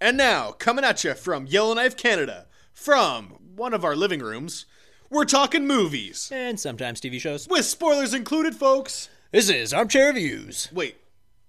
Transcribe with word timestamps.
And 0.00 0.16
now, 0.16 0.52
coming 0.52 0.84
at 0.84 1.02
you 1.02 1.14
from 1.14 1.46
Yellowknife, 1.46 1.96
Canada, 1.96 2.46
from 2.72 3.36
one 3.56 3.74
of 3.74 3.84
our 3.84 3.96
living 3.96 4.20
rooms, 4.20 4.66
we're 5.10 5.24
talking 5.24 5.66
movies. 5.66 6.30
and 6.32 6.58
sometimes 6.60 7.00
TV 7.00 7.20
shows. 7.20 7.48
With 7.48 7.64
spoilers 7.64 8.14
included, 8.14 8.54
folks. 8.54 9.08
This 9.32 9.50
is 9.50 9.74
Armchair 9.74 10.08
Reviews. 10.08 10.68
Wait, 10.72 10.96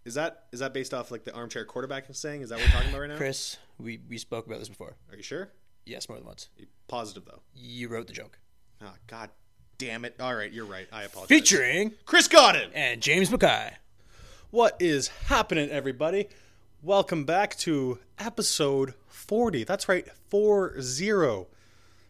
is 0.04 0.16
that 0.16 0.46
is 0.52 0.60
that 0.60 0.74
based 0.74 0.94
off 0.94 1.12
like 1.12 1.24
the 1.24 1.34
armchair 1.34 1.64
quarterback 1.64 2.06
saying? 2.12 2.42
Is 2.42 2.50
that 2.50 2.58
what 2.58 2.66
we're 2.68 2.72
talking 2.74 2.90
about 2.90 3.02
right 3.02 3.10
now? 3.10 3.18
Chris, 3.18 3.58
we, 3.78 4.00
we 4.10 4.18
spoke 4.18 4.48
about 4.48 4.60
this 4.60 4.70
before. 4.70 4.96
Are 5.12 5.16
you 5.16 5.24
sure? 5.24 5.50
Yes, 5.86 6.10
more 6.10 6.18
than 6.18 6.26
once. 6.28 6.50
You 6.58 6.66
positive 6.88 7.26
though. 7.26 7.42
You 7.54 7.88
wrote 7.88 8.08
the 8.08 8.14
joke. 8.14 8.40
Oh, 8.82 8.94
God 9.08 9.30
damn 9.78 10.06
it. 10.06 10.16
All 10.20 10.36
right, 10.36 10.52
you're 10.52 10.66
right. 10.66 10.88
I 10.92 11.04
apologize. 11.04 11.30
Featuring 11.30 11.94
Chris 12.06 12.28
Godden. 12.28 12.72
and 12.74 13.02
James 13.02 13.30
Mackay. 13.30 13.74
What 14.52 14.76
is 14.80 15.10
happening, 15.28 15.70
everybody? 15.70 16.28
Welcome 16.82 17.26
back 17.26 17.58
to 17.58 18.00
episode 18.18 18.94
40. 19.10 19.66
That's 19.66 19.90
right, 19.90 20.08
40 20.30 21.46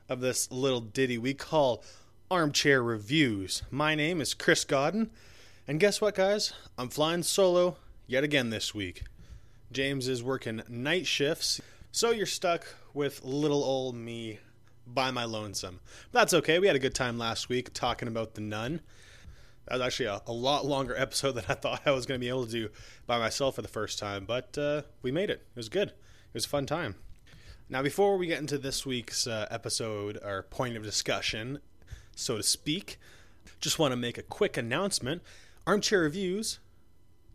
of 0.08 0.20
this 0.20 0.52
little 0.52 0.80
ditty 0.80 1.18
we 1.18 1.34
call 1.34 1.84
Armchair 2.30 2.84
Reviews. 2.84 3.64
My 3.72 3.96
name 3.96 4.22
is 4.22 4.36
Chris 4.36 4.64
Godden, 4.66 5.10
and 5.68 5.80
guess 5.80 6.02
what, 6.02 6.14
guys? 6.14 6.54
I'm 6.78 6.90
flying 6.90 7.24
solo 7.24 7.78
yet 8.06 8.24
again 8.24 8.52
this 8.52 8.76
week. 8.76 9.06
James 9.72 10.08
is 10.08 10.22
working 10.22 10.62
night 10.70 11.08
shifts, 11.08 11.60
so 11.92 12.12
you're 12.12 12.28
stuck 12.28 12.68
with 12.94 13.26
little 13.26 13.64
old 13.64 13.96
me 13.96 14.38
by 14.86 15.10
my 15.10 15.26
lonesome. 15.26 15.80
But 16.12 16.20
that's 16.20 16.34
okay. 16.36 16.60
We 16.60 16.68
had 16.68 16.76
a 16.76 16.80
good 16.80 16.94
time 16.94 17.18
last 17.18 17.50
week 17.50 17.74
talking 17.74 18.08
about 18.08 18.36
The 18.36 18.42
Nun. 18.42 18.82
That 19.70 19.76
was 19.76 19.86
actually 19.86 20.08
a, 20.08 20.22
a 20.26 20.34
lot 20.34 20.66
longer 20.66 20.96
episode 20.98 21.34
than 21.34 21.46
I 21.48 21.54
thought 21.54 21.82
I 21.86 21.92
was 21.92 22.08
going 22.08 22.20
to 22.20 22.24
be 22.24 22.30
able 22.30 22.46
to 22.46 22.52
do 22.52 22.70
by 23.06 23.20
myself 23.20 23.56
for 23.56 23.62
the 23.62 23.68
first 23.68 24.00
time, 24.00 24.26
but 24.26 24.58
uh, 24.58 24.82
we 25.04 25.12
made 25.12 25.30
it. 25.30 25.46
It 25.48 25.56
was 25.56 25.70
good. 25.70 25.90
It 25.90 26.34
was 26.34 26.46
a 26.46 26.50
fun 26.50 26.66
time. 26.66 26.96
Now, 27.70 27.84
before 27.84 28.18
we 28.18 28.26
get 28.26 28.40
into 28.40 28.58
this 28.58 28.84
week's 28.84 29.28
uh, 29.28 29.48
episode, 29.52 30.18
or 30.24 30.42
point 30.50 30.76
of 30.76 30.82
discussion, 30.82 31.60
so 32.16 32.38
to 32.38 32.44
speak, 32.44 32.98
just 33.62 33.78
want 33.78 33.92
to 33.92 33.96
make 33.96 34.18
a 34.18 34.24
quick 34.24 34.58
announcement. 34.58 35.22
Armchair 35.68 36.02
Reviews, 36.02 36.58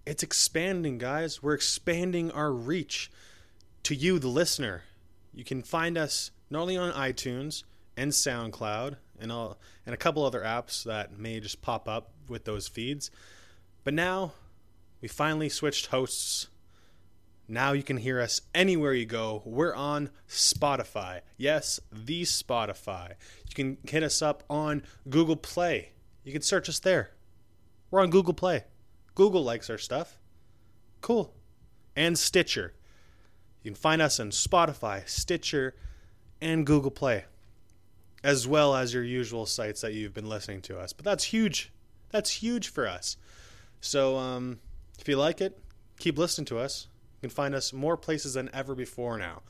it's 0.05 0.25
expanding, 0.25 0.99
guys. 0.99 1.41
We're 1.41 1.55
expanding 1.55 2.33
our 2.33 2.51
reach 2.51 3.13
to 3.85 3.95
you, 3.95 4.19
the 4.19 4.27
listener. 4.27 4.83
You 5.33 5.45
can 5.45 5.63
find 5.63 5.97
us 5.97 6.33
not 6.51 6.63
only 6.63 6.77
on 6.77 6.93
iTunes 6.95 7.63
and 7.97 8.11
SoundCloud 8.11 8.97
and 9.21 9.31
all, 9.33 9.59
and 9.87 9.95
a 9.95 9.99
couple 9.99 10.25
other 10.25 10.41
apps 10.41 10.85
that 10.85 11.19
may 11.19 11.41
just 11.41 11.63
pop 11.63 11.89
up 11.89 12.11
with 12.29 12.45
those 12.45 12.69
feeds, 12.69 13.11
but 13.85 13.95
now 13.95 14.33
we 15.01 15.09
finally 15.09 15.49
switched 15.49 15.87
hosts. 15.87 16.49
Now 17.47 17.73
you 17.73 17.83
can 17.83 17.99
hear 17.99 18.21
us 18.21 18.41
anywhere 18.55 18.95
you 18.95 19.05
go. 19.05 19.43
We're 19.45 19.75
on 19.75 20.11
Spotify. 20.29 21.21
Yes, 21.37 21.79
the 21.93 22.23
Spotify. 22.23 23.11
You 23.49 23.55
can 23.55 23.77
hit 23.87 24.03
us 24.03 24.23
up 24.23 24.43
on 24.49 24.83
Google 25.09 25.37
Play. 25.37 25.91
You 26.23 26.33
can 26.33 26.41
search 26.41 26.69
us 26.71 26.79
there. 26.79 27.11
We're 27.91 28.01
on 28.01 28.09
Google 28.11 28.33
Play. 28.33 28.65
Google 29.15 29.45
likes 29.45 29.69
our 29.69 29.79
stuff. 29.79 30.19
Cool. 31.03 31.35
And 31.95 32.19
Stitcher. 32.19 32.73
You 33.63 33.71
can 33.71 33.77
find 33.77 34.03
us 34.03 34.19
on 34.19 34.31
Spotify, 34.31 35.07
Stitcher, 35.09 35.75
and 36.41 36.67
Google 36.67 36.91
Play, 36.91 37.25
as 38.25 38.49
well 38.49 38.75
as 38.75 38.95
your 38.95 39.05
usual 39.05 39.45
sites 39.45 39.83
that 39.83 39.93
you've 39.93 40.15
been 40.15 40.29
listening 40.29 40.63
to 40.63 40.79
us. 40.79 40.95
But 40.95 41.05
that's 41.05 41.25
huge. 41.25 41.71
That's 42.11 42.31
huge 42.31 42.69
for 42.69 42.89
us. 42.89 43.19
So 43.83 44.17
um, 44.17 44.59
if 44.99 45.07
you 45.07 45.17
like 45.17 45.43
it, 45.43 45.59
keep 45.99 46.17
listening 46.17 46.47
to 46.47 46.59
us. 46.59 46.89
You 47.21 47.29
can 47.29 47.35
find 47.35 47.55
us 47.55 47.73
more 47.73 47.99
places 47.99 48.35
than 48.35 48.49
ever 48.55 48.75
before 48.75 49.19
now. 49.19 49.43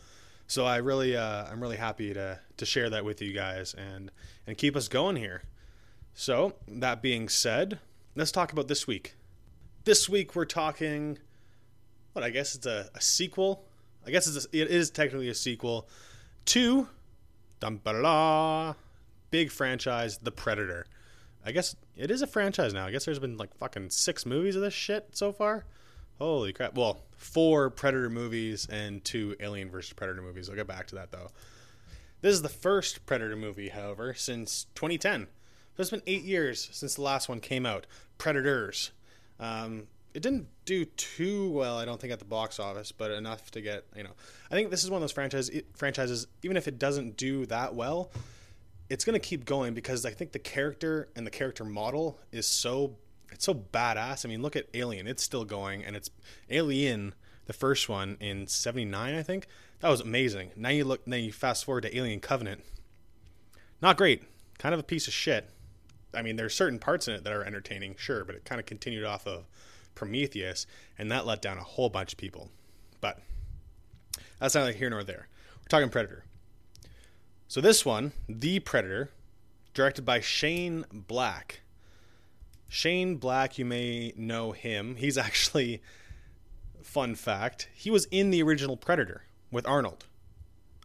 So 0.49 0.67
I 0.67 0.79
really, 0.79 1.17
uh, 1.17 1.47
I'm 1.47 1.63
really 1.63 1.77
happy 1.77 2.13
to 2.13 2.41
to 2.57 2.67
share 2.67 2.91
that 2.91 3.05
with 3.05 3.23
you 3.23 3.33
guys 3.33 3.75
and 3.75 4.11
and 4.47 4.59
keep 4.59 4.77
us 4.77 4.89
going 4.89 5.17
here. 5.17 5.45
So 6.13 6.55
that 6.69 7.01
being 7.01 7.29
said, 7.29 7.79
let's 8.15 8.33
talk 8.33 8.53
about 8.53 8.69
this 8.69 8.87
week. 8.87 9.15
This 9.85 10.09
week 10.09 10.35
we're 10.35 10.45
talking. 10.45 11.19
What 12.13 12.25
I 12.25 12.31
guess 12.31 12.55
it's 12.55 12.67
a, 12.67 12.91
a 12.95 13.01
sequel. 13.01 13.65
I 14.07 14.11
guess 14.11 14.27
it's 14.27 14.47
a, 14.47 14.49
it 14.57 14.69
is 14.69 14.91
technically 14.91 15.29
a 15.29 15.35
sequel 15.35 15.89
to 16.47 16.89
dum 17.73 18.75
big 19.31 19.51
franchise, 19.51 20.19
The 20.19 20.31
Predator. 20.31 20.87
I 21.45 21.53
guess 21.53 21.75
it 21.97 22.11
is 22.11 22.23
a 22.23 22.27
franchise 22.27 22.73
now. 22.73 22.87
I 22.87 22.91
guess 22.91 23.05
there's 23.05 23.19
been 23.19 23.37
like 23.37 23.55
fucking 23.57 23.91
six 23.91 24.27
movies 24.27 24.57
of 24.57 24.63
this 24.63 24.75
shit 24.75 25.09
so 25.13 25.33
far. 25.33 25.65
Holy 26.19 26.53
crap! 26.53 26.75
Well, 26.75 27.01
four 27.17 27.71
Predator 27.71 28.11
movies 28.11 28.69
and 28.71 29.05
two 29.05 29.35
Alien 29.41 29.71
vs 29.71 29.93
Predator 29.93 30.23
movies. 30.23 30.49
I'll 30.49 30.57
get 30.57 30.67
back 30.67 30.87
to 30.89 30.95
that 30.97 31.11
though. 31.11 31.29
This 32.21 32.35
is 32.35 32.43
the 32.43 32.49
first 32.49 33.05
Predator 33.07 33.37
movie, 33.37 33.71
however, 33.71 34.15
since 34.15 34.67
2010. 34.75 35.27
So 35.77 35.81
it's 35.81 35.91
been 35.91 36.03
eight 36.07 36.23
years 36.23 36.69
since 36.73 36.95
the 36.95 37.03
last 37.03 37.29
one 37.29 37.41
came 37.41 37.67
out. 37.67 37.87
Predators. 38.17 38.93
Um, 39.41 39.89
it 40.15 40.23
didn't 40.23 40.47
do 40.65 40.85
too 40.85 41.51
well, 41.51 41.77
I 41.77 41.85
don't 41.85 42.01
think, 42.01 42.13
at 42.13 42.21
the 42.21 42.25
box 42.25 42.61
office, 42.61 42.93
but 42.93 43.11
enough 43.11 43.51
to 43.51 43.61
get 43.61 43.85
you 43.97 44.05
know. 44.05 44.13
I 44.51 44.55
think 44.55 44.71
this 44.71 44.85
is 44.85 44.91
one 44.91 44.99
of 44.99 45.03
those 45.03 45.13
franchise 45.13 45.51
franchises. 45.75 46.29
Even 46.43 46.57
if 46.57 46.69
it 46.69 46.79
doesn't 46.79 47.17
do 47.17 47.45
that 47.47 47.75
well, 47.75 48.13
it's 48.89 49.05
going 49.05 49.21
to 49.21 49.27
keep 49.27 49.45
going 49.45 49.75
because 49.75 50.07
I 50.07 50.11
think 50.11 50.33
the 50.33 50.39
character 50.39 51.09
and 51.17 51.27
the 51.27 51.33
character 51.33 51.65
model 51.65 52.21
is 52.31 52.47
so 52.47 52.97
it's 53.33 53.45
so 53.45 53.55
badass. 53.55 54.25
I 54.25 54.29
mean, 54.29 54.41
look 54.41 54.55
at 54.55 54.69
Alien; 54.73 55.09
it's 55.09 55.23
still 55.23 55.45
going, 55.45 55.85
and 55.85 55.97
it's 55.97 56.11
Alien, 56.49 57.15
the 57.47 57.53
first 57.53 57.89
one 57.89 58.17
in 58.21 58.47
'79, 58.47 59.15
I 59.15 59.23
think. 59.23 59.49
That 59.81 59.89
was 59.89 60.01
amazing. 60.01 60.53
Now 60.55 60.69
you 60.69 60.85
look, 60.85 61.07
now 61.07 61.17
you 61.17 61.33
fast 61.33 61.65
forward 61.65 61.83
to 61.83 61.97
Alien 61.97 62.21
Covenant. 62.21 62.65
Not 63.83 63.97
great. 63.97 64.23
Kind 64.59 64.73
of 64.73 64.81
a 64.81 64.85
piece 64.85 65.09
of 65.09 65.13
shit. 65.13 65.51
I 66.15 66.23
mean, 66.23 66.37
there's 66.37 66.55
certain 66.55 66.79
parts 66.79 67.09
in 67.09 67.15
it 67.15 67.25
that 67.25 67.33
are 67.33 67.43
entertaining, 67.43 67.97
sure, 67.99 68.25
but 68.25 68.37
it 68.37 68.45
kind 68.45 68.61
of 68.61 68.67
continued 68.67 69.05
off 69.05 69.27
of 69.27 69.47
Prometheus, 69.95 70.67
and 70.99 71.11
that 71.11 71.27
let 71.27 71.43
down 71.43 71.59
a 71.59 71.63
whole 71.63 71.89
bunch 71.89 72.13
of 72.13 72.19
people. 72.19 72.51
But 73.01 73.21
that's 74.39 74.55
neither 74.55 74.73
here 74.73 74.91
nor 74.91 75.05
there. 75.05 75.29
We're 75.61 75.69
talking 75.69 75.89
Predator. 75.89 76.25
So 77.49 77.61
this 77.61 77.85
one, 77.85 78.13
The 78.29 78.61
Predator, 78.61 79.11
directed 79.75 80.05
by 80.05 80.21
Shane 80.21 80.85
Black. 80.93 81.61
Shane 82.69 83.17
Black, 83.17 83.59
you 83.59 83.65
may 83.65 84.13
know 84.17 84.53
him. 84.53 84.97
He's 84.97 85.19
actually, 85.19 85.83
fun 86.83 87.15
fact, 87.15 87.69
he 87.75 87.91
was 87.91 88.07
in 88.07 88.31
the 88.31 88.43
original 88.43 88.77
Predator 88.77 89.25
with 89.51 89.67
Arnold. 89.67 90.07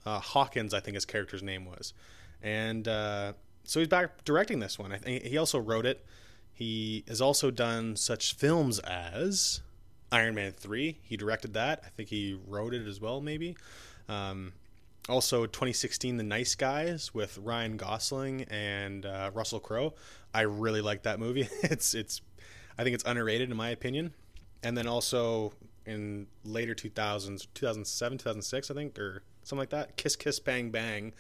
Uh, 0.06 0.20
Hawkins, 0.20 0.74
I 0.74 0.80
think 0.80 0.96
his 0.96 1.06
character's 1.06 1.44
name 1.44 1.66
was. 1.66 1.94
And 2.42 2.88
uh, 2.88 3.34
so 3.64 3.80
he's 3.80 3.90
back 3.90 4.24
directing 4.24 4.60
this 4.60 4.80
one. 4.80 4.92
I 4.92 4.98
think 4.98 5.24
he 5.24 5.38
also 5.38 5.60
wrote 5.60 5.86
it. 5.86 6.06
He 6.60 7.06
has 7.08 7.22
also 7.22 7.52
done 7.52 7.96
such 7.96 8.36
films 8.36 8.80
as 8.80 9.62
Iron 10.12 10.36
Man 10.36 10.52
3. 10.52 11.00
He 11.02 11.16
directed 11.16 11.54
that. 11.54 11.82
I 11.86 11.88
think 11.88 12.10
he 12.10 12.38
wrote 12.48 12.74
it 12.74 12.86
as 12.86 13.00
well, 13.00 13.22
maybe. 13.22 13.56
Um, 14.10 14.52
also, 15.08 15.46
2016, 15.46 16.18
The 16.18 16.24
Nice 16.24 16.56
Guys 16.56 17.14
with 17.14 17.38
Ryan 17.38 17.78
Gosling 17.78 18.42
and 18.50 19.06
uh, 19.06 19.32
Russell 19.34 19.62
Crowe. 19.62 19.94
I 20.34 20.42
really 20.42 20.82
like 20.82 21.04
that 21.04 21.18
movie. 21.18 21.48
it's 21.64 21.94
it's, 21.94 22.20
I 22.78 22.84
think 22.84 22.94
it's 22.94 23.06
underrated 23.06 23.50
in 23.50 23.56
my 23.56 23.70
opinion. 23.70 24.14
And 24.62 24.78
then 24.78 24.86
also 24.86 25.54
in 25.86 26.28
later 26.44 26.76
2000s, 26.76 27.48
2007, 27.54 28.18
2006, 28.18 28.70
I 28.70 28.74
think, 28.74 29.00
or 29.00 29.24
something 29.44 29.62
like 29.62 29.70
that. 29.70 29.96
Kiss 29.96 30.18
Kiss 30.18 30.42
Bang 30.42 30.72
Bang 30.72 31.14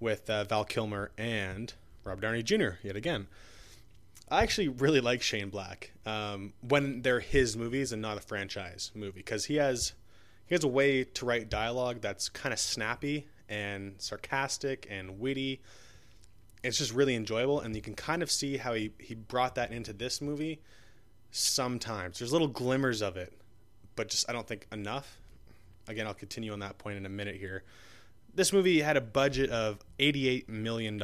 with 0.00 0.28
uh, 0.28 0.44
Val 0.44 0.66
Kilmer 0.66 1.12
and 1.16 1.72
Robert 2.04 2.20
Downey 2.20 2.42
Jr. 2.42 2.72
Yet 2.82 2.94
again. 2.94 3.28
I 4.32 4.42
actually 4.42 4.68
really 4.68 5.02
like 5.02 5.20
Shane 5.20 5.50
Black 5.50 5.92
um, 6.06 6.54
when 6.66 7.02
they're 7.02 7.20
his 7.20 7.54
movies 7.54 7.92
and 7.92 8.00
not 8.00 8.16
a 8.16 8.20
franchise 8.22 8.90
movie 8.94 9.18
because 9.18 9.44
he 9.44 9.56
has 9.56 9.92
he 10.46 10.54
has 10.54 10.64
a 10.64 10.68
way 10.68 11.04
to 11.04 11.26
write 11.26 11.50
dialogue 11.50 12.00
that's 12.00 12.30
kind 12.30 12.52
of 12.54 12.58
snappy 12.58 13.26
and 13.50 13.96
sarcastic 13.98 14.86
and 14.88 15.20
witty. 15.20 15.60
It's 16.64 16.78
just 16.78 16.94
really 16.94 17.14
enjoyable, 17.14 17.60
and 17.60 17.76
you 17.76 17.82
can 17.82 17.94
kind 17.94 18.22
of 18.22 18.30
see 18.30 18.56
how 18.56 18.72
he, 18.72 18.92
he 18.98 19.14
brought 19.14 19.56
that 19.56 19.70
into 19.70 19.92
this 19.92 20.22
movie 20.22 20.62
sometimes. 21.30 22.18
There's 22.18 22.32
little 22.32 22.48
glimmers 22.48 23.02
of 23.02 23.18
it, 23.18 23.34
but 23.96 24.08
just 24.08 24.28
I 24.30 24.32
don't 24.32 24.46
think 24.46 24.66
enough. 24.72 25.18
Again, 25.88 26.06
I'll 26.06 26.14
continue 26.14 26.54
on 26.54 26.60
that 26.60 26.78
point 26.78 26.96
in 26.96 27.04
a 27.04 27.10
minute 27.10 27.36
here. 27.36 27.64
This 28.34 28.50
movie 28.50 28.80
had 28.80 28.96
a 28.96 29.02
budget 29.02 29.50
of 29.50 29.80
$88 29.98 30.48
million. 30.48 30.98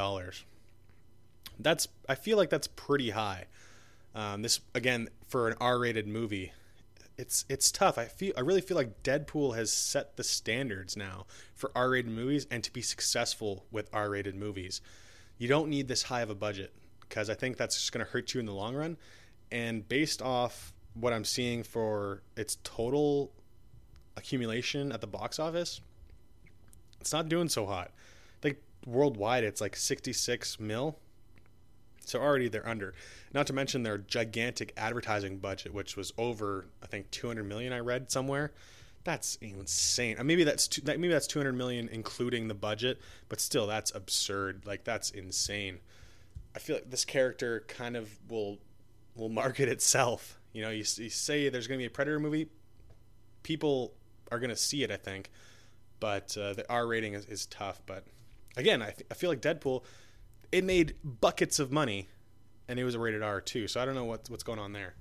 That's 1.59 1.89
I 2.09 2.15
feel 2.15 2.37
like 2.37 2.51
that's 2.51 2.69
pretty 2.69 3.11
high. 3.11 3.47
Um, 4.15 4.43
this 4.43 4.61
again 4.75 5.09
for 5.27 5.49
an 5.49 5.55
R-rated 5.61 6.07
movie, 6.07 6.53
it's 7.17 7.45
it's 7.49 7.71
tough. 7.71 7.99
I 7.99 8.07
feel 8.07 8.33
I 8.37 8.41
really 8.41 8.61
feel 8.61 8.77
like 8.77 9.03
Deadpool 9.03 9.57
has 9.57 9.73
set 9.73 10.17
the 10.17 10.25
standards 10.25 10.97
now 10.97 11.27
for 11.55 11.71
R-rated 11.75 12.11
movies 12.11 12.47
and 12.51 12.63
to 12.65 12.73
be 12.73 12.83
successful 12.83 13.67
with 13.71 13.89
R-rated 13.93 14.35
movies. 14.35 14.81
You 15.37 15.49
don't 15.49 15.69
need 15.69 15.89
this 15.89 16.05
high 16.05 16.23
of 16.23 16.31
a 16.31 16.35
budget 16.35 16.73
because 17.01 17.31
I 17.31 17.35
think 17.35 17.57
that's 17.57 17.77
just 17.77 17.93
going 17.93 18.05
to 18.05 18.11
hurt 18.11 18.35
you 18.35 18.41
in 18.41 18.47
the 18.47 18.55
long 18.55 18.75
run. 18.75 18.97
And 19.51 19.89
based 19.89 20.21
off 20.21 20.73
what 20.95 21.13
I'm 21.13 21.25
seeing 21.25 21.63
for 21.63 22.23
its 22.37 22.59
total 22.65 23.33
accumulation 24.17 24.93
at 24.93 25.01
the 25.01 25.07
box 25.07 25.39
office, 25.39 25.81
it's 27.01 27.13
not 27.13 27.29
doing 27.29 27.49
so 27.49 27.67
hot. 27.67 27.91
I 27.91 28.41
think 28.41 28.59
worldwide 28.87 29.45
it's 29.45 29.61
like 29.61 29.77
66 29.77 30.61
mil. 30.61 30.99
So 32.09 32.21
already 32.21 32.49
they're 32.49 32.67
under. 32.69 32.95
Not 33.33 33.47
to 33.49 33.53
mention 33.53 33.83
their 33.83 33.99
gigantic 33.99 34.73
advertising 34.77 35.39
budget, 35.39 35.75
which 35.75 35.97
was 35.97 36.13
over 36.17 36.67
I 36.83 36.87
think 36.87 37.11
200 37.11 37.45
million. 37.45 37.73
I 37.73 37.81
read 37.81 38.11
somewhere. 38.11 38.53
That's 39.05 39.37
insane. 39.37 40.17
Uh, 40.19 40.25
Maybe 40.25 40.45
that's 40.45 40.83
maybe 40.85 41.09
that's 41.09 41.27
200 41.27 41.53
million 41.53 41.89
including 41.91 42.49
the 42.49 42.55
budget, 42.55 43.01
but 43.29 43.41
still 43.41 43.67
that's 43.67 43.95
absurd. 43.95 44.63
Like 44.67 44.85
that's 44.85 45.11
insane. 45.11 45.79
I 46.55 46.59
feel 46.59 46.77
like 46.77 46.91
this 46.91 47.05
character 47.05 47.65
kind 47.69 47.97
of 47.97 48.11
will 48.29 48.59
will 49.15 49.29
market 49.29 49.69
itself. 49.69 50.39
You 50.53 50.63
know, 50.63 50.71
you, 50.71 50.79
you 50.97 51.11
say 51.11 51.49
there's 51.49 51.67
going 51.67 51.79
to 51.79 51.83
be 51.83 51.87
a 51.87 51.91
Predator 51.91 52.19
movie, 52.19 52.49
people 53.43 53.93
are 54.33 54.39
going 54.39 54.51
to 54.51 54.57
see 54.57 54.83
it. 54.83 54.91
I 54.91 54.97
think, 54.97 55.31
but 56.01 56.37
uh, 56.37 56.55
the 56.55 56.65
R 56.71 56.87
rating 56.87 57.15
is, 57.15 57.27
is 57.27 57.47
tough. 57.47 57.81
But 57.87 58.05
again, 58.57 58.83
I, 58.83 58.91
th- 58.91 59.07
I 59.11 59.15
feel 59.15 59.31
like 59.31 59.41
Deadpool, 59.41 59.85
it 60.53 60.65
made 60.65 60.95
buckets 61.05 61.59
of 61.59 61.71
money, 61.71 62.09
and 62.69 62.79
it 62.79 62.85
was 62.85 62.95
a 62.95 62.99
rated 62.99 63.23
R 63.23 63.41
too. 63.41 63.69
So 63.69 63.81
I 63.81 63.85
don't 63.85 63.95
know 63.95 64.05
what's 64.05 64.31
what's 64.31 64.43
going 64.45 64.59
on 64.59 64.73
there. 64.73 64.95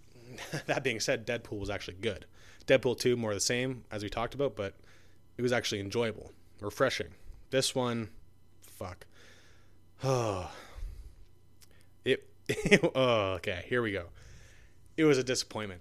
that 0.66 0.82
being 0.82 1.00
said, 1.00 1.26
Deadpool 1.26 1.58
was 1.58 1.70
actually 1.70 1.96
good. 2.00 2.26
Deadpool 2.66 2.98
two 2.98 3.16
more 3.16 3.34
the 3.34 3.40
same 3.40 3.84
as 3.90 4.02
we 4.02 4.08
talked 4.08 4.34
about, 4.34 4.56
but 4.56 4.74
it 5.36 5.42
was 5.42 5.52
actually 5.52 5.80
enjoyable, 5.80 6.32
refreshing. 6.60 7.08
This 7.50 7.74
one, 7.74 8.08
fuck. 8.60 9.06
Oh, 10.04 10.50
it. 12.04 12.28
oh, 12.94 13.32
okay. 13.34 13.64
Here 13.68 13.82
we 13.82 13.92
go. 13.92 14.06
It 14.96 15.04
was 15.04 15.18
a 15.18 15.24
disappointment. 15.24 15.80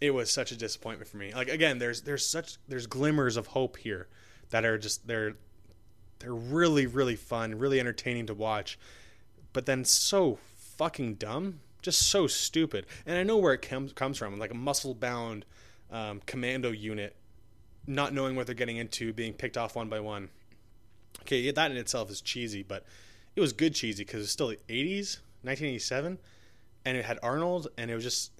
It 0.00 0.12
was 0.12 0.30
such 0.30 0.50
a 0.50 0.56
disappointment 0.56 1.08
for 1.08 1.16
me. 1.16 1.32
Like 1.32 1.48
again, 1.48 1.78
there's 1.78 2.02
there's 2.02 2.26
such 2.26 2.56
there's 2.68 2.86
glimmers 2.86 3.36
of 3.36 3.48
hope 3.48 3.76
here 3.76 4.08
that 4.50 4.64
are 4.64 4.78
just 4.78 5.06
they're 5.06 5.34
they're 6.22 6.32
really 6.32 6.86
really 6.86 7.16
fun, 7.16 7.58
really 7.58 7.80
entertaining 7.80 8.26
to 8.26 8.34
watch, 8.34 8.78
but 9.52 9.66
then 9.66 9.84
so 9.84 10.38
fucking 10.54 11.14
dumb, 11.14 11.60
just 11.82 12.08
so 12.08 12.26
stupid. 12.26 12.86
And 13.04 13.18
I 13.18 13.22
know 13.22 13.36
where 13.36 13.52
it 13.52 13.62
comes 13.62 13.92
comes 13.92 14.18
from, 14.18 14.38
like 14.38 14.52
a 14.52 14.56
muscle 14.56 14.94
bound 14.94 15.44
um, 15.90 16.22
commando 16.26 16.70
unit, 16.70 17.16
not 17.86 18.14
knowing 18.14 18.36
what 18.36 18.46
they're 18.46 18.54
getting 18.54 18.76
into, 18.76 19.12
being 19.12 19.34
picked 19.34 19.56
off 19.56 19.76
one 19.76 19.88
by 19.88 20.00
one. 20.00 20.30
Okay, 21.22 21.50
that 21.50 21.70
in 21.70 21.76
itself 21.76 22.10
is 22.10 22.20
cheesy, 22.20 22.62
but 22.62 22.84
it 23.36 23.40
was 23.40 23.52
good 23.52 23.74
cheesy 23.74 24.04
because 24.04 24.22
it's 24.22 24.32
still 24.32 24.48
the 24.48 24.58
80s, 24.68 25.18
1987, 25.42 26.18
and 26.84 26.96
it 26.96 27.04
had 27.04 27.18
Arnold, 27.22 27.68
and 27.76 27.90
it 27.90 27.94
was 27.94 28.04
just 28.04 28.32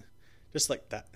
just 0.53 0.71
like 0.71 0.89
that. 0.91 1.07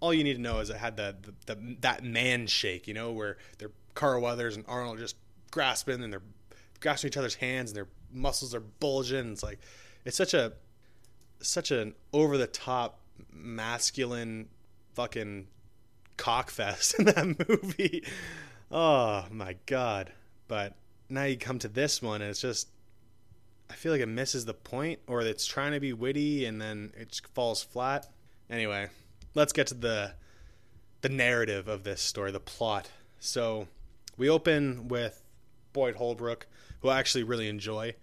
All 0.00 0.12
you 0.12 0.24
need 0.24 0.34
to 0.34 0.40
know 0.40 0.60
is 0.60 0.68
it 0.68 0.76
had 0.76 0.96
the, 0.96 1.16
the, 1.22 1.54
the 1.54 1.76
that 1.80 2.04
man 2.04 2.46
shake, 2.46 2.86
you 2.86 2.94
know, 2.94 3.12
where 3.12 3.38
they're 3.58 3.70
Carl 3.94 4.20
Weathers 4.20 4.56
and 4.56 4.64
Arnold 4.68 4.98
just 4.98 5.16
grasping 5.50 6.02
and 6.02 6.12
they're 6.12 6.22
grasping 6.80 7.08
each 7.08 7.16
other's 7.16 7.36
hands 7.36 7.70
and 7.70 7.76
their 7.76 7.88
muscles 8.12 8.54
are 8.54 8.60
bulging. 8.60 9.32
It's 9.32 9.42
like 9.42 9.58
it's 10.04 10.16
such 10.16 10.34
a 10.34 10.52
such 11.40 11.70
an 11.70 11.94
over 12.12 12.36
the 12.38 12.46
top 12.46 13.00
masculine 13.32 14.48
fucking 14.94 15.46
cockfest 16.16 16.98
in 16.98 17.04
that 17.06 17.48
movie. 17.48 18.04
Oh 18.70 19.26
my 19.30 19.56
god. 19.66 20.12
But 20.48 20.74
now 21.08 21.24
you 21.24 21.36
come 21.36 21.58
to 21.60 21.68
this 21.68 22.02
one 22.02 22.22
and 22.22 22.30
it's 22.30 22.40
just 22.40 22.68
I 23.68 23.74
feel 23.74 23.92
like 23.92 24.00
it 24.00 24.06
misses 24.06 24.44
the 24.44 24.54
point 24.54 25.00
or 25.06 25.22
it's 25.22 25.46
trying 25.46 25.72
to 25.72 25.80
be 25.80 25.92
witty 25.92 26.44
and 26.46 26.60
then 26.60 26.92
it 26.96 27.20
falls 27.34 27.62
flat. 27.62 28.06
Anyway, 28.48 28.88
let's 29.34 29.52
get 29.52 29.66
to 29.68 29.74
the 29.74 30.14
the 31.02 31.08
narrative 31.08 31.68
of 31.68 31.84
this 31.84 32.00
story, 32.00 32.32
the 32.32 32.40
plot. 32.40 32.90
So, 33.20 33.68
we 34.16 34.28
open 34.28 34.88
with 34.88 35.22
Boyd 35.76 35.96
Holbrook, 35.96 36.46
who 36.80 36.88
I 36.88 36.98
actually 36.98 37.22
really 37.22 37.50
enjoy. 37.50 37.94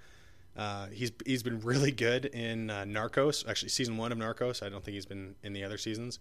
Uh, 0.56 0.86
he's 0.90 1.12
he's 1.26 1.42
been 1.42 1.60
really 1.62 1.92
good 1.92 2.26
in 2.26 2.70
uh, 2.70 2.84
Narcos. 2.84 3.48
Actually, 3.50 3.70
season 3.70 3.98
one 3.98 4.12
of 4.12 4.20
Narcos. 4.20 4.62
I 4.62 4.70
don't 4.70 4.84
think 4.84 4.94
he's 4.94 5.08
been 5.08 5.34
in 5.42 5.54
the 5.54 5.64
other 5.64 5.80
seasons. 5.80 6.20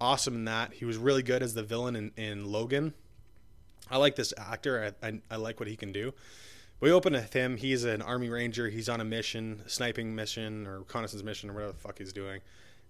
Awesome 0.00 0.36
in 0.36 0.44
that. 0.44 0.72
He 0.72 0.84
was 0.84 0.96
really 0.96 1.24
good 1.24 1.42
as 1.42 1.54
the 1.54 1.64
villain 1.64 1.96
in, 1.96 2.12
in 2.16 2.44
Logan. 2.44 2.94
I 3.90 3.96
like 3.96 4.14
this 4.14 4.32
actor. 4.38 4.94
I, 5.02 5.06
I, 5.08 5.20
I 5.32 5.36
like 5.36 5.58
what 5.58 5.68
he 5.68 5.74
can 5.74 5.92
do. 5.92 6.14
We 6.78 6.92
open 6.92 7.12
with 7.12 7.32
him. 7.32 7.56
He's 7.56 7.82
an 7.82 8.00
army 8.00 8.28
ranger. 8.28 8.68
He's 8.68 8.88
on 8.88 9.00
a 9.00 9.04
mission, 9.04 9.62
a 9.66 9.68
sniping 9.68 10.14
mission 10.14 10.66
or 10.68 10.78
reconnaissance 10.80 11.24
mission 11.24 11.50
or 11.50 11.54
whatever 11.54 11.72
the 11.72 11.78
fuck 11.78 11.98
he's 11.98 12.12
doing. 12.12 12.40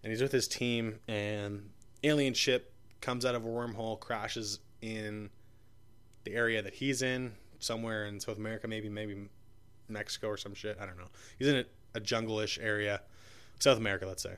And 0.03 0.11
he's 0.11 0.21
with 0.21 0.33
his 0.33 0.47
team, 0.47 0.99
and 1.09 1.71
alien 2.03 2.35
ship 2.35 2.75
comes 3.01 3.25
out 3.25 3.35
of 3.35 3.45
a 3.45 3.49
wormhole, 3.49 3.99
crashes 3.99 4.59
in 4.83 5.31
the 6.25 6.35
area 6.35 6.61
that 6.63 6.75
he's 6.75 7.03
in, 7.03 7.33
somewhere 7.65 8.07
in 8.07 8.21
South 8.21 8.39
America, 8.39 8.69
maybe 8.69 8.89
maybe 8.89 9.29
Mexico 9.89 10.29
or 10.29 10.37
some 10.37 10.55
shit. 10.55 10.79
I 10.81 10.87
don't 10.87 10.99
know. 10.99 11.09
He's 11.39 11.49
in 11.49 11.57
a, 11.57 11.65
a 11.95 12.01
jungle-ish 12.01 12.59
area, 12.59 13.01
South 13.59 13.79
America, 13.79 14.07
let's 14.07 14.23
say. 14.23 14.37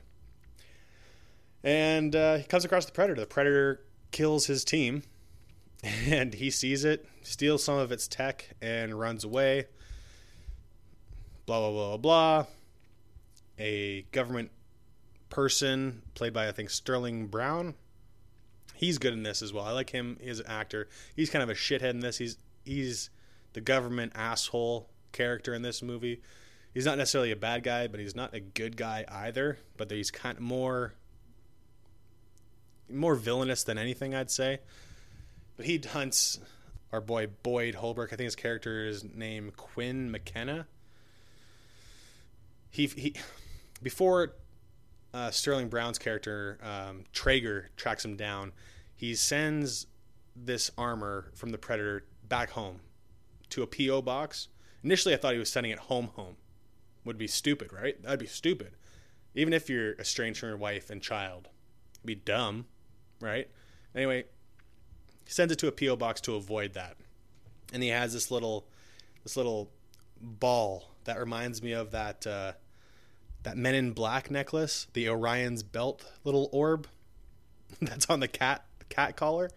And 1.63 2.15
uh, 2.15 2.37
he 2.37 2.43
comes 2.43 2.65
across 2.65 2.85
the 2.85 2.91
predator. 2.91 3.19
The 3.19 3.27
predator 3.27 3.85
kills 4.11 4.45
his 4.45 4.63
team, 4.63 5.03
and 5.83 6.33
he 6.33 6.49
sees 6.49 6.85
it, 6.85 7.05
steals 7.23 7.63
some 7.63 7.77
of 7.77 7.91
its 7.91 8.07
tech, 8.07 8.49
and 8.61 8.99
runs 8.99 9.23
away. 9.23 9.65
Blah 11.45 11.59
blah 11.59 11.71
blah 11.71 11.97
blah. 11.97 12.45
A 13.59 14.03
government 14.11 14.51
person 15.29 16.01
played 16.13 16.33
by 16.33 16.47
I 16.47 16.51
think 16.51 16.69
Sterling 16.69 17.27
Brown. 17.27 17.75
He's 18.75 18.99
good 18.99 19.13
in 19.13 19.23
this 19.23 19.41
as 19.41 19.51
well. 19.51 19.65
I 19.65 19.71
like 19.71 19.89
him 19.89 20.19
as 20.23 20.39
an 20.39 20.45
actor. 20.47 20.87
He's 21.15 21.31
kind 21.31 21.41
of 21.41 21.49
a 21.49 21.55
shithead 21.55 21.91
in 21.91 22.01
this. 22.01 22.17
He's 22.17 22.37
he's 22.63 23.09
the 23.57 23.61
government 23.61 24.11
asshole 24.13 24.87
character 25.13 25.51
in 25.55 25.63
this 25.63 25.81
movie. 25.81 26.21
He's 26.75 26.85
not 26.85 26.99
necessarily 26.99 27.31
a 27.31 27.35
bad 27.35 27.63
guy, 27.63 27.87
but 27.87 27.99
he's 27.99 28.15
not 28.15 28.35
a 28.35 28.39
good 28.39 28.77
guy 28.77 29.03
either. 29.09 29.57
But 29.77 29.89
he's 29.89 30.11
kind 30.11 30.37
of 30.37 30.43
more 30.43 30.93
more 32.87 33.15
villainous 33.15 33.63
than 33.63 33.79
anything, 33.79 34.13
I'd 34.13 34.29
say. 34.29 34.59
But 35.55 35.65
he 35.65 35.79
hunts 35.79 36.39
our 36.93 37.01
boy 37.01 37.29
Boyd 37.41 37.73
Holbrook. 37.73 38.13
I 38.13 38.15
think 38.15 38.25
his 38.25 38.35
character 38.35 38.85
is 38.85 39.03
named 39.03 39.57
Quinn 39.57 40.11
McKenna. 40.11 40.67
He 42.69 42.85
he 42.85 43.15
before 43.81 44.35
uh, 45.15 45.31
Sterling 45.31 45.69
Brown's 45.69 45.97
character 45.97 46.59
um, 46.61 47.05
Traeger 47.11 47.71
tracks 47.75 48.05
him 48.05 48.17
down. 48.17 48.51
He 48.95 49.15
sends 49.15 49.87
this 50.35 50.69
armor 50.77 51.31
from 51.33 51.49
the 51.49 51.57
Predator 51.57 52.05
back 52.29 52.51
home 52.51 52.81
to 53.49 53.63
a 53.63 53.67
PO 53.67 54.01
box. 54.01 54.47
Initially, 54.83 55.13
I 55.13 55.17
thought 55.17 55.33
he 55.33 55.39
was 55.39 55.51
sending 55.51 55.71
it 55.71 55.79
home. 55.79 56.09
Home 56.15 56.37
would 57.03 57.17
be 57.17 57.27
stupid, 57.27 57.71
right? 57.73 58.01
That'd 58.03 58.19
be 58.19 58.27
stupid. 58.27 58.73
Even 59.33 59.53
if 59.53 59.69
you're 59.69 59.93
estranged 59.93 60.39
from 60.39 60.49
your 60.49 60.57
wife 60.57 60.89
and 60.89 61.01
child, 61.01 61.47
it'd 61.95 62.05
be 62.05 62.15
dumb, 62.15 62.65
right? 63.21 63.49
Anyway, 63.95 64.25
he 65.25 65.31
sends 65.31 65.51
it 65.51 65.59
to 65.59 65.67
a 65.67 65.71
PO 65.71 65.95
box 65.95 66.21
to 66.21 66.35
avoid 66.35 66.73
that, 66.73 66.97
and 67.73 67.83
he 67.83 67.89
has 67.89 68.13
this 68.13 68.31
little, 68.31 68.67
this 69.23 69.37
little 69.37 69.71
ball 70.21 70.91
that 71.05 71.19
reminds 71.19 71.61
me 71.61 71.71
of 71.71 71.91
that 71.91 72.25
uh, 72.27 72.53
that 73.43 73.57
Men 73.57 73.75
in 73.75 73.91
Black 73.91 74.29
necklace, 74.29 74.87
the 74.93 75.07
Orion's 75.09 75.63
belt 75.63 76.05
little 76.23 76.49
orb 76.51 76.87
that's 77.81 78.09
on 78.09 78.19
the 78.19 78.27
cat 78.27 78.65
cat 78.89 79.15
collar. 79.15 79.49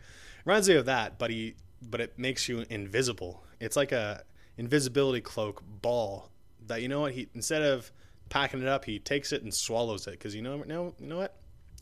Reminds 0.44 0.68
me 0.68 0.76
of 0.76 0.86
that, 0.86 1.18
but 1.18 1.30
he 1.30 1.54
but 1.82 2.00
it 2.00 2.18
makes 2.18 2.48
you 2.48 2.64
invisible. 2.70 3.42
It's 3.60 3.76
like 3.76 3.92
a 3.92 4.24
invisibility 4.56 5.20
cloak 5.20 5.62
ball 5.80 6.30
that 6.66 6.82
you 6.82 6.88
know 6.88 7.00
what 7.00 7.12
he 7.12 7.28
instead 7.34 7.62
of 7.62 7.90
packing 8.28 8.62
it 8.62 8.68
up, 8.68 8.84
he 8.84 8.98
takes 8.98 9.32
it 9.32 9.42
and 9.42 9.52
swallows 9.52 10.06
it 10.06 10.12
because 10.12 10.34
you 10.34 10.42
know 10.42 10.62
no 10.66 10.94
you 10.98 11.06
know 11.06 11.18
what 11.18 11.36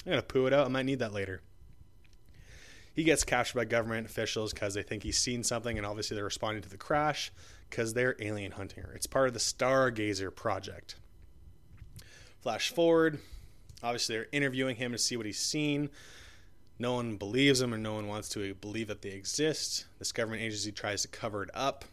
I'm 0.04 0.12
gonna 0.12 0.22
poo 0.22 0.46
it 0.46 0.52
out. 0.52 0.66
I 0.66 0.68
might 0.68 0.86
need 0.86 0.98
that 1.00 1.12
later. 1.12 1.42
He 2.94 3.04
gets 3.04 3.22
captured 3.22 3.54
by 3.54 3.64
government 3.64 4.08
officials 4.08 4.52
because 4.52 4.74
they 4.74 4.82
think 4.82 5.04
he's 5.04 5.18
seen 5.18 5.44
something, 5.44 5.76
and 5.76 5.86
obviously 5.86 6.16
they're 6.16 6.24
responding 6.24 6.62
to 6.62 6.68
the 6.68 6.76
crash 6.76 7.30
because 7.70 7.94
they're 7.94 8.16
alien 8.18 8.52
hunting 8.52 8.82
her. 8.82 8.92
It's 8.92 9.06
part 9.06 9.28
of 9.28 9.34
the 9.34 9.40
Stargazer 9.40 10.34
project. 10.34 10.96
Flash 12.40 12.72
forward, 12.72 13.20
obviously 13.82 14.16
they're 14.16 14.26
interviewing 14.32 14.76
him 14.76 14.92
to 14.92 14.98
see 14.98 15.16
what 15.16 15.26
he's 15.26 15.38
seen. 15.38 15.90
No 16.78 16.94
one 16.94 17.16
believes 17.16 17.58
them 17.58 17.74
or 17.74 17.78
no 17.78 17.94
one 17.94 18.06
wants 18.06 18.28
to 18.30 18.54
believe 18.54 18.88
that 18.88 19.02
they 19.02 19.10
exist. 19.10 19.86
This 19.98 20.12
government 20.12 20.42
agency 20.42 20.70
tries 20.70 21.02
to 21.02 21.08
cover 21.08 21.42
it 21.42 21.50
up. 21.54 21.84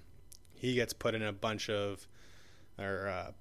He 0.53 0.75
gets 0.75 0.93
put 0.93 1.15
in 1.15 1.23
a 1.23 1.33
bunch 1.33 1.69
of, 1.69 2.07
or 2.77 3.07
uh, 3.07 3.31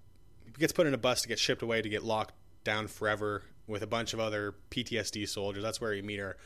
gets 0.59 0.73
put 0.73 0.87
in 0.87 0.95
a 0.95 0.99
bus 0.99 1.23
to 1.23 1.29
get 1.29 1.39
shipped 1.39 1.63
away 1.63 1.83
to 1.83 1.89
get 1.89 2.03
locked 2.03 2.35
down 2.65 2.89
forever 2.89 3.43
with 3.67 3.83
a 3.83 3.87
bunch 3.87 4.15
of 4.15 4.21
other 4.21 4.55
PTSD 4.71 5.29
soldiers. 5.29 5.63
That's 5.63 5.81
where 5.81 5.93
you 5.93 6.03
meet 6.03 6.21
our 6.21 6.37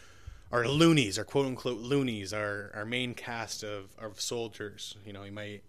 our 0.50 0.66
loonies, 0.66 1.18
our 1.18 1.24
quote 1.24 1.46
unquote 1.46 1.78
loonies, 1.78 2.32
our 2.32 2.70
our 2.74 2.84
main 2.84 3.14
cast 3.14 3.62
of, 3.62 3.94
of 3.98 4.20
soldiers. 4.20 4.96
You 5.04 5.12
know, 5.12 5.24
you 5.24 5.32
might 5.32 5.62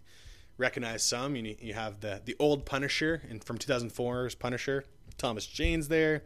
recognize 0.58 1.04
some. 1.04 1.36
You 1.36 1.56
you 1.60 1.74
have 1.74 2.00
the 2.02 2.22
the 2.24 2.36
old 2.40 2.66
Punisher 2.66 3.22
and 3.30 3.44
from 3.44 3.58
2004's 3.58 4.36
Punisher, 4.36 4.86
Thomas 5.18 5.46
Jane's 5.46 5.88
there. 5.88 6.24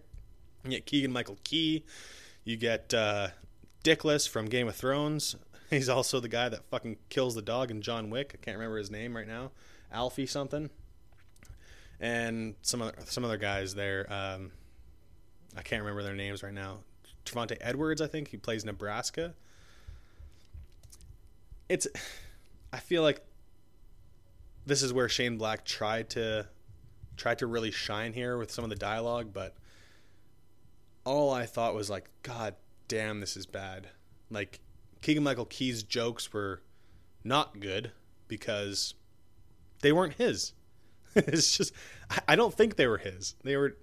You 0.64 0.72
get 0.72 0.86
Keegan 0.86 1.12
Michael 1.12 1.38
Key. 1.44 1.84
You 2.44 2.58
get 2.58 2.94
uh, 2.94 3.30
Dickless 3.84 4.28
from 4.28 4.46
Game 4.48 4.68
of 4.68 4.76
Thrones. 4.76 5.36
He's 5.70 5.90
also 5.90 6.20
the 6.20 6.28
guy 6.28 6.50
that 6.50 6.64
fucking 6.70 6.98
kills 7.10 7.36
the 7.36 7.42
dog 7.42 7.72
in 7.72 7.82
John 7.82 8.10
Wick. 8.10 8.32
I 8.34 8.44
can't 8.44 8.58
remember 8.58 8.78
his 8.78 8.92
name 8.92 9.16
right 9.16 9.28
now. 9.28 9.52
Alfie 9.92 10.26
something. 10.26 10.70
And 12.00 12.56
some 12.62 12.82
other 12.82 12.94
some 13.06 13.24
other 13.24 13.38
guys 13.38 13.76
there. 13.76 14.12
Um, 14.12 14.52
I 15.56 15.62
can't 15.62 15.82
remember 15.82 16.04
their 16.04 16.16
names 16.16 16.44
right 16.44 16.54
now. 16.54 16.80
Trevante 17.26 17.58
Edwards, 17.62 18.02
I 18.02 18.08
think 18.08 18.30
he 18.30 18.38
plays 18.38 18.66
Nebraska. 18.66 19.34
It's, 21.70 21.88
I 22.74 22.80
feel 22.80 23.02
like 23.02 23.22
this 24.66 24.84
is 24.84 24.92
where 24.92 25.08
Shane 25.08 25.38
Black 25.38 25.64
tried 25.66 26.10
to 26.12 26.48
tried 27.16 27.40
to 27.40 27.48
really 27.48 27.72
shine 27.72 28.14
here 28.14 28.38
with 28.38 28.52
some 28.52 28.64
of 28.64 28.70
the 28.70 28.76
dialogue, 28.76 29.30
but 29.34 29.56
all 31.06 31.32
I 31.32 31.46
thought 31.46 31.76
was 31.76 31.90
like, 31.90 32.10
God 32.22 32.56
damn, 32.88 33.20
this 33.20 33.36
is 33.36 33.46
bad. 33.46 33.90
Like 34.30 34.60
Keegan 35.02 35.24
Michael 35.24 35.46
Key's 35.46 35.84
jokes 35.84 36.32
were 36.32 36.62
not 37.24 37.60
good 37.60 37.92
because 38.28 38.96
they 39.82 39.92
weren't 39.92 40.14
his. 40.14 40.54
it's 41.16 41.56
just 41.56 41.74
I 42.28 42.36
don't 42.36 42.54
think 42.54 42.76
they 42.76 42.88
were 42.88 42.98
his. 42.98 43.36
They 43.44 43.56
were 43.56 43.78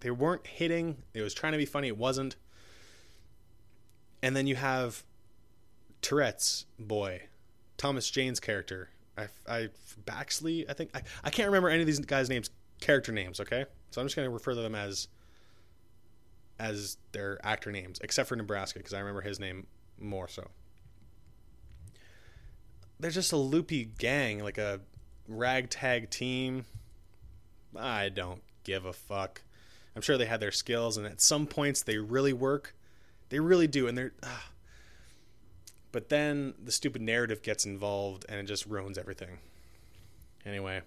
they 0.00 0.10
weren't 0.10 0.46
hitting. 0.46 1.02
It 1.14 1.22
was 1.22 1.34
trying 1.34 1.52
to 1.52 1.58
be 1.58 1.66
funny. 1.66 1.88
It 1.88 1.98
wasn't. 1.98 2.36
And 4.22 4.36
then 4.36 4.46
you 4.46 4.56
have 4.56 5.04
Tourette's 6.02 6.66
boy, 6.78 7.22
Thomas 7.76 8.10
Jane's 8.10 8.40
character. 8.40 8.90
I, 9.16 9.28
I 9.48 9.68
Baxley. 10.04 10.68
I 10.68 10.72
think 10.72 10.90
I, 10.94 11.02
I 11.24 11.30
can't 11.30 11.48
remember 11.48 11.68
any 11.68 11.80
of 11.80 11.86
these 11.86 11.98
guys' 12.00 12.28
names, 12.28 12.50
character 12.80 13.12
names. 13.12 13.40
Okay, 13.40 13.64
so 13.90 14.00
I'm 14.00 14.06
just 14.06 14.16
going 14.16 14.26
to 14.26 14.32
refer 14.32 14.54
to 14.54 14.60
them 14.60 14.74
as 14.74 15.08
as 16.60 16.98
their 17.12 17.40
actor 17.42 17.72
names, 17.72 17.98
except 18.02 18.28
for 18.28 18.36
Nebraska 18.36 18.78
because 18.78 18.92
I 18.92 18.98
remember 18.98 19.22
his 19.22 19.40
name 19.40 19.66
more 19.98 20.28
so. 20.28 20.48
They're 23.00 23.10
just 23.10 23.32
a 23.32 23.36
loopy 23.36 23.86
gang, 23.98 24.44
like 24.44 24.58
a 24.58 24.80
ragtag 25.26 26.10
team. 26.10 26.66
I 27.74 28.10
don't 28.10 28.42
give 28.62 28.84
a 28.84 28.92
fuck. 28.92 29.40
I'm 29.96 30.02
sure 30.02 30.18
they 30.18 30.26
had 30.26 30.40
their 30.40 30.52
skills, 30.52 30.98
and 30.98 31.06
at 31.06 31.20
some 31.20 31.46
points 31.46 31.82
they 31.82 31.96
really 31.96 32.34
work. 32.34 32.74
They 33.30 33.40
really 33.40 33.66
do, 33.66 33.88
and 33.88 33.96
they're. 33.96 34.12
Uh, 34.22 34.28
but 35.92 36.08
then 36.10 36.54
the 36.62 36.70
stupid 36.70 37.00
narrative 37.00 37.42
gets 37.42 37.64
involved, 37.64 38.26
and 38.28 38.38
it 38.38 38.44
just 38.44 38.66
ruins 38.66 38.98
everything. 38.98 39.38
Anyway, 40.44 40.82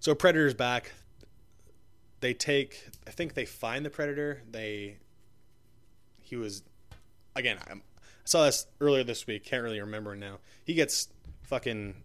so 0.00 0.14
Predator's 0.14 0.54
back. 0.54 0.92
They 2.22 2.34
take. 2.34 2.86
I 3.06 3.10
think 3.10 3.34
they 3.34 3.44
find 3.44 3.84
the 3.84 3.90
Predator. 3.90 4.42
They. 4.48 4.96
He 6.20 6.36
was, 6.36 6.62
again. 7.34 7.58
I 7.68 7.74
saw 8.24 8.44
this 8.44 8.66
earlier 8.80 9.02
this 9.02 9.26
week. 9.26 9.44
Can't 9.44 9.64
really 9.64 9.80
remember 9.80 10.14
now. 10.14 10.38
He 10.64 10.72
gets 10.72 11.08
fucking 11.42 11.96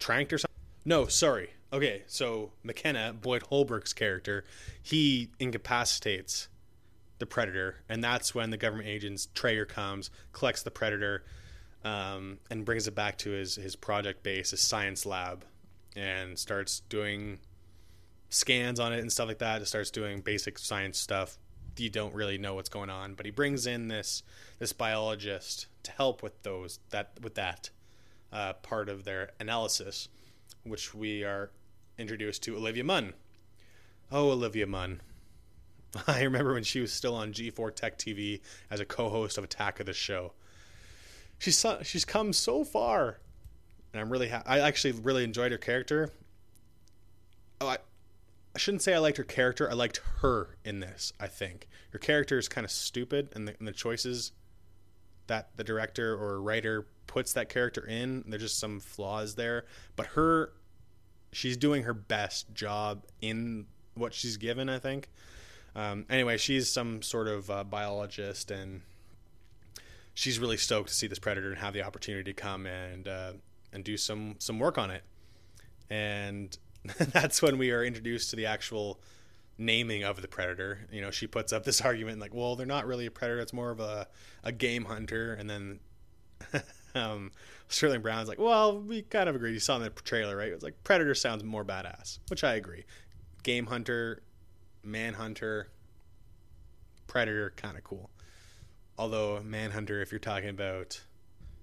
tranked 0.00 0.32
or 0.32 0.38
something. 0.38 0.56
No, 0.86 1.06
sorry. 1.06 1.50
Okay, 1.70 2.02
so 2.06 2.50
McKenna, 2.62 3.12
Boyd 3.12 3.42
Holbrook's 3.42 3.92
character, 3.92 4.44
he 4.82 5.32
incapacitates 5.38 6.48
the 7.18 7.26
predator, 7.26 7.76
and 7.90 8.02
that's 8.02 8.34
when 8.34 8.48
the 8.48 8.56
government 8.56 8.88
agents 8.88 9.28
Traeger 9.34 9.66
comes, 9.66 10.10
collects 10.32 10.62
the 10.62 10.70
predator, 10.70 11.24
um, 11.84 12.38
and 12.50 12.64
brings 12.64 12.88
it 12.88 12.94
back 12.94 13.18
to 13.18 13.30
his 13.32 13.56
his 13.56 13.76
project 13.76 14.22
base, 14.22 14.52
his 14.52 14.62
science 14.62 15.04
lab, 15.04 15.44
and 15.94 16.38
starts 16.38 16.80
doing 16.88 17.38
scans 18.30 18.78
on 18.80 18.92
it 18.92 19.00
and 19.00 19.12
stuff 19.12 19.28
like 19.28 19.38
that. 19.38 19.62
It 19.62 19.66
starts 19.66 19.90
doing 19.90 20.20
basic 20.20 20.58
science 20.58 20.98
stuff. 20.98 21.38
You 21.76 21.90
don't 21.90 22.14
really 22.14 22.38
know 22.38 22.54
what's 22.54 22.68
going 22.68 22.90
on, 22.90 23.14
but 23.14 23.24
he 23.24 23.30
brings 23.30 23.66
in 23.66 23.86
this 23.86 24.24
this 24.58 24.72
biologist 24.72 25.66
to 25.84 25.92
help 25.92 26.24
with 26.24 26.42
those 26.42 26.80
that 26.90 27.12
with 27.22 27.34
that 27.36 27.70
uh, 28.32 28.54
part 28.54 28.88
of 28.88 29.04
their 29.04 29.30
analysis, 29.38 30.08
which 30.64 30.92
we 30.92 31.22
are 31.22 31.50
introduced 31.96 32.42
to 32.44 32.56
Olivia 32.56 32.82
Munn. 32.82 33.14
Oh, 34.10 34.30
Olivia 34.30 34.66
Munn. 34.66 35.00
I 36.06 36.22
remember 36.22 36.54
when 36.54 36.64
she 36.64 36.80
was 36.80 36.92
still 36.92 37.14
on 37.14 37.32
G4 37.32 37.74
Tech 37.74 37.98
TV 37.98 38.40
as 38.70 38.80
a 38.80 38.84
co-host 38.84 39.38
of 39.38 39.44
Attack 39.44 39.80
of 39.80 39.86
the 39.86 39.92
Show. 39.92 40.32
She's 41.38 41.64
she's 41.82 42.04
come 42.04 42.32
so 42.32 42.64
far, 42.64 43.18
and 43.92 44.00
I'm 44.00 44.10
really 44.10 44.28
ha- 44.28 44.42
I 44.44 44.58
actually 44.58 44.92
really 44.92 45.22
enjoyed 45.22 45.52
her 45.52 45.58
character. 45.58 46.10
Oh, 47.60 47.68
I, 47.68 47.78
I 48.54 48.58
shouldn't 48.58 48.82
say 48.82 48.94
I 48.94 48.98
liked 48.98 49.18
her 49.18 49.24
character. 49.24 49.70
I 49.70 49.74
liked 49.74 50.00
her 50.20 50.56
in 50.64 50.80
this. 50.80 51.12
I 51.20 51.26
think 51.26 51.68
her 51.92 51.98
character 51.98 52.38
is 52.38 52.48
kind 52.48 52.64
of 52.64 52.70
stupid, 52.70 53.28
and 53.34 53.46
the, 53.46 53.54
and 53.58 53.68
the 53.68 53.72
choices 53.72 54.32
that 55.26 55.50
the 55.56 55.64
director 55.64 56.14
or 56.14 56.40
writer 56.40 56.86
puts 57.06 57.32
that 57.34 57.48
character 57.48 57.86
in, 57.86 58.24
there's 58.26 58.42
just 58.42 58.58
some 58.58 58.80
flaws 58.80 59.34
there. 59.34 59.66
But 59.96 60.06
her 60.08 60.52
she's 61.32 61.56
doing 61.56 61.82
her 61.82 61.94
best 61.94 62.54
job 62.54 63.04
in 63.20 63.66
what 63.94 64.14
she's 64.14 64.36
given. 64.36 64.68
I 64.68 64.78
think. 64.78 65.10
Um, 65.76 66.06
anyway, 66.10 66.38
she's 66.38 66.70
some 66.70 67.02
sort 67.02 67.28
of 67.28 67.50
uh, 67.50 67.64
biologist, 67.64 68.50
and 68.50 68.80
she's 70.14 70.38
really 70.38 70.56
stoked 70.56 70.88
to 70.88 70.94
see 70.94 71.06
this 71.06 71.18
predator 71.18 71.50
and 71.50 71.58
have 71.58 71.74
the 71.74 71.82
opportunity 71.82 72.24
to 72.24 72.32
come 72.32 72.66
and 72.66 73.06
uh, 73.06 73.32
and 73.72 73.84
do 73.84 73.96
some 73.96 74.36
some 74.38 74.58
work 74.58 74.78
on 74.78 74.90
it. 74.90 75.04
And 75.90 76.56
that's 76.98 77.42
when 77.42 77.58
we 77.58 77.70
are 77.70 77.84
introduced 77.84 78.30
to 78.30 78.36
the 78.36 78.46
actual 78.46 79.00
naming 79.58 80.04
of 80.04 80.22
the 80.22 80.28
predator. 80.28 80.86
You 80.92 81.00
know, 81.00 81.10
she 81.10 81.26
puts 81.26 81.52
up 81.52 81.64
this 81.64 81.80
argument 81.84 82.20
like, 82.20 82.34
well, 82.34 82.56
they're 82.56 82.66
not 82.66 82.86
really 82.86 83.06
a 83.06 83.10
predator; 83.10 83.40
it's 83.40 83.52
more 83.52 83.70
of 83.70 83.80
a 83.80 84.06
a 84.44 84.52
game 84.52 84.84
hunter. 84.84 85.34
And 85.34 85.50
then 85.50 85.80
um, 86.94 87.32
Sterling 87.68 88.02
Brown's 88.02 88.28
like, 88.28 88.38
well, 88.38 88.80
we 88.80 89.02
kind 89.02 89.28
of 89.28 89.36
agree. 89.36 89.52
You 89.52 89.60
saw 89.60 89.76
in 89.76 89.82
the 89.82 89.90
trailer, 89.90 90.36
right? 90.36 90.48
It 90.48 90.54
was 90.54 90.62
like 90.62 90.82
Predator 90.84 91.14
sounds 91.14 91.44
more 91.44 91.64
badass, 91.64 92.18
which 92.28 92.44
I 92.44 92.54
agree. 92.54 92.84
Game 93.42 93.66
Hunter, 93.66 94.22
Manhunter, 94.82 95.68
Predator, 97.06 97.52
kind 97.56 97.76
of 97.76 97.84
cool. 97.84 98.10
Although 98.96 99.40
Manhunter, 99.44 100.00
if 100.00 100.10
you're 100.10 100.18
talking 100.18 100.48
about 100.48 101.02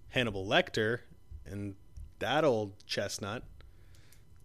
Hannibal 0.09 0.45
Lecter 0.45 0.99
and 1.45 1.75
that 2.19 2.45
old 2.45 2.73
chestnut, 2.85 3.43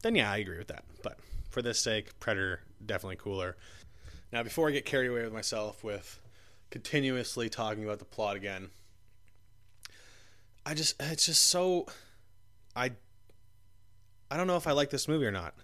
then 0.03 0.15
yeah, 0.15 0.31
I 0.31 0.39
agree 0.39 0.59
with 0.59 0.69
that. 0.69 0.85
But 1.03 1.19
for 1.51 1.63
this 1.63 1.79
sake, 1.81 2.19
Predator 2.21 2.61
definitely 2.85 3.17
cooler. 3.17 3.57
Now, 4.33 4.43
before 4.43 4.69
I 4.69 4.73
get 4.73 4.85
carried 4.85 5.09
away 5.09 5.25
with 5.25 5.33
myself 5.33 5.83
with 5.83 6.21
continuously 6.71 7.49
talking 7.49 7.85
about 7.85 7.99
the 7.99 8.05
plot 8.05 8.37
again, 8.37 8.71
I 10.65 10.75
just 10.75 10.95
it's 11.01 11.27
just 11.27 11.49
so 11.49 11.87
I 12.77 12.93
I 14.31 14.37
don't 14.37 14.47
know 14.47 14.57
if 14.57 14.67
I 14.67 14.73
like 14.73 14.91
this 14.91 15.09
movie 15.09 15.27
or 15.27 15.33
not. 15.33 15.55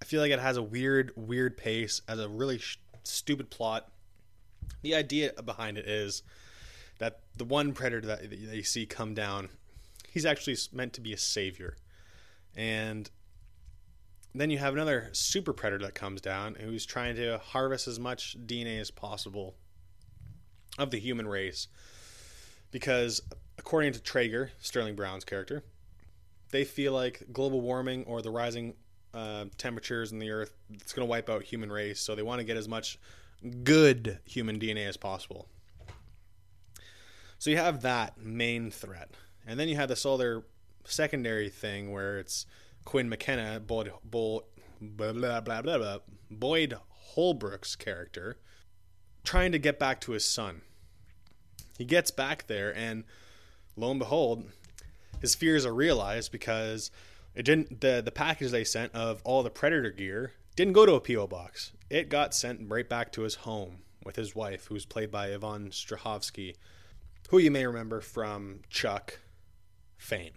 I 0.00 0.04
feel 0.04 0.20
like 0.20 0.30
it 0.30 0.38
has 0.38 0.56
a 0.56 0.62
weird 0.62 1.12
weird 1.16 1.56
pace, 1.56 2.00
has 2.08 2.18
a 2.18 2.28
really 2.28 2.58
sh- 2.58 2.78
stupid 3.04 3.50
plot. 3.50 3.90
The 4.82 4.94
idea 4.94 5.32
behind 5.44 5.78
it 5.78 5.86
is 5.86 6.22
that 6.98 7.20
the 7.36 7.44
one 7.44 7.72
predator 7.72 8.06
that 8.06 8.32
you 8.32 8.62
see 8.62 8.86
come 8.86 9.14
down, 9.14 9.50
he's 10.08 10.24
actually 10.24 10.56
meant 10.72 10.94
to 10.94 11.00
be 11.00 11.12
a 11.12 11.18
savior. 11.18 11.76
And 12.56 13.10
then 14.40 14.50
you 14.50 14.58
have 14.58 14.74
another 14.74 15.08
super 15.12 15.52
predator 15.52 15.84
that 15.84 15.94
comes 15.94 16.20
down 16.20 16.56
who's 16.56 16.84
trying 16.86 17.16
to 17.16 17.38
harvest 17.38 17.88
as 17.88 17.98
much 17.98 18.36
DNA 18.46 18.80
as 18.80 18.90
possible 18.90 19.54
of 20.78 20.90
the 20.90 20.98
human 20.98 21.26
race 21.26 21.68
because 22.70 23.22
according 23.58 23.92
to 23.92 24.00
Traeger, 24.00 24.50
Sterling 24.58 24.94
Brown's 24.96 25.24
character, 25.24 25.64
they 26.50 26.64
feel 26.64 26.92
like 26.92 27.22
global 27.32 27.60
warming 27.60 28.04
or 28.04 28.22
the 28.22 28.30
rising 28.30 28.74
uh, 29.14 29.46
temperatures 29.56 30.12
in 30.12 30.18
the 30.18 30.30
earth 30.30 30.52
it's 30.74 30.92
going 30.92 31.06
to 31.06 31.10
wipe 31.10 31.30
out 31.30 31.42
human 31.42 31.72
race. 31.72 32.00
So 32.00 32.14
they 32.14 32.22
want 32.22 32.40
to 32.40 32.44
get 32.44 32.56
as 32.56 32.68
much 32.68 32.98
good 33.64 34.18
human 34.24 34.58
dna 34.58 34.86
as 34.88 34.96
possible. 34.96 35.48
So 37.38 37.50
you 37.50 37.56
have 37.56 37.82
that 37.82 38.18
main 38.18 38.70
threat. 38.70 39.10
And 39.46 39.58
then 39.58 39.68
you 39.68 39.76
have 39.76 39.88
this 39.88 40.04
other 40.04 40.44
secondary 40.84 41.48
thing 41.48 41.92
where 41.92 42.18
it's 42.18 42.46
quinn 42.86 43.10
mckenna 43.10 43.60
boyd, 43.60 43.92
boyd, 44.02 44.42
blah, 44.80 45.12
blah, 45.12 45.40
blah, 45.40 45.60
blah, 45.60 45.98
boyd 46.30 46.74
holbrook's 46.88 47.76
character 47.76 48.38
trying 49.24 49.52
to 49.52 49.58
get 49.58 49.78
back 49.78 50.00
to 50.00 50.12
his 50.12 50.24
son 50.24 50.62
he 51.76 51.84
gets 51.84 52.10
back 52.10 52.46
there 52.46 52.74
and 52.74 53.04
lo 53.76 53.90
and 53.90 54.00
behold, 54.00 54.44
his 55.20 55.34
fears 55.34 55.66
are 55.66 55.74
realized 55.74 56.32
because 56.32 56.90
it 57.34 57.44
didn't 57.44 57.80
the 57.80 58.02
the 58.04 58.10
package 58.10 58.50
they 58.50 58.64
sent 58.64 58.94
of 58.94 59.20
all 59.24 59.42
the 59.42 59.50
predator 59.50 59.90
gear 59.90 60.32
didn't 60.54 60.72
go 60.72 60.86
to 60.86 60.94
a 60.94 61.00
PO 61.00 61.26
box. 61.26 61.72
It 61.90 62.08
got 62.08 62.34
sent 62.34 62.70
right 62.70 62.88
back 62.88 63.12
to 63.12 63.22
his 63.22 63.36
home 63.36 63.78
with 64.04 64.16
his 64.16 64.34
wife, 64.34 64.66
who's 64.66 64.86
played 64.86 65.10
by 65.10 65.28
Yvonne 65.28 65.70
Strahovski, 65.70 66.54
who 67.28 67.38
you 67.38 67.50
may 67.50 67.66
remember 67.66 68.00
from 68.00 68.60
Chuck 68.70 69.20
fame. 69.98 70.32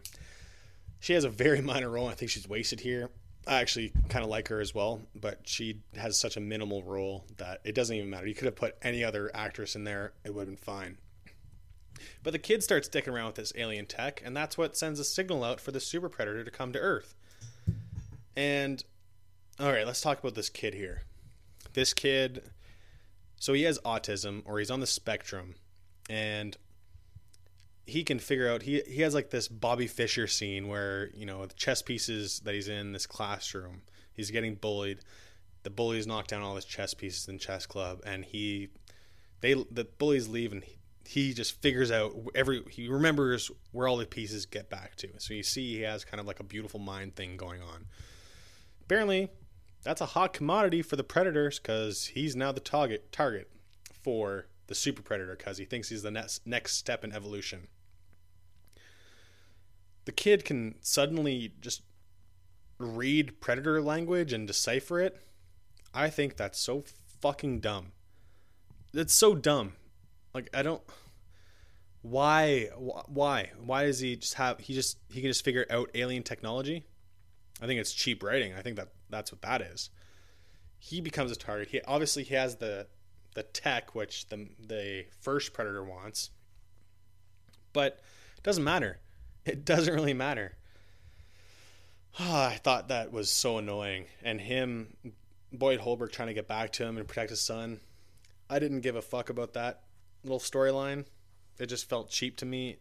She 1.00 1.13
has 1.13 1.24
a 1.24 1.29
very 1.29 1.62
minor 1.74 1.89
role. 1.89 2.08
I 2.08 2.13
think 2.13 2.32
she's 2.32 2.48
wasted 2.48 2.79
here. 2.79 3.10
I 3.48 3.62
actually 3.62 3.91
kind 4.10 4.24
of 4.24 4.29
like 4.29 4.48
her 4.50 4.60
as 4.60 4.75
well, 4.75 5.01
but 5.15 5.39
she 5.44 5.79
has 5.96 6.20
such 6.20 6.38
a 6.38 6.39
minimal 6.39 6.84
role 6.84 7.25
that 7.38 7.62
it 7.63 7.74
doesn't 7.74 7.96
even 7.96 8.10
matter. 8.10 8.27
You 8.27 8.36
could 8.36 8.46
have 8.46 8.56
put 8.56 8.75
any 8.82 9.03
other 9.03 9.32
actress 9.34 9.75
in 9.75 9.86
there, 9.86 10.13
it 10.24 10.34
would 10.34 10.41
have 10.41 10.50
been 10.50 10.58
fine. 10.58 10.98
But 12.22 12.34
the 12.34 12.39
kid 12.39 12.63
starts 12.63 12.88
dicking 12.88 13.10
around 13.10 13.27
with 13.27 13.36
this 13.36 13.53
alien 13.56 13.86
tech, 13.86 14.22
and 14.24 14.36
that's 14.36 14.58
what 14.58 14.77
sends 14.77 15.00
a 15.00 15.03
signal 15.03 15.44
out 15.44 15.60
for 15.60 15.72
the 15.72 15.79
super 15.79 16.10
predator 16.10 16.44
to 16.44 16.51
come 16.51 16.72
to 16.74 16.79
Earth. 16.79 17.15
And 18.36 18.84
all 19.60 19.72
right, 19.72 19.86
let's 19.86 20.01
talk 20.01 20.20
about 20.20 20.36
this 20.36 20.50
kid 20.50 20.74
here. 20.74 21.01
This 21.74 21.94
kid, 21.94 22.51
so 23.38 23.53
he 23.53 23.63
has 23.63 23.79
autism, 23.79 24.44
or 24.46 24.60
he's 24.60 24.72
on 24.72 24.79
the 24.79 24.88
spectrum, 24.88 25.56
and 26.10 26.56
he 27.89 28.03
can 28.03 28.19
figure 28.19 28.50
out 28.50 28.63
he 28.63 28.81
he 28.88 29.01
has 29.01 29.13
like 29.13 29.29
this 29.29 29.48
Bobby 29.48 29.88
Fischer 29.88 30.27
scene 30.27 30.67
where 30.67 31.10
you 31.13 31.25
know 31.25 31.46
the 31.46 31.53
chess 31.53 31.81
pieces 31.81 32.39
that 32.41 32.53
he's 32.53 32.67
in 32.67 32.91
this 32.91 33.05
classroom. 33.05 33.81
He's 34.13 34.31
getting 34.31 34.55
bullied. 34.55 35.00
The 35.63 35.69
bullies 35.69 36.08
knock 36.08 36.27
down 36.27 36.41
all 36.41 36.55
his 36.55 36.65
chess 36.65 36.93
pieces 36.93 37.27
in 37.27 37.39
chess 37.39 37.65
club, 37.65 38.01
and 38.05 38.24
he 38.24 38.69
they 39.41 39.53
the 39.53 39.86
bullies 39.86 40.27
leave, 40.27 40.51
and 40.51 40.63
he, 40.63 40.77
he 41.05 41.34
just 41.34 41.62
figures 41.62 41.91
out 41.91 42.15
every 42.36 42.63
he 42.69 42.88
remembers 42.88 43.51
where 43.72 43.88
all 43.88 43.98
the 43.98 44.05
pieces 44.05 44.46
get 44.46 44.69
back 44.69 44.96
to. 44.98 45.10
So 45.17 45.34
you 45.34 45.43
see 45.43 45.75
he 45.75 45.81
has 45.81 46.05
kind 46.05 46.19
of 46.19 46.27
like 46.27 46.39
a 46.39 46.43
beautiful 46.43 46.79
mind 46.79 47.15
thing 47.15 47.38
going 47.38 47.62
on. 47.62 47.86
Apparently, 48.84 49.29
that's 49.84 50.01
a 50.01 50.08
hot 50.08 50.34
commodity 50.34 50.81
for 50.81 50.96
the 50.96 51.03
predators 51.03 51.60
because 51.60 52.08
he's 52.08 52.36
now 52.36 52.51
the 52.51 52.60
target 52.60 53.12
target 53.12 53.50
for 54.03 54.48
the 54.67 54.75
super 54.75 55.01
predator 55.01 55.36
because 55.36 55.58
he 55.58 55.65
thinks 55.65 55.89
he's 55.89 56.03
the 56.03 56.12
next 56.12 56.46
next 56.46 56.75
step 56.75 57.03
in 57.03 57.12
evolution. 57.12 57.67
The 60.10 60.13
kid 60.13 60.44
can 60.44 60.74
suddenly 60.82 61.54
just 61.62 61.84
read 62.80 63.39
predator 63.39 63.80
language 63.80 64.34
and 64.34 64.48
decipher 64.48 65.00
it. 65.00 65.22
I 65.94 66.10
think 66.10 66.36
that's 66.36 66.60
so 66.60 66.84
fucking 67.22 67.60
dumb. 67.60 67.92
It's 68.92 69.13
so 69.13 69.36
dumb. 69.36 69.74
Like 70.34 70.50
I 70.51 70.63
don't 70.63 70.82
why 72.01 72.70
why 72.75 73.51
why 73.63 73.86
does 73.86 74.00
he 74.00 74.16
just 74.16 74.34
have 74.34 74.58
he 74.58 74.74
just 74.74 74.98
he 75.10 75.22
can 75.22 75.30
just 75.30 75.46
figure 75.46 75.68
out 75.70 75.92
alien 75.94 76.24
technology? 76.24 76.86
I 77.62 77.68
think 77.68 77.80
it's 77.80 77.94
cheap 77.94 78.24
writing. 78.24 78.56
I 78.56 78.63
think 78.63 78.78
that 78.78 78.88
that's 79.12 79.32
what 79.32 79.44
that 79.44 79.62
is. 79.62 79.92
He 80.80 81.01
becomes 81.01 81.32
a 81.32 81.36
target. 81.36 81.68
He 81.68 81.82
obviously 81.82 82.24
he 82.24 82.34
has 82.34 82.56
the 82.56 82.88
the 83.36 83.44
tech 83.44 83.94
which 83.94 84.28
the 84.30 84.50
the 84.60 85.06
first 85.22 85.54
predator 85.54 85.84
wants. 85.84 86.32
But 87.74 88.00
it 88.38 88.44
doesn't 88.44 88.63
matter. 88.63 89.01
It 89.50 89.65
doesn't 89.65 89.94
really 89.94 90.13
matter. 90.13 90.53
Oh, 92.20 92.44
I 92.44 92.60
thought 92.63 92.89
that 92.89 93.12
was 93.12 93.32
so 93.32 93.58
annoying. 93.58 94.06
And 94.24 94.39
him, 94.39 94.96
Boyd 95.51 95.79
Holbrook, 95.79 96.12
trying 96.12 96.27
to 96.27 96.34
get 96.36 96.48
back 96.48 96.72
to 96.74 96.86
him 96.86 96.98
and 96.98 97.08
protect 97.08 97.32
his 97.32 97.41
son. 97.41 97.79
I 98.50 98.60
didn't 98.60 98.82
give 98.82 98.96
a 98.96 99.01
fuck 99.01 99.29
about 99.29 99.53
that 99.53 99.82
little 100.24 100.39
storyline. 100.39 101.06
It 101.58 101.65
just 101.65 101.89
felt 101.89 102.10
cheap 102.10 102.38
to 102.38 102.46
me. 102.46 102.77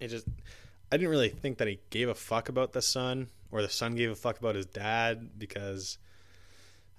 It 0.00 0.08
just, 0.08 0.26
I 0.90 0.96
didn't 0.96 1.10
really 1.10 1.28
think 1.28 1.58
that 1.58 1.68
he 1.68 1.78
gave 1.90 2.08
a 2.08 2.14
fuck 2.14 2.48
about 2.48 2.72
the 2.72 2.82
son 2.82 3.28
or 3.52 3.62
the 3.62 3.68
son 3.68 3.94
gave 3.94 4.10
a 4.10 4.16
fuck 4.16 4.38
about 4.38 4.56
his 4.56 4.66
dad 4.66 5.30
because 5.38 5.98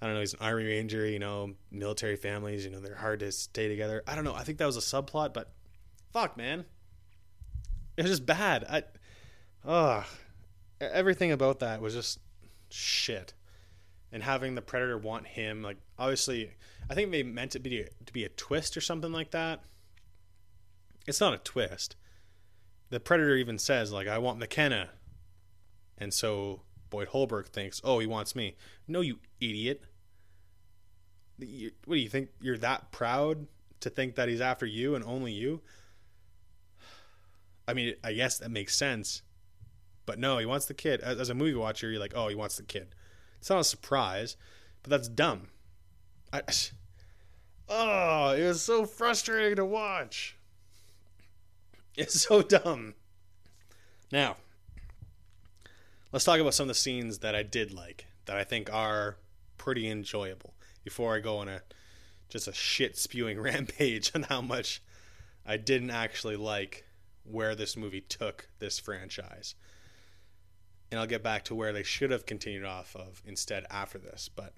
I 0.00 0.06
don't 0.06 0.14
know, 0.14 0.20
he's 0.20 0.34
an 0.34 0.40
army 0.40 0.64
ranger, 0.64 1.06
you 1.06 1.18
know, 1.18 1.52
military 1.70 2.16
families, 2.16 2.64
you 2.64 2.70
know, 2.70 2.80
they're 2.80 2.94
hard 2.94 3.20
to 3.20 3.30
stay 3.32 3.68
together. 3.68 4.02
I 4.06 4.14
don't 4.14 4.24
know. 4.24 4.34
I 4.34 4.44
think 4.44 4.58
that 4.58 4.66
was 4.66 4.78
a 4.78 4.80
subplot, 4.80 5.34
but 5.34 5.52
fuck, 6.12 6.36
man. 6.38 6.64
It 8.00 8.04
was 8.04 8.12
just 8.12 8.24
bad. 8.24 8.64
I, 8.64 8.82
ugh, 9.62 10.06
everything 10.80 11.32
about 11.32 11.58
that 11.58 11.82
was 11.82 11.92
just 11.92 12.18
shit. 12.70 13.34
And 14.10 14.22
having 14.22 14.54
the 14.54 14.62
predator 14.62 14.96
want 14.96 15.26
him, 15.26 15.62
like 15.62 15.76
obviously, 15.98 16.52
I 16.88 16.94
think 16.94 17.10
they 17.10 17.22
meant 17.22 17.54
it 17.56 17.62
to 17.62 17.68
be 17.68 17.82
a, 17.82 17.88
to 18.06 18.12
be 18.14 18.24
a 18.24 18.30
twist 18.30 18.74
or 18.74 18.80
something 18.80 19.12
like 19.12 19.32
that. 19.32 19.60
It's 21.06 21.20
not 21.20 21.34
a 21.34 21.38
twist. 21.38 21.96
The 22.88 23.00
predator 23.00 23.36
even 23.36 23.58
says 23.58 23.92
like, 23.92 24.08
"I 24.08 24.16
want 24.16 24.38
McKenna," 24.38 24.88
and 25.98 26.14
so 26.14 26.62
Boyd 26.88 27.08
Holbrook 27.08 27.48
thinks, 27.48 27.82
"Oh, 27.84 27.98
he 27.98 28.06
wants 28.06 28.34
me." 28.34 28.56
No, 28.88 29.02
you 29.02 29.18
idiot. 29.42 29.82
What 31.36 31.96
do 31.96 32.00
you 32.00 32.08
think? 32.08 32.30
You're 32.40 32.56
that 32.56 32.92
proud 32.92 33.46
to 33.80 33.90
think 33.90 34.14
that 34.14 34.30
he's 34.30 34.40
after 34.40 34.64
you 34.64 34.94
and 34.94 35.04
only 35.04 35.32
you? 35.32 35.60
I 37.66 37.74
mean, 37.74 37.94
I 38.02 38.12
guess 38.12 38.38
that 38.38 38.50
makes 38.50 38.76
sense. 38.76 39.22
But 40.06 40.18
no, 40.18 40.38
he 40.38 40.46
wants 40.46 40.66
the 40.66 40.74
kid. 40.74 41.00
As, 41.00 41.20
as, 41.20 41.30
a 41.30 41.34
movie 41.34 41.54
watcher, 41.54 41.90
you're 41.90 42.00
like, 42.00 42.14
oh, 42.16 42.28
he 42.28 42.34
wants 42.34 42.56
the 42.56 42.62
kid. 42.62 42.94
It's 43.38 43.50
not 43.50 43.60
a 43.60 43.64
surprise, 43.64 44.36
but 44.82 44.90
that's 44.90 45.08
dumb. 45.08 45.48
I, 46.32 46.42
oh, 47.68 48.32
it 48.32 48.44
was 48.44 48.62
so 48.62 48.86
frustrating 48.86 49.56
to 49.56 49.64
watch. 49.64 50.36
It's 51.96 52.22
so 52.22 52.42
dumb. 52.42 52.94
Now, 54.10 54.36
let's 56.12 56.24
talk 56.24 56.40
about 56.40 56.54
some 56.54 56.64
of 56.64 56.68
the 56.68 56.74
scenes 56.74 57.18
that 57.18 57.34
I 57.34 57.42
did 57.42 57.72
like, 57.72 58.06
that 58.26 58.36
I 58.36 58.44
think 58.44 58.72
are 58.72 59.16
pretty 59.58 59.88
enjoyable. 59.88 60.54
Before 60.82 61.14
I 61.14 61.20
go 61.20 61.38
on 61.38 61.48
a 61.48 61.62
just 62.30 62.48
a 62.48 62.52
shit 62.52 62.96
spewing 62.96 63.38
rampage 63.42 64.12
on 64.14 64.22
how 64.24 64.40
much 64.40 64.82
I 65.44 65.56
didn't 65.56 65.90
actually 65.90 66.36
like 66.36 66.86
where 67.30 67.54
this 67.54 67.76
movie 67.76 68.00
took 68.00 68.48
this 68.58 68.78
franchise. 68.78 69.54
And 70.90 70.98
I'll 70.98 71.06
get 71.06 71.22
back 71.22 71.44
to 71.44 71.54
where 71.54 71.72
they 71.72 71.84
should 71.84 72.10
have 72.10 72.26
continued 72.26 72.64
off 72.64 72.96
of 72.96 73.22
instead 73.24 73.64
after 73.70 73.98
this. 73.98 74.28
But 74.34 74.54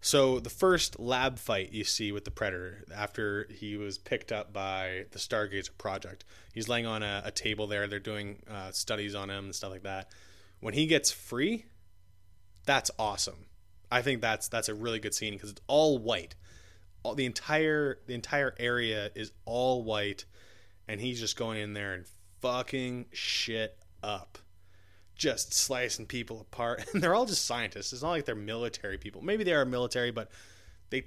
so 0.00 0.40
the 0.40 0.50
first 0.50 0.98
lab 0.98 1.38
fight 1.38 1.72
you 1.72 1.84
see 1.84 2.10
with 2.10 2.24
the 2.24 2.30
Predator 2.30 2.84
after 2.94 3.46
he 3.50 3.76
was 3.76 3.98
picked 3.98 4.32
up 4.32 4.52
by 4.52 5.06
the 5.10 5.18
Stargazer 5.18 5.76
Project, 5.76 6.24
he's 6.54 6.68
laying 6.68 6.86
on 6.86 7.02
a, 7.02 7.22
a 7.26 7.30
table 7.30 7.66
there. 7.66 7.86
They're 7.86 7.98
doing 7.98 8.42
uh, 8.50 8.70
studies 8.70 9.14
on 9.14 9.28
him 9.28 9.46
and 9.46 9.54
stuff 9.54 9.70
like 9.70 9.82
that. 9.82 10.10
When 10.60 10.74
he 10.74 10.86
gets 10.86 11.10
free, 11.10 11.66
that's 12.64 12.90
awesome. 12.98 13.46
I 13.90 14.02
think 14.02 14.20
that's 14.22 14.48
that's 14.48 14.68
a 14.68 14.74
really 14.74 15.00
good 15.00 15.14
scene 15.14 15.34
because 15.34 15.50
it's 15.50 15.62
all 15.66 15.98
white. 15.98 16.34
All, 17.02 17.14
the 17.14 17.26
entire 17.26 17.98
the 18.06 18.14
entire 18.14 18.54
area 18.58 19.10
is 19.14 19.32
all 19.44 19.82
white 19.82 20.24
and 20.90 21.00
he's 21.00 21.20
just 21.20 21.36
going 21.36 21.60
in 21.60 21.72
there 21.72 21.94
and 21.94 22.04
fucking 22.40 23.06
shit 23.12 23.78
up. 24.02 24.38
Just 25.14 25.54
slicing 25.54 26.06
people 26.06 26.40
apart. 26.40 26.84
And 26.92 27.00
they're 27.00 27.14
all 27.14 27.26
just 27.26 27.46
scientists. 27.46 27.92
It's 27.92 28.02
not 28.02 28.10
like 28.10 28.24
they're 28.24 28.34
military 28.34 28.98
people. 28.98 29.22
Maybe 29.22 29.44
they 29.44 29.52
are 29.52 29.64
military, 29.64 30.10
but 30.10 30.32
they 30.90 31.04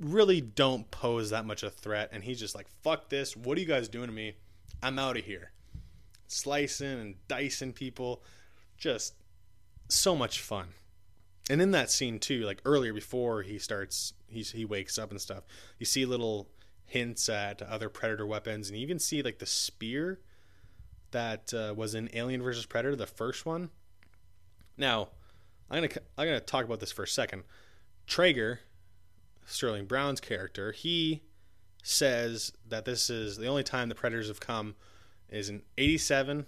really 0.00 0.40
don't 0.40 0.90
pose 0.90 1.30
that 1.30 1.44
much 1.44 1.62
of 1.62 1.72
a 1.72 1.76
threat. 1.76 2.08
And 2.12 2.24
he's 2.24 2.40
just 2.40 2.54
like, 2.54 2.66
fuck 2.82 3.10
this. 3.10 3.36
What 3.36 3.58
are 3.58 3.60
you 3.60 3.66
guys 3.66 3.88
doing 3.90 4.06
to 4.06 4.12
me? 4.12 4.36
I'm 4.82 4.98
out 4.98 5.18
of 5.18 5.24
here. 5.24 5.52
Slicing 6.28 6.98
and 6.98 7.14
dicing 7.28 7.74
people. 7.74 8.22
Just 8.78 9.16
so 9.88 10.16
much 10.16 10.40
fun. 10.40 10.68
And 11.50 11.60
in 11.60 11.72
that 11.72 11.90
scene 11.90 12.18
too, 12.20 12.40
like 12.40 12.62
earlier 12.64 12.94
before 12.94 13.42
he 13.42 13.58
starts, 13.58 14.14
he's, 14.28 14.52
he 14.52 14.64
wakes 14.64 14.96
up 14.96 15.10
and 15.10 15.20
stuff. 15.20 15.44
You 15.78 15.84
see 15.84 16.06
little 16.06 16.48
hints 16.86 17.28
at 17.28 17.60
other 17.62 17.88
predator 17.88 18.26
weapons 18.26 18.68
and 18.68 18.78
you 18.78 18.82
even 18.82 18.98
see 18.98 19.22
like 19.22 19.38
the 19.38 19.46
spear 19.46 20.20
that 21.10 21.52
uh, 21.52 21.74
was 21.74 21.94
in 21.94 22.08
alien 22.12 22.42
versus 22.42 22.66
predator 22.66 22.96
the 22.96 23.06
first 23.06 23.44
one. 23.44 23.70
Now 24.76 25.08
i'm 25.70 25.82
gonna 25.82 26.00
i'm 26.16 26.26
gonna 26.26 26.40
talk 26.40 26.64
about 26.64 26.80
this 26.80 26.92
for 26.92 27.02
a 27.02 27.08
second. 27.08 27.44
Traeger 28.06 28.60
sterling 29.46 29.86
brown's 29.86 30.20
character 30.20 30.72
he 30.72 31.22
says 31.82 32.52
that 32.68 32.84
this 32.84 33.08
is 33.10 33.36
the 33.36 33.46
only 33.46 33.62
time 33.62 33.88
the 33.88 33.94
predators 33.94 34.28
have 34.28 34.40
come 34.40 34.74
is 35.28 35.48
in 35.48 35.62
87 35.78 36.46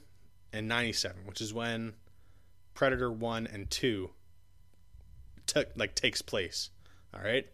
and 0.53 0.68
97 0.68 1.20
which 1.24 1.40
is 1.40 1.55
when 1.55 1.94
predator 2.74 3.11
1 3.12 3.46
and 3.46 3.70
2 3.70 4.11
took 5.46 5.68
like 5.77 5.94
takes 5.94 6.22
place 6.22 6.70
all 7.14 7.20
right? 7.22 7.46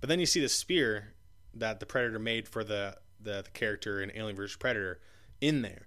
But 0.00 0.08
then 0.08 0.20
you 0.20 0.26
see 0.26 0.40
the 0.40 0.48
spear 0.48 1.12
that 1.56 1.80
the 1.80 1.86
Predator 1.86 2.18
made 2.18 2.48
for 2.48 2.64
the 2.64 2.96
the, 3.20 3.42
the 3.42 3.50
character 3.50 4.00
in 4.00 4.12
Alien 4.14 4.36
vs 4.36 4.56
Predator 4.56 5.00
in 5.40 5.62
there, 5.62 5.86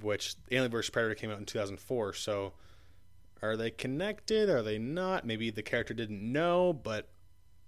which 0.00 0.34
Alien 0.50 0.70
vs 0.70 0.90
Predator 0.90 1.14
came 1.14 1.30
out 1.30 1.38
in 1.38 1.44
2004. 1.44 2.14
So 2.14 2.54
are 3.42 3.56
they 3.56 3.70
connected? 3.70 4.48
Are 4.48 4.62
they 4.62 4.78
not? 4.78 5.26
Maybe 5.26 5.50
the 5.50 5.62
character 5.62 5.94
didn't 5.94 6.20
know, 6.20 6.72
but 6.72 7.08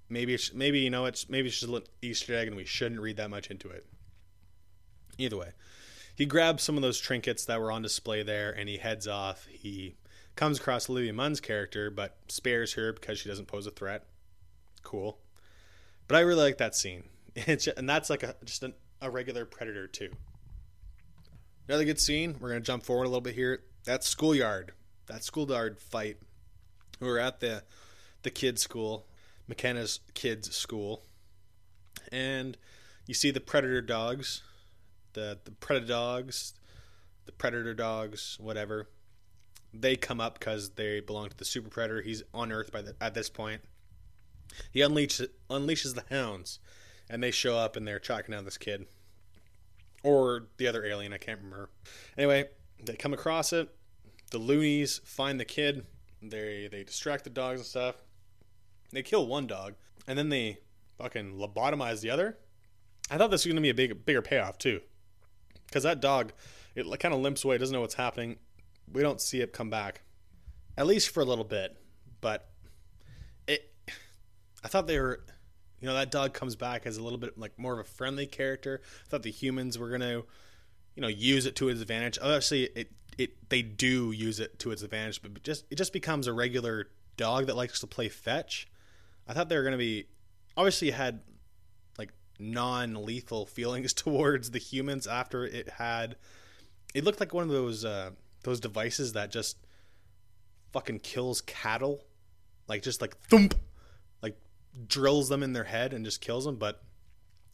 maybe 0.09 0.35
it's, 0.35 0.53
maybe 0.53 0.81
you 0.81 0.91
know 0.91 1.07
it's 1.07 1.29
maybe 1.29 1.49
it's 1.49 1.61
just 1.61 1.73
an 1.73 1.83
Easter 2.01 2.35
egg, 2.35 2.49
and 2.49 2.57
we 2.57 2.65
shouldn't 2.65 3.01
read 3.01 3.17
that 3.17 3.31
much 3.31 3.51
into 3.51 3.69
it. 3.69 3.87
Either 5.19 5.37
way, 5.37 5.53
he 6.15 6.27
grabs 6.27 6.63
some 6.63 6.77
of 6.77 6.83
those 6.83 7.01
trinkets 7.01 7.45
that 7.47 7.61
were 7.61 7.73
on 7.73 7.83
display 7.83 8.23
there, 8.23 8.51
and 8.51 8.69
he 8.69 8.79
heads 8.79 9.09
off. 9.09 9.47
He 9.47 9.97
comes 10.37 10.59
across 10.59 10.89
Olivia 10.89 11.13
Munn's 11.13 11.41
character, 11.41 11.91
but 11.91 12.17
spares 12.29 12.75
her 12.75 12.93
because 12.93 13.19
she 13.19 13.29
doesn't 13.29 13.47
pose 13.47 13.67
a 13.67 13.71
threat. 13.71 14.07
Cool. 14.83 15.19
But 16.09 16.17
I 16.17 16.21
really 16.21 16.43
like 16.43 16.59
that 16.59 16.75
scene. 16.75 17.05
It's, 17.35 17.67
and 17.67 17.89
that's 17.89 18.11
like 18.11 18.23
a 18.23 18.37
just 18.45 18.63
an, 18.63 18.75
a 19.01 19.11
regular 19.11 19.45
predator 19.47 19.87
too. 19.87 20.11
Another 21.67 21.85
good 21.85 22.01
scene. 22.01 22.37
We're 22.39 22.51
gonna 22.51 22.61
jump 22.61 22.85
forward 22.85 23.05
a 23.05 23.09
little 23.09 23.23
bit 23.23 23.35
here. 23.35 23.63
That 23.85 24.05
schoolyard, 24.05 24.73
that 25.07 25.25
schoolyard 25.25 25.79
fight. 25.79 26.19
We 27.01 27.09
are 27.09 27.19
at 27.19 27.41
the 27.41 27.65
the 28.23 28.31
kids' 28.31 28.63
school, 28.63 29.07
McKenna's 29.49 30.01
kids' 30.15 30.55
school, 30.55 31.05
and 32.13 32.59
you 33.07 33.15
see 33.15 33.31
the 33.31 33.41
predator 33.41 33.81
dogs 33.81 34.43
the 35.13 35.39
the 35.45 35.51
predator 35.53 35.87
dogs, 35.87 36.55
the 37.27 37.33
predator 37.33 37.75
dogs, 37.75 38.37
whatever. 38.41 38.89
They 39.75 39.97
come 39.97 40.21
up 40.21 40.39
because 40.39 40.71
they 40.71 41.01
belong 41.01 41.31
to 41.31 41.37
the 41.37 41.45
super 41.45 41.71
predator. 41.71 42.03
He's 42.03 42.23
on 42.35 42.53
Earth 42.53 42.71
by 42.71 42.83
the, 42.83 42.95
at 43.01 43.15
this 43.15 43.31
point. 43.31 43.63
He 44.71 44.81
unleashes 44.81 45.29
unleashes 45.49 45.95
the 45.95 46.05
hounds, 46.15 46.59
and 47.13 47.23
they 47.23 47.31
show 47.31 47.57
up 47.57 47.77
and 47.77 47.87
they're 47.87 48.01
tracking 48.01 48.33
down 48.33 48.45
this 48.45 48.59
kid, 48.59 48.87
or 50.03 50.49
the 50.57 50.67
other 50.67 50.85
alien. 50.85 51.13
I 51.13 51.19
can't 51.19 51.39
remember. 51.39 51.71
Anyway, 52.17 52.49
they 52.83 52.95
come 52.95 53.13
across 53.13 53.53
it. 53.53 53.69
The 54.31 54.39
loonies 54.39 55.01
find 55.05 55.39
the 55.39 55.45
kid. 55.45 55.87
They 56.23 56.69
they 56.73 56.83
distract 56.83 57.25
the 57.25 57.31
dogs 57.31 57.61
and 57.61 57.67
stuff. 57.67 57.97
They 58.91 59.03
kill 59.03 59.27
one 59.27 59.47
dog, 59.47 59.75
and 60.09 60.19
then 60.19 60.31
they 60.31 60.59
fucking 60.99 61.35
lobotomize 61.35 62.01
the 62.01 62.11
other. 62.11 62.39
I 63.11 63.19
thought 63.19 63.31
this 63.31 63.45
was 63.45 63.53
gonna 63.53 63.61
be 63.61 63.71
a 63.71 63.75
big 63.75 64.05
bigger 64.07 64.23
payoff 64.23 64.57
too, 64.57 64.81
because 65.67 65.83
that 65.83 66.01
dog, 66.01 66.33
it 66.75 66.87
kind 66.99 67.15
of 67.15 67.21
limps 67.21 67.45
away, 67.45 67.59
doesn't 67.59 67.75
know 67.75 67.83
what's 67.83 67.95
happening. 67.95 68.39
We 68.91 69.03
don't 69.03 69.21
see 69.21 69.41
it 69.41 69.53
come 69.53 69.69
back, 69.69 70.03
at 70.79 70.87
least 70.87 71.11
for 71.11 71.21
a 71.21 71.27
little 71.27 71.45
bit. 71.45 71.77
But 72.21 72.49
it, 73.47 73.71
I 74.65 74.69
thought 74.69 74.87
they 74.87 75.01
were, 75.01 75.25
you 75.83 75.89
know, 75.89 75.95
that 75.95 76.13
dog 76.13 76.33
comes 76.33 76.55
back 76.55 76.87
as 76.87 76.97
a 76.97 77.03
little 77.03 77.19
bit 77.19 77.37
like 77.37 77.59
more 77.59 77.73
of 77.73 77.81
a 77.81 77.85
friendly 77.85 78.25
character. 78.25 78.81
I 78.85 79.09
thought 79.09 79.25
the 79.25 79.33
humans 79.33 79.77
were 79.77 79.91
gonna, 79.91 80.23
you 80.95 81.03
know, 81.03 81.09
use 81.09 81.45
it 81.45 81.57
to 81.57 81.69
its 81.69 81.81
advantage. 81.81 82.19
Obviously, 82.23 82.65
it 82.77 82.93
it 83.19 83.49
they 83.51 83.63
do 83.63 84.13
use 84.13 84.39
it 84.39 84.61
to 84.61 84.71
its 84.71 84.83
advantage, 84.83 85.21
but 85.21 85.43
just 85.43 85.65
it 85.71 85.75
just 85.75 85.93
becomes 85.93 86.29
a 86.29 86.33
regular 86.33 86.87
dog 87.17 87.47
that 87.47 87.57
likes 87.57 87.81
to 87.81 87.89
play 87.89 88.09
fetch. 88.09 88.69
I 89.27 89.35
thought 89.35 89.49
they 89.49 89.57
were 89.57 89.65
gonna 89.65 89.77
be 89.77 90.07
obviously 90.57 90.93
had 90.93 91.21
like 91.99 92.13
non-lethal 92.39 93.47
feelings 93.47 93.93
towards 93.93 94.53
the 94.53 94.61
humans 94.61 95.09
after 95.09 95.45
it 95.45 95.69
had 95.69 96.15
it 96.95 97.03
looked 97.03 97.19
like 97.19 97.35
one 97.35 97.43
of 97.43 97.51
those 97.51 97.85
uh 97.85 98.11
those 98.45 98.61
devices 98.61 99.15
that 99.15 99.33
just 99.33 99.57
fucking 100.73 101.01
kills 101.01 101.41
cattle 101.41 102.05
like 102.69 102.83
just 102.83 103.01
like 103.01 103.17
thump 103.19 103.55
drills 104.87 105.29
them 105.29 105.43
in 105.43 105.53
their 105.53 105.65
head 105.65 105.93
and 105.93 106.05
just 106.05 106.21
kills 106.21 106.45
them 106.45 106.57
but 106.57 106.83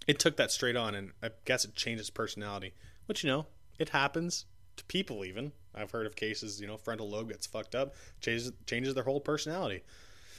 it 0.06 0.18
took 0.18 0.36
that 0.36 0.50
straight 0.50 0.76
on 0.76 0.94
and 0.94 1.12
i 1.22 1.30
guess 1.44 1.64
it 1.64 1.74
changed 1.74 2.14
personality 2.14 2.72
which 3.06 3.24
you 3.24 3.30
know 3.30 3.46
it 3.78 3.88
happens 3.90 4.46
to 4.76 4.84
people 4.84 5.24
even 5.24 5.50
i've 5.74 5.90
heard 5.90 6.06
of 6.06 6.14
cases 6.14 6.60
you 6.60 6.66
know 6.66 6.76
frontal 6.76 7.10
lobe 7.10 7.28
gets 7.28 7.46
fucked 7.46 7.74
up 7.74 7.94
changes 8.20 8.52
changes 8.66 8.94
their 8.94 9.02
whole 9.02 9.20
personality 9.20 9.82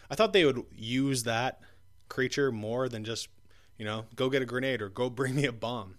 i 0.10 0.15
thought 0.15 0.32
they 0.32 0.46
would 0.46 0.63
use 0.74 1.24
that 1.24 1.62
creature 2.10 2.52
more 2.52 2.89
than 2.89 3.06
just, 3.06 3.30
you 3.78 3.86
know, 3.86 4.06
go 4.15 4.30
get 4.30 4.42
a 4.42 4.46
grenade 4.46 4.82
or 4.82 4.89
go 4.89 5.10
bring 5.10 5.36
me 5.36 5.46
a 5.46 5.54
bomb. 5.54 5.96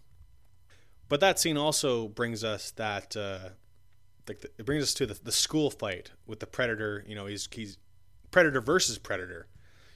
But 1.09 1.21
that 1.21 1.38
scene 1.38 1.57
also 1.57 2.09
brings 2.09 2.45
us 2.45 2.71
that, 2.73 3.16
uh, 3.16 3.51
like, 4.29 4.40
the, 4.40 4.51
it 4.59 4.66
brings 4.66 4.83
us 4.85 4.95
to 4.95 5.07
the, 5.07 5.14
the 5.14 5.33
school 5.33 5.71
fight 5.71 6.12
with 6.27 6.40
the 6.40 6.47
predator. 6.47 7.05
You 7.09 7.16
know, 7.16 7.27
he's 7.27 7.49
he's 7.51 7.79
predator 8.31 8.61
versus 8.61 8.97
predator. 8.99 9.49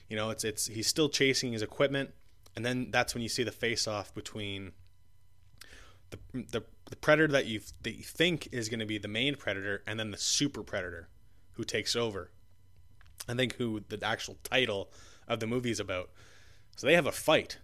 You 0.09 0.15
know, 0.15 0.29
it's 0.29 0.43
it's 0.43 0.67
he's 0.67 0.87
still 0.87 1.09
chasing 1.09 1.53
his 1.53 1.61
equipment, 1.61 2.11
and 2.55 2.65
then 2.65 2.89
that's 2.91 3.13
when 3.13 3.23
you 3.23 3.29
see 3.29 3.43
the 3.43 3.51
face 3.51 3.87
off 3.87 4.13
between 4.13 4.71
the, 6.11 6.17
the 6.33 6.63
the 6.89 6.95
predator 6.95 7.31
that 7.33 7.45
you 7.47 7.61
that 7.81 7.95
you 7.95 8.03
think 8.03 8.49
is 8.51 8.69
going 8.69 8.79
to 8.79 8.85
be 8.85 8.97
the 8.97 9.07
main 9.07 9.35
predator, 9.35 9.83
and 9.87 9.99
then 9.99 10.11
the 10.11 10.17
super 10.17 10.63
predator 10.63 11.09
who 11.53 11.63
takes 11.63 11.95
over. 11.95 12.31
I 13.27 13.33
think 13.33 13.55
who 13.55 13.81
the 13.87 13.99
actual 14.05 14.37
title 14.43 14.91
of 15.27 15.39
the 15.39 15.47
movie 15.47 15.71
is 15.71 15.79
about. 15.79 16.11
So 16.75 16.85
they 16.85 16.93
have 16.93 17.07
a 17.07 17.11
fight, 17.11 17.57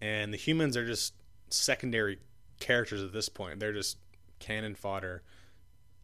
and 0.00 0.32
the 0.32 0.38
humans 0.38 0.76
are 0.76 0.86
just 0.86 1.14
secondary 1.50 2.18
characters 2.58 3.02
at 3.02 3.12
this 3.12 3.28
point. 3.28 3.60
They're 3.60 3.72
just 3.72 3.98
cannon 4.38 4.74
fodder 4.74 5.22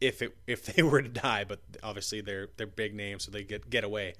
if 0.01 0.21
it 0.21 0.37
if 0.47 0.65
they 0.75 0.83
were 0.83 1.03
to 1.03 1.09
die, 1.09 1.45
but 1.45 1.61
obviously 1.83 2.21
they're 2.21 2.49
they're 2.57 2.67
big 2.67 2.95
names, 2.95 3.25
so 3.25 3.31
they 3.31 3.45
get 3.45 3.71
get 3.71 3.85
away. 3.85 4.15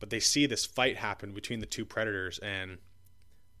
But 0.00 0.10
they 0.10 0.20
see 0.20 0.46
this 0.46 0.64
fight 0.64 0.96
happen 0.96 1.32
between 1.32 1.60
the 1.60 1.66
two 1.66 1.84
predators, 1.84 2.38
and 2.38 2.78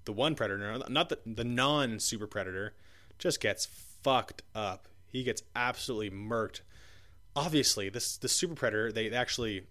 the 0.04 0.12
one 0.12 0.34
predator, 0.34 0.78
not 0.88 1.08
the 1.08 1.18
the 1.26 1.44
non 1.44 1.98
super 1.98 2.26
predator, 2.26 2.74
just 3.18 3.40
gets 3.40 3.66
fucked 3.66 4.42
up. 4.54 4.88
He 5.06 5.22
gets 5.22 5.42
absolutely 5.56 6.10
murked. 6.10 6.60
Obviously, 7.34 7.88
this 7.88 8.16
the 8.16 8.28
super 8.28 8.54
predator 8.54 8.92
they 8.92 9.10
actually 9.10 9.64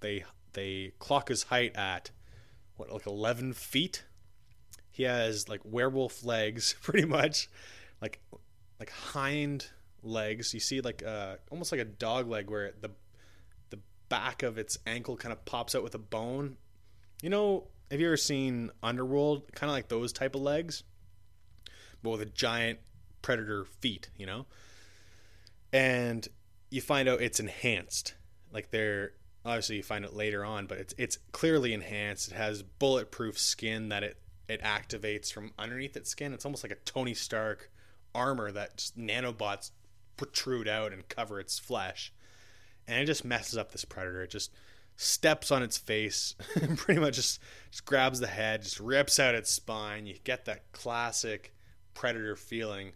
they 0.00 0.24
they 0.52 0.92
clock 0.98 1.28
his 1.28 1.44
height 1.44 1.76
at 1.76 2.10
what 2.76 2.92
like 2.92 3.06
11 3.06 3.52
feet 3.52 4.04
he 4.90 5.02
has 5.04 5.48
like 5.48 5.60
werewolf 5.64 6.24
legs 6.24 6.74
pretty 6.82 7.06
much 7.06 7.48
like 8.00 8.20
like 8.80 8.90
hind 8.90 9.70
legs 10.02 10.54
you 10.54 10.60
see 10.60 10.80
like 10.80 11.02
uh 11.04 11.36
almost 11.50 11.72
like 11.72 11.80
a 11.80 11.84
dog 11.84 12.28
leg 12.28 12.50
where 12.50 12.72
the 12.80 12.90
back 14.08 14.42
of 14.42 14.58
its 14.58 14.78
ankle 14.86 15.16
kind 15.16 15.32
of 15.32 15.44
pops 15.44 15.74
out 15.74 15.82
with 15.82 15.94
a 15.94 15.98
bone. 15.98 16.56
You 17.22 17.30
know 17.30 17.68
have 17.90 18.00
you 18.00 18.06
ever 18.06 18.16
seen 18.16 18.70
underworld? 18.82 19.52
Kind 19.54 19.70
of 19.70 19.74
like 19.74 19.88
those 19.88 20.12
type 20.12 20.34
of 20.34 20.42
legs 20.42 20.82
but 22.02 22.10
with 22.10 22.20
a 22.20 22.26
giant 22.26 22.78
predator 23.22 23.64
feet 23.64 24.10
you 24.16 24.26
know? 24.26 24.46
And 25.72 26.26
you 26.70 26.80
find 26.80 27.08
out 27.08 27.20
it's 27.20 27.40
enhanced. 27.40 28.14
Like 28.52 28.70
they're 28.70 29.12
obviously 29.44 29.76
you 29.76 29.82
find 29.82 30.04
it 30.04 30.14
later 30.14 30.44
on, 30.44 30.66
but 30.66 30.78
it's 30.78 30.94
it's 30.98 31.18
clearly 31.32 31.72
enhanced. 31.72 32.32
It 32.32 32.34
has 32.34 32.62
bulletproof 32.62 33.38
skin 33.38 33.88
that 33.88 34.02
it 34.02 34.18
it 34.48 34.62
activates 34.62 35.32
from 35.32 35.52
underneath 35.58 35.96
its 35.96 36.10
skin. 36.10 36.32
It's 36.32 36.44
almost 36.44 36.64
like 36.64 36.72
a 36.72 36.76
Tony 36.84 37.14
Stark 37.14 37.70
armor 38.14 38.50
that 38.52 38.90
nanobots 38.98 39.70
protrude 40.16 40.68
out 40.68 40.92
and 40.92 41.08
cover 41.08 41.38
its 41.40 41.58
flesh, 41.58 42.12
and 42.86 43.00
it 43.00 43.06
just 43.06 43.24
messes 43.24 43.58
up 43.58 43.72
this 43.72 43.84
predator. 43.84 44.22
It 44.22 44.30
just 44.30 44.52
steps 44.96 45.50
on 45.50 45.62
its 45.62 45.76
face, 45.76 46.34
pretty 46.76 47.00
much 47.00 47.16
just 47.16 47.40
just 47.70 47.84
grabs 47.84 48.20
the 48.20 48.26
head, 48.26 48.62
just 48.62 48.80
rips 48.80 49.18
out 49.18 49.34
its 49.34 49.50
spine. 49.50 50.06
You 50.06 50.16
get 50.24 50.44
that 50.46 50.72
classic 50.72 51.54
predator 51.94 52.36
feeling. 52.36 52.92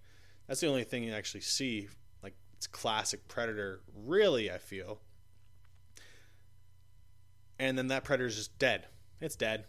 That's 0.46 0.61
the 0.61 0.68
only 0.68 0.85
thing 0.85 1.05
you 1.05 1.12
actually 1.12 1.42
see, 1.42 1.88
like 2.22 2.35
it's 2.57 2.66
classic 2.66 3.29
predator. 3.29 3.81
Really, 3.94 4.50
I 4.50 4.59
feel 4.59 5.00
and 7.61 7.76
then 7.76 7.88
that 7.88 8.05
predator 8.05 8.26
is 8.26 8.37
just 8.37 8.59
dead. 8.59 8.87
It's 9.20 9.37
dead. 9.37 9.66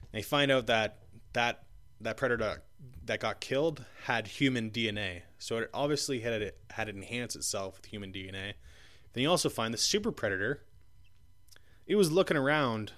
And 0.00 0.18
they 0.18 0.22
find 0.22 0.50
out 0.50 0.66
that 0.66 0.98
that 1.34 1.64
that 2.00 2.16
predator 2.16 2.62
that 3.06 3.20
got 3.20 3.40
killed 3.40 3.84
had 4.04 4.26
human 4.26 4.70
DNA, 4.70 5.22
so 5.38 5.58
it 5.58 5.70
obviously 5.72 6.20
had 6.20 6.52
had 6.70 6.88
enhanced 6.88 7.36
itself 7.36 7.76
with 7.76 7.86
human 7.86 8.12
DNA. 8.12 8.54
Then 9.12 9.22
you 9.22 9.30
also 9.30 9.48
find 9.48 9.72
the 9.72 9.78
super 9.78 10.12
predator. 10.12 10.62
It 11.86 11.96
was 11.96 12.10
looking 12.12 12.36
around. 12.36 12.92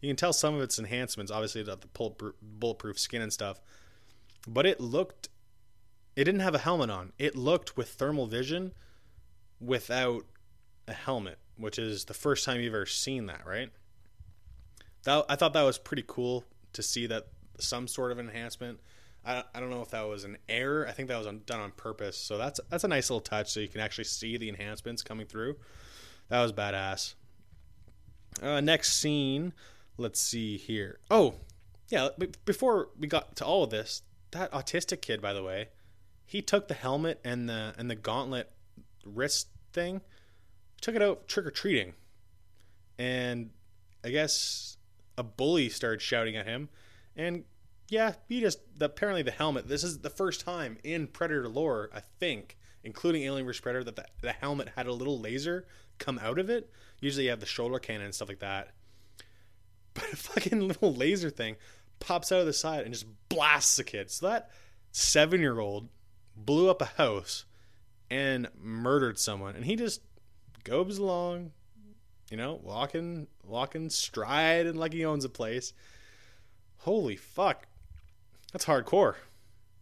You 0.00 0.08
can 0.08 0.16
tell 0.16 0.32
some 0.32 0.54
of 0.54 0.60
its 0.60 0.78
enhancements, 0.78 1.30
obviously 1.30 1.60
about 1.60 1.80
the 1.80 2.32
bulletproof 2.42 2.98
skin 2.98 3.22
and 3.22 3.32
stuff, 3.32 3.60
but 4.46 4.66
it 4.66 4.80
looked. 4.80 5.28
It 6.14 6.24
didn't 6.24 6.40
have 6.40 6.54
a 6.54 6.58
helmet 6.58 6.90
on. 6.90 7.12
It 7.18 7.36
looked 7.36 7.76
with 7.76 7.88
thermal 7.88 8.26
vision, 8.26 8.72
without 9.60 10.26
a 10.86 10.92
helmet 10.92 11.38
which 11.56 11.78
is 11.78 12.06
the 12.06 12.14
first 12.14 12.44
time 12.44 12.60
you've 12.60 12.74
ever 12.74 12.86
seen 12.86 13.26
that, 13.26 13.46
right? 13.46 13.70
That 15.04 15.24
I 15.28 15.36
thought 15.36 15.52
that 15.52 15.62
was 15.62 15.78
pretty 15.78 16.04
cool 16.06 16.44
to 16.72 16.82
see 16.82 17.06
that 17.06 17.28
some 17.58 17.86
sort 17.86 18.12
of 18.12 18.18
enhancement. 18.18 18.80
I, 19.24 19.44
I 19.54 19.60
don't 19.60 19.70
know 19.70 19.82
if 19.82 19.90
that 19.90 20.02
was 20.02 20.24
an 20.24 20.38
error. 20.48 20.86
I 20.88 20.92
think 20.92 21.08
that 21.08 21.18
was 21.18 21.26
done 21.46 21.60
on 21.60 21.70
purpose. 21.72 22.16
So 22.16 22.38
that's 22.38 22.60
that's 22.68 22.84
a 22.84 22.88
nice 22.88 23.10
little 23.10 23.20
touch, 23.20 23.50
so 23.52 23.60
you 23.60 23.68
can 23.68 23.80
actually 23.80 24.04
see 24.04 24.36
the 24.36 24.48
enhancements 24.48 25.02
coming 25.02 25.26
through. 25.26 25.56
That 26.28 26.40
was 26.42 26.52
badass. 26.52 27.14
Uh, 28.42 28.60
next 28.60 28.94
scene, 28.94 29.52
let's 29.98 30.20
see 30.20 30.56
here. 30.56 30.98
Oh, 31.10 31.34
yeah. 31.88 32.08
Before 32.44 32.88
we 32.98 33.06
got 33.06 33.36
to 33.36 33.44
all 33.44 33.64
of 33.64 33.70
this, 33.70 34.02
that 34.30 34.50
autistic 34.52 35.02
kid, 35.02 35.20
by 35.20 35.32
the 35.32 35.42
way, 35.42 35.68
he 36.24 36.40
took 36.40 36.68
the 36.68 36.74
helmet 36.74 37.20
and 37.24 37.48
the 37.48 37.74
and 37.76 37.90
the 37.90 37.94
gauntlet 37.94 38.50
wrist 39.04 39.48
thing 39.72 40.00
took 40.80 40.94
it 40.94 41.02
out 41.02 41.28
trick 41.28 41.46
or 41.46 41.50
treating, 41.50 41.94
and 42.98 43.50
I 44.04 44.10
guess 44.10 44.76
a 45.16 45.22
bully 45.22 45.68
started 45.68 46.00
shouting 46.00 46.36
at 46.36 46.46
him, 46.46 46.70
and 47.14 47.44
yeah, 47.92 48.14
he 48.26 48.40
just 48.40 48.58
apparently 48.80 49.20
the 49.20 49.30
helmet. 49.30 49.68
This 49.68 49.84
is 49.84 49.98
the 49.98 50.08
first 50.08 50.40
time 50.40 50.78
in 50.82 51.06
Predator 51.06 51.46
lore, 51.46 51.90
I 51.94 52.00
think, 52.18 52.56
including 52.82 53.24
Alien 53.24 53.44
vs 53.44 53.60
Predator, 53.60 53.84
that 53.84 53.96
the, 53.96 54.06
the 54.22 54.32
helmet 54.32 54.70
had 54.76 54.86
a 54.86 54.94
little 54.94 55.20
laser 55.20 55.66
come 55.98 56.18
out 56.18 56.38
of 56.38 56.48
it. 56.48 56.70
Usually, 57.00 57.24
you 57.24 57.30
have 57.30 57.40
the 57.40 57.46
shoulder 57.46 57.78
cannon 57.78 58.06
and 58.06 58.14
stuff 58.14 58.30
like 58.30 58.38
that, 58.38 58.70
but 59.94 60.10
a 60.10 60.16
fucking 60.16 60.66
little 60.66 60.94
laser 60.94 61.28
thing 61.28 61.56
pops 62.00 62.32
out 62.32 62.40
of 62.40 62.46
the 62.46 62.54
side 62.54 62.84
and 62.84 62.94
just 62.94 63.04
blasts 63.28 63.76
the 63.76 63.84
kid. 63.84 64.10
So 64.10 64.26
that 64.26 64.50
seven 64.90 65.42
year 65.42 65.60
old 65.60 65.90
blew 66.34 66.70
up 66.70 66.80
a 66.80 66.86
house 66.86 67.44
and 68.10 68.48
murdered 68.58 69.18
someone, 69.18 69.54
and 69.54 69.66
he 69.66 69.76
just 69.76 70.00
goes 70.64 70.96
along, 70.96 71.52
you 72.30 72.38
know, 72.38 72.58
walking, 72.62 73.26
walking 73.44 73.90
stride 73.90 74.64
and 74.64 74.78
like 74.78 74.94
he 74.94 75.04
owns 75.04 75.26
a 75.26 75.28
place. 75.28 75.74
Holy 76.78 77.16
fuck, 77.16 77.66
that's 78.52 78.66
hardcore. 78.66 79.16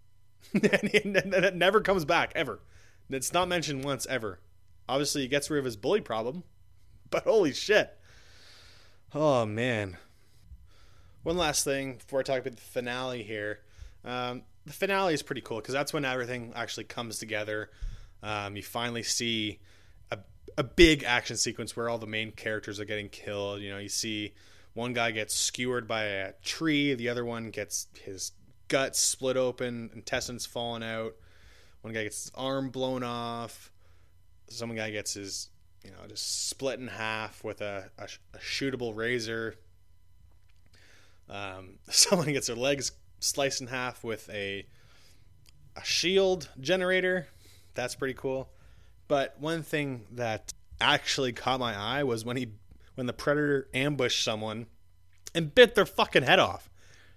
and 0.55 0.65
it 0.65 1.55
never 1.55 1.81
comes 1.81 2.05
back 2.05 2.33
ever. 2.35 2.61
It's 3.11 3.33
not 3.33 3.49
mentioned 3.49 3.85
once 3.85 4.07
ever. 4.07 4.39
Obviously, 4.89 5.23
he 5.23 5.29
gets 5.29 5.51
rid 5.51 5.59
of 5.59 5.65
his 5.65 5.77
bully 5.77 6.01
problem, 6.01 6.45
but 7.11 7.25
holy 7.25 7.53
shit. 7.53 7.97
Oh 9.15 9.45
man. 9.45 9.97
One 11.23 11.37
last 11.37 11.65
thing 11.65 11.97
before 11.97 12.21
I 12.21 12.23
talk 12.23 12.39
about 12.41 12.57
the 12.57 12.63
finale 12.63 13.23
here. 13.23 13.61
Um, 14.05 14.43
the 14.65 14.73
finale 14.73 15.13
is 15.13 15.23
pretty 15.23 15.43
cool 15.43 15.59
because 15.59 15.75
that's 15.75 15.93
when 15.93 16.05
everything 16.05 16.53
actually 16.55 16.85
comes 16.85 17.19
together. 17.19 17.71
Um, 18.23 18.57
you 18.57 18.63
finally 18.63 19.03
see 19.03 19.61
a, 20.11 20.19
a 20.57 20.65
big 20.65 21.05
action 21.05 21.37
sequence 21.37 21.77
where 21.77 21.89
all 21.89 21.99
the 21.99 22.07
main 22.07 22.33
characters 22.33 22.81
are 22.81 22.85
getting 22.85 23.09
killed. 23.09 23.61
You 23.61 23.71
know, 23.71 23.79
you 23.79 23.89
see 23.89 24.33
one 24.73 24.93
guy 24.93 25.11
gets 25.11 25.35
skewered 25.35 25.87
by 25.87 26.05
a 26.05 26.33
tree, 26.43 26.95
the 26.95 27.09
other 27.09 27.25
one 27.25 27.51
gets 27.51 27.89
his 28.03 28.33
guts 28.71 28.99
split 28.99 29.37
open, 29.37 29.91
intestines 29.95 30.47
falling 30.47 30.83
out. 30.83 31.15
One 31.83 31.93
guy 31.93 32.05
gets 32.05 32.25
his 32.25 32.33
arm 32.35 32.71
blown 32.71 33.03
off. 33.03 33.71
Some 34.49 34.75
guy 34.75 34.91
gets 34.91 35.15
his, 35.15 35.51
you 35.85 35.91
know, 35.91 35.99
just 36.09 36.49
split 36.49 36.81
in 36.81 36.87
half 36.89 37.45
with 37.45 37.61
a, 37.61 37.91
a, 37.99 38.09
a 38.35 38.39
shootable 38.39 38.97
razor. 38.97 39.57
Um, 41.29 41.79
someone 41.91 42.33
gets 42.33 42.47
their 42.47 42.57
legs 42.57 42.93
sliced 43.19 43.61
in 43.61 43.67
half 43.67 44.03
with 44.03 44.31
a 44.31 44.67
a 45.77 45.85
shield 45.85 46.49
generator. 46.61 47.29
That's 47.75 47.95
pretty 47.95 48.15
cool. 48.15 48.51
But 49.09 49.37
one 49.39 49.63
thing 49.63 50.07
that 50.13 50.53
actually 50.81 51.33
caught 51.33 51.61
my 51.61 51.77
eye 51.77 52.05
was 52.05 52.25
when 52.25 52.37
he 52.37 52.49
when 52.95 53.07
the 53.07 53.13
predator 53.13 53.69
ambushed 53.75 54.25
someone 54.25 54.67
and 55.35 55.55
bit 55.55 55.75
their 55.75 55.87
fucking 55.87 56.23
head 56.23 56.39
off. 56.39 56.69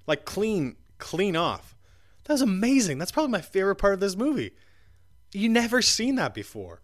Like 0.05 0.25
clean 0.25 0.75
clean 1.03 1.35
off. 1.35 1.75
That 2.23 2.33
was 2.33 2.41
amazing. 2.41 2.97
That's 2.97 3.11
probably 3.11 3.33
my 3.33 3.41
favorite 3.41 3.75
part 3.75 3.93
of 3.93 3.99
this 3.99 4.15
movie. 4.15 4.51
You 5.33 5.49
never 5.49 5.81
seen 5.81 6.15
that 6.15 6.33
before. 6.33 6.81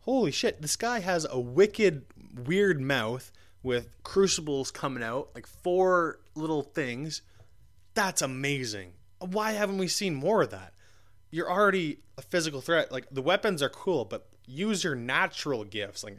Holy 0.00 0.32
shit, 0.32 0.60
this 0.60 0.74
guy 0.74 0.98
has 0.98 1.24
a 1.30 1.38
wicked 1.38 2.04
weird 2.34 2.80
mouth 2.80 3.30
with 3.62 3.88
crucibles 4.02 4.72
coming 4.72 5.02
out, 5.02 5.30
like 5.34 5.46
four 5.46 6.18
little 6.34 6.62
things. 6.62 7.22
That's 7.94 8.20
amazing. 8.20 8.94
Why 9.20 9.52
haven't 9.52 9.78
we 9.78 9.86
seen 9.86 10.14
more 10.14 10.42
of 10.42 10.50
that? 10.50 10.74
You're 11.30 11.50
already 11.50 12.00
a 12.18 12.22
physical 12.22 12.60
threat. 12.60 12.90
Like 12.90 13.06
the 13.10 13.22
weapons 13.22 13.62
are 13.62 13.68
cool, 13.68 14.04
but 14.04 14.26
use 14.46 14.82
your 14.82 14.96
natural 14.96 15.64
gifts. 15.64 16.02
Like 16.02 16.18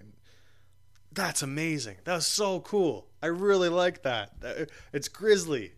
that's 1.12 1.42
amazing. 1.42 1.98
That 2.06 2.16
was 2.16 2.26
so 2.26 2.62
cool. 2.62 3.08
I 3.22 3.28
really 3.28 3.70
like 3.70 4.04
that. 4.04 4.70
It's 4.94 5.10
Grisly. 5.10 5.74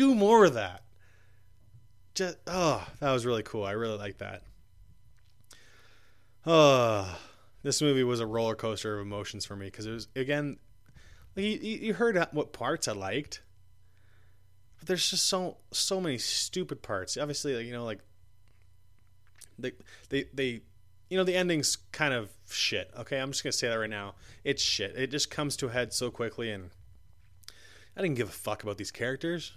Do 0.00 0.14
more 0.14 0.46
of 0.46 0.54
that. 0.54 0.82
Just 2.14 2.38
oh, 2.46 2.88
that 3.00 3.12
was 3.12 3.26
really 3.26 3.42
cool. 3.42 3.64
I 3.64 3.72
really 3.72 3.98
like 3.98 4.16
that. 4.16 4.40
Oh, 6.46 7.18
this 7.62 7.82
movie 7.82 8.02
was 8.02 8.18
a 8.18 8.26
roller 8.26 8.54
coaster 8.54 8.94
of 8.94 9.02
emotions 9.02 9.44
for 9.44 9.56
me 9.56 9.66
because 9.66 9.84
it 9.84 9.90
was 9.90 10.08
again. 10.16 10.56
You, 11.36 11.50
you 11.50 11.92
heard 11.92 12.16
what 12.32 12.54
parts 12.54 12.88
I 12.88 12.92
liked, 12.92 13.42
but 14.78 14.88
there's 14.88 15.10
just 15.10 15.26
so 15.26 15.58
so 15.70 16.00
many 16.00 16.16
stupid 16.16 16.80
parts. 16.80 17.18
Obviously, 17.18 17.54
like, 17.54 17.66
you 17.66 17.72
know, 17.72 17.84
like 17.84 18.00
they 19.58 19.72
they 20.08 20.24
they 20.32 20.62
you 21.10 21.18
know 21.18 21.24
the 21.24 21.36
ending's 21.36 21.76
kind 21.92 22.14
of 22.14 22.30
shit. 22.48 22.90
Okay, 23.00 23.18
I'm 23.18 23.32
just 23.32 23.44
gonna 23.44 23.52
say 23.52 23.68
that 23.68 23.74
right 23.74 23.90
now. 23.90 24.14
It's 24.44 24.62
shit. 24.62 24.96
It 24.96 25.10
just 25.10 25.30
comes 25.30 25.58
to 25.58 25.66
a 25.66 25.70
head 25.70 25.92
so 25.92 26.10
quickly, 26.10 26.50
and 26.50 26.70
I 27.94 28.00
didn't 28.00 28.16
give 28.16 28.30
a 28.30 28.32
fuck 28.32 28.62
about 28.62 28.78
these 28.78 28.90
characters. 28.90 29.52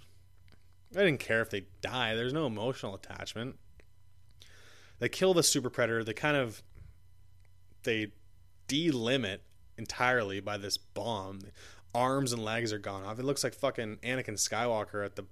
I 0.96 1.04
didn't 1.04 1.20
care 1.20 1.40
if 1.40 1.50
they 1.50 1.66
die. 1.80 2.14
There's 2.14 2.32
no 2.32 2.46
emotional 2.46 2.94
attachment. 2.94 3.56
They 4.98 5.08
kill 5.08 5.34
the 5.34 5.42
super 5.42 5.70
predator. 5.70 6.04
They 6.04 6.14
kind 6.14 6.36
of 6.36 6.62
they 7.82 8.12
delimit 8.68 9.38
entirely 9.76 10.40
by 10.40 10.56
this 10.56 10.76
bomb. 10.76 11.40
Arms 11.94 12.32
and 12.32 12.44
legs 12.44 12.72
are 12.72 12.78
gone 12.78 13.04
off. 13.04 13.18
It 13.18 13.24
looks 13.24 13.44
like 13.44 13.54
fucking 13.54 13.98
Anakin 14.02 14.34
Skywalker 14.34 15.04
at 15.04 15.16
the 15.16 15.26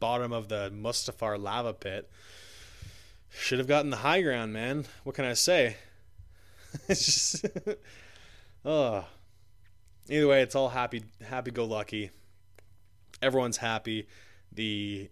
bottom 0.00 0.32
of 0.32 0.48
the 0.48 0.70
Mustafar 0.74 1.38
lava 1.40 1.72
pit. 1.72 2.10
Should 3.30 3.58
have 3.58 3.68
gotten 3.68 3.90
the 3.90 3.98
high 3.98 4.22
ground, 4.22 4.52
man. 4.52 4.86
What 5.02 5.14
can 5.14 5.24
I 5.24 5.34
say? 5.34 5.76
it's 6.88 7.04
just 7.04 7.46
oh. 8.64 9.04
Either 10.08 10.28
way, 10.28 10.42
it's 10.42 10.54
all 10.54 10.68
happy 10.68 11.04
happy 11.26 11.50
go 11.50 11.64
lucky. 11.64 12.10
Everyone's 13.22 13.56
happy. 13.58 14.06
The 14.54 15.10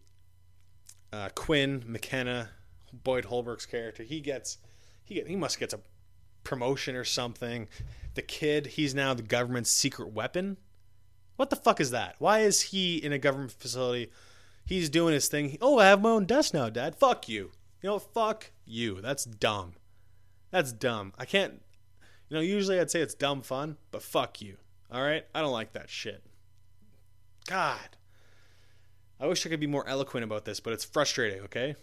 uh, 1.13 1.29
Quinn 1.35 1.85
McKenna, 1.87 2.51
Boyd 2.93 3.27
Holbrook's 3.27 3.67
character, 3.67 4.03
he 4.03 4.21
gets 4.21 4.59
he 5.05 5.15
get, 5.15 5.27
he 5.27 5.37
must 5.37 5.59
get 5.59 5.73
a 5.73 5.81
promotion 6.45 6.97
or 6.97 7.05
something. 7.05 7.69
The 8.15 8.23
kid, 8.23 8.67
he's 8.67 8.95
now 8.95 9.15
the 9.15 9.23
government's 9.23 9.71
secret 9.71 10.13
weapon. 10.13 10.59
What 11.37 11.51
the 11.51 11.57
fuck 11.57 11.81
is 11.81 11.91
that? 11.91 12.17
Why 12.19 12.41
is 12.41 12.61
he 12.61 12.99
in 12.99 13.13
a 13.13 13.19
government 13.19 13.53
facility? 13.53 14.11
He's 14.65 14.89
doing 14.89 15.15
his 15.15 15.29
thing. 15.29 15.59
Oh, 15.61 15.79
I 15.79 15.87
have 15.87 16.03
my 16.03 16.11
own 16.11 16.27
desk 16.27 16.55
now, 16.55 16.69
Dad. 16.69 16.95
Fuck 16.95 17.29
you. 17.29 17.51
You 17.83 17.91
know, 17.91 17.99
fuck 17.99 18.53
you. 18.65 19.01
That's 19.01 19.25
dumb. 19.25 19.73
That's 20.51 20.73
dumb. 20.73 21.13
I 21.19 21.25
can't. 21.25 21.63
You 22.29 22.37
know, 22.37 22.43
usually 22.43 22.79
I'd 22.79 22.91
say 22.91 23.01
it's 23.01 23.15
dumb 23.15 23.43
fun, 23.43 23.77
but 23.91 24.03
fuck 24.03 24.41
you. 24.41 24.57
All 24.91 25.03
right? 25.03 25.25
I 25.35 25.41
don't 25.41 25.53
like 25.53 25.73
that 25.73 25.91
shit. 25.91 26.23
God. 27.47 27.97
I 29.23 29.27
wish 29.29 29.47
I 29.47 29.49
could 29.49 29.61
be 29.61 29.69
more 29.69 29.89
eloquent 29.89 30.25
about 30.25 30.45
this, 30.45 30.59
but 30.59 30.73
it's 30.73 30.85
frustrating, 30.85 31.43
okay? 31.43 31.77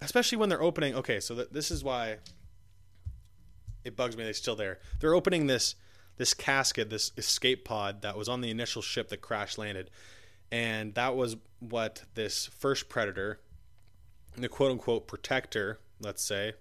Especially 0.00 0.38
when 0.38 0.48
they're 0.48 0.62
opening. 0.62 0.94
Okay, 0.94 1.20
so 1.20 1.34
th- 1.34 1.50
this 1.52 1.70
is 1.70 1.84
why 1.84 2.16
it 3.84 3.94
bugs 3.94 4.16
me 4.16 4.24
they're 4.24 4.32
still 4.32 4.56
there. 4.56 4.78
They're 4.98 5.14
opening 5.14 5.46
this 5.46 5.74
this 6.16 6.32
casket, 6.34 6.88
this 6.88 7.10
escape 7.16 7.64
pod 7.64 8.02
that 8.02 8.16
was 8.16 8.28
on 8.28 8.40
the 8.40 8.50
initial 8.50 8.80
ship 8.80 9.08
that 9.10 9.20
crash 9.20 9.58
landed, 9.58 9.90
and 10.50 10.94
that 10.94 11.14
was 11.14 11.36
what 11.58 12.04
this 12.14 12.46
first 12.46 12.88
predator, 12.88 13.40
the 14.36 14.48
quote 14.48 14.70
unquote 14.70 15.06
protector, 15.06 15.78
let's 16.00 16.22
say, 16.22 16.54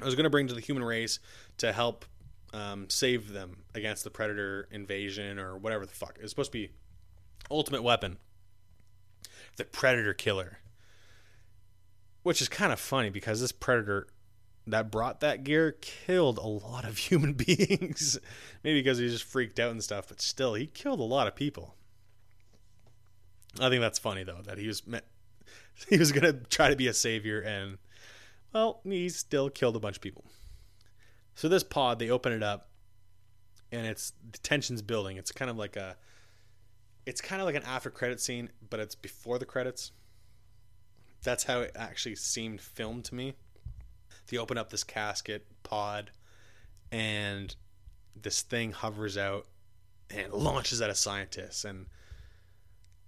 I 0.00 0.04
was 0.04 0.14
going 0.14 0.24
to 0.24 0.30
bring 0.30 0.46
to 0.46 0.54
the 0.54 0.60
human 0.60 0.84
race 0.84 1.18
to 1.58 1.72
help 1.72 2.04
um, 2.52 2.88
save 2.88 3.32
them 3.32 3.64
against 3.74 4.04
the 4.04 4.10
predator 4.10 4.68
invasion 4.70 5.40
or 5.40 5.56
whatever 5.56 5.86
the 5.86 5.94
fuck. 5.94 6.18
It's 6.20 6.30
supposed 6.30 6.52
to 6.52 6.58
be 6.58 6.70
ultimate 7.50 7.82
weapon, 7.82 8.18
the 9.58 9.64
predator 9.64 10.14
killer. 10.14 10.60
Which 12.22 12.40
is 12.40 12.48
kind 12.48 12.72
of 12.72 12.80
funny 12.80 13.10
because 13.10 13.40
this 13.40 13.52
predator 13.52 14.08
that 14.66 14.90
brought 14.90 15.20
that 15.20 15.44
gear 15.44 15.76
killed 15.80 16.38
a 16.38 16.46
lot 16.46 16.84
of 16.84 16.98
human 16.98 17.34
beings. 17.34 18.18
Maybe 18.64 18.80
because 18.80 18.98
he 18.98 19.08
just 19.08 19.24
freaked 19.24 19.58
out 19.60 19.70
and 19.70 19.82
stuff, 19.82 20.08
but 20.08 20.20
still, 20.20 20.54
he 20.54 20.66
killed 20.66 21.00
a 21.00 21.04
lot 21.04 21.26
of 21.26 21.34
people. 21.34 21.74
I 23.60 23.68
think 23.68 23.80
that's 23.80 23.98
funny 23.98 24.24
though 24.24 24.42
that 24.44 24.58
he 24.58 24.66
was 24.66 24.82
he 25.88 25.98
was 25.98 26.12
gonna 26.12 26.32
try 26.32 26.70
to 26.70 26.76
be 26.76 26.86
a 26.86 26.94
savior 26.94 27.40
and 27.40 27.78
well, 28.52 28.80
he 28.84 29.08
still 29.08 29.50
killed 29.50 29.76
a 29.76 29.80
bunch 29.80 29.96
of 29.96 30.02
people. 30.02 30.24
So 31.34 31.48
this 31.48 31.62
pod, 31.62 31.98
they 31.98 32.10
open 32.10 32.32
it 32.32 32.42
up, 32.42 32.70
and 33.70 33.86
it's 33.86 34.12
the 34.32 34.38
tension's 34.38 34.82
building. 34.82 35.16
It's 35.16 35.32
kind 35.32 35.50
of 35.50 35.56
like 35.56 35.76
a, 35.76 35.96
it's 37.08 37.20
kind 37.20 37.40
of 37.40 37.46
like 37.46 37.54
an 37.54 37.62
after 37.64 37.90
credit 37.90 38.20
scene, 38.20 38.50
but 38.68 38.80
it's 38.80 38.94
before 38.94 39.38
the 39.38 39.46
credits. 39.46 39.92
That's 41.22 41.44
how 41.44 41.60
it 41.60 41.72
actually 41.74 42.16
seemed 42.16 42.60
filmed 42.60 43.04
to 43.06 43.14
me 43.14 43.34
they 44.28 44.36
open 44.36 44.58
up 44.58 44.70
this 44.70 44.84
casket 44.84 45.46
pod, 45.62 46.10
and 46.92 47.54
this 48.14 48.42
thing 48.42 48.72
hovers 48.72 49.16
out 49.16 49.46
and 50.10 50.32
launches 50.32 50.80
at 50.80 50.90
a 50.90 50.94
scientist, 50.94 51.64
and 51.64 51.86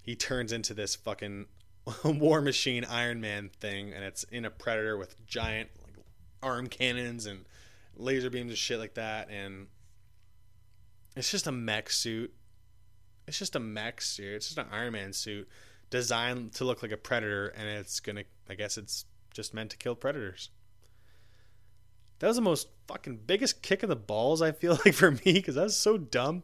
he 0.01 0.17
turns 0.17 0.53
into 0.53 0.75
this 0.75 0.95
fucking 0.97 1.47
war 2.05 2.41
machine 2.41 2.85
Iron 2.85 3.21
Man 3.21 3.51
thing, 3.61 3.93
and 3.93 4.05
it's 4.05 4.25
in 4.25 4.45
a 4.45 4.51
predator 4.51 4.97
with 4.97 5.25
giant 5.27 5.71
like 5.83 6.05
arm 6.43 6.69
cannons 6.69 7.27
and 7.27 7.45
laser 7.97 8.31
beams 8.31 8.51
and 8.51 8.59
shit 8.59 8.79
like 8.79 8.95
that, 8.95 9.31
and 9.31 9.67
it's 11.17 11.31
just 11.31 11.47
a 11.47 11.53
mech 11.53 11.91
suit. 11.91 12.33
It's 13.27 13.39
just 13.39 13.57
a 13.57 13.61
mech 13.61 14.01
suit. 14.01 14.35
It's 14.35 14.47
just 14.47 14.59
an 14.59 14.67
Iron 14.73 14.93
Man 14.93 15.13
suit 15.13 15.49
designed 15.91 16.53
to 16.55 16.65
look 16.65 16.83
like 16.83 16.93
a 16.93 16.97
predator, 16.97 17.49
and 17.49 17.69
it's 17.69 18.01
gonna. 18.01 18.25
I 18.49 18.55
guess 18.55 18.77
it's 18.77 19.05
just 19.33 19.55
meant 19.55 19.71
to 19.71 19.77
kill 19.77 19.95
predators. 19.95 20.51
That 22.19 22.29
was 22.29 22.37
the 22.37 22.43
most 22.43 22.69
fucking 22.87 23.21
biggest 23.27 23.63
kick 23.63 23.83
in 23.83 23.89
the 23.89 23.97
balls 23.97 24.43
I 24.43 24.53
feel 24.53 24.73
like 24.85 24.95
for 24.95 25.11
me 25.11 25.19
because 25.25 25.55
that 25.55 25.65
was 25.65 25.77
so 25.77 25.97
dumb. 25.99 26.43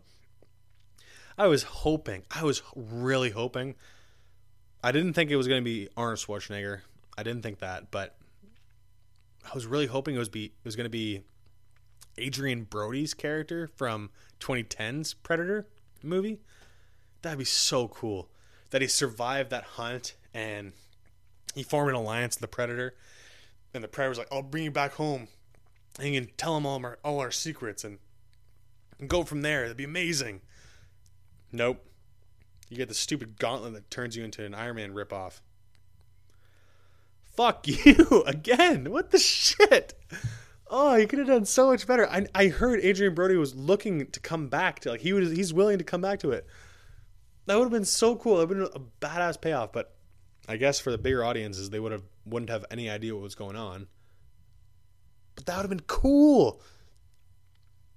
I 1.38 1.48
was 1.48 1.64
hoping, 1.64 2.24
I 2.30 2.44
was 2.44 2.62
really 2.74 3.30
hoping. 3.30 3.74
I 4.82 4.90
didn't 4.90 5.12
think 5.12 5.30
it 5.30 5.36
was 5.36 5.48
going 5.48 5.60
to 5.60 5.64
be 5.64 5.88
Arnold 5.96 6.18
Schwarzenegger. 6.18 6.80
I 7.18 7.22
didn't 7.22 7.42
think 7.42 7.58
that, 7.58 7.90
but 7.90 8.16
I 9.44 9.54
was 9.54 9.66
really 9.66 9.86
hoping 9.86 10.14
it 10.14 10.18
was 10.18 10.28
be 10.28 10.46
it 10.46 10.64
was 10.64 10.76
going 10.76 10.86
to 10.86 10.90
be 10.90 11.24
Adrien 12.18 12.64
Brody's 12.64 13.12
character 13.12 13.68
from 13.74 14.10
2010's 14.40 15.14
Predator 15.14 15.66
movie. 16.02 16.40
That'd 17.22 17.38
be 17.38 17.44
so 17.44 17.88
cool 17.88 18.28
that 18.70 18.82
he 18.82 18.88
survived 18.88 19.50
that 19.50 19.64
hunt 19.64 20.14
and 20.34 20.72
he 21.54 21.62
formed 21.62 21.88
an 21.88 21.96
alliance 21.96 22.36
with 22.36 22.42
the 22.42 22.48
Predator, 22.48 22.94
and 23.72 23.82
the 23.82 23.88
Predator's 23.88 24.18
like, 24.18 24.28
"I'll 24.30 24.42
bring 24.42 24.64
you 24.64 24.70
back 24.70 24.92
home, 24.92 25.28
and 25.98 26.12
you 26.12 26.20
can 26.20 26.30
tell 26.36 26.56
him 26.56 26.66
all 26.66 26.84
our 26.84 26.98
all 27.02 27.18
our 27.20 27.30
secrets 27.30 27.82
and, 27.82 27.98
and 28.98 29.08
go 29.08 29.24
from 29.24 29.42
there. 29.42 29.62
That'd 29.62 29.78
be 29.78 29.84
amazing." 29.84 30.42
Nope. 31.52 31.86
You 32.68 32.76
get 32.76 32.88
the 32.88 32.94
stupid 32.94 33.38
gauntlet 33.38 33.72
that 33.74 33.90
turns 33.90 34.16
you 34.16 34.24
into 34.24 34.44
an 34.44 34.54
Iron 34.54 34.76
Man 34.76 34.92
ripoff. 34.92 35.40
Fuck 37.34 37.66
you 37.86 38.24
again. 38.26 38.90
What 38.90 39.10
the 39.10 39.18
shit? 39.18 39.94
Oh, 40.68 40.96
you 40.96 41.06
could 41.06 41.20
have 41.20 41.28
done 41.28 41.44
so 41.44 41.68
much 41.68 41.86
better. 41.86 42.10
I, 42.10 42.26
I 42.34 42.48
heard 42.48 42.84
Adrien 42.84 43.14
Brody 43.14 43.36
was 43.36 43.54
looking 43.54 44.10
to 44.10 44.20
come 44.20 44.48
back 44.48 44.80
to 44.80 44.90
like 44.90 45.00
he 45.00 45.12
was 45.12 45.30
he's 45.30 45.54
willing 45.54 45.78
to 45.78 45.84
come 45.84 46.00
back 46.00 46.18
to 46.20 46.32
it. 46.32 46.46
That 47.46 47.56
would 47.56 47.64
have 47.64 47.72
been 47.72 47.84
so 47.84 48.16
cool. 48.16 48.40
It 48.40 48.48
would 48.48 48.58
have 48.58 48.72
been 48.72 48.82
a 48.82 49.06
badass 49.06 49.40
payoff, 49.40 49.72
but 49.72 49.94
I 50.48 50.56
guess 50.56 50.78
for 50.80 50.90
the 50.90 50.98
bigger 50.98 51.24
audiences, 51.24 51.70
they 51.70 51.80
would 51.80 51.92
have 51.92 52.04
wouldn't 52.24 52.50
have 52.50 52.64
any 52.70 52.90
idea 52.90 53.14
what 53.14 53.22
was 53.22 53.34
going 53.34 53.56
on. 53.56 53.86
But 55.34 55.46
that 55.46 55.56
would 55.56 55.62
have 55.62 55.70
been 55.70 55.80
cool. 55.86 56.60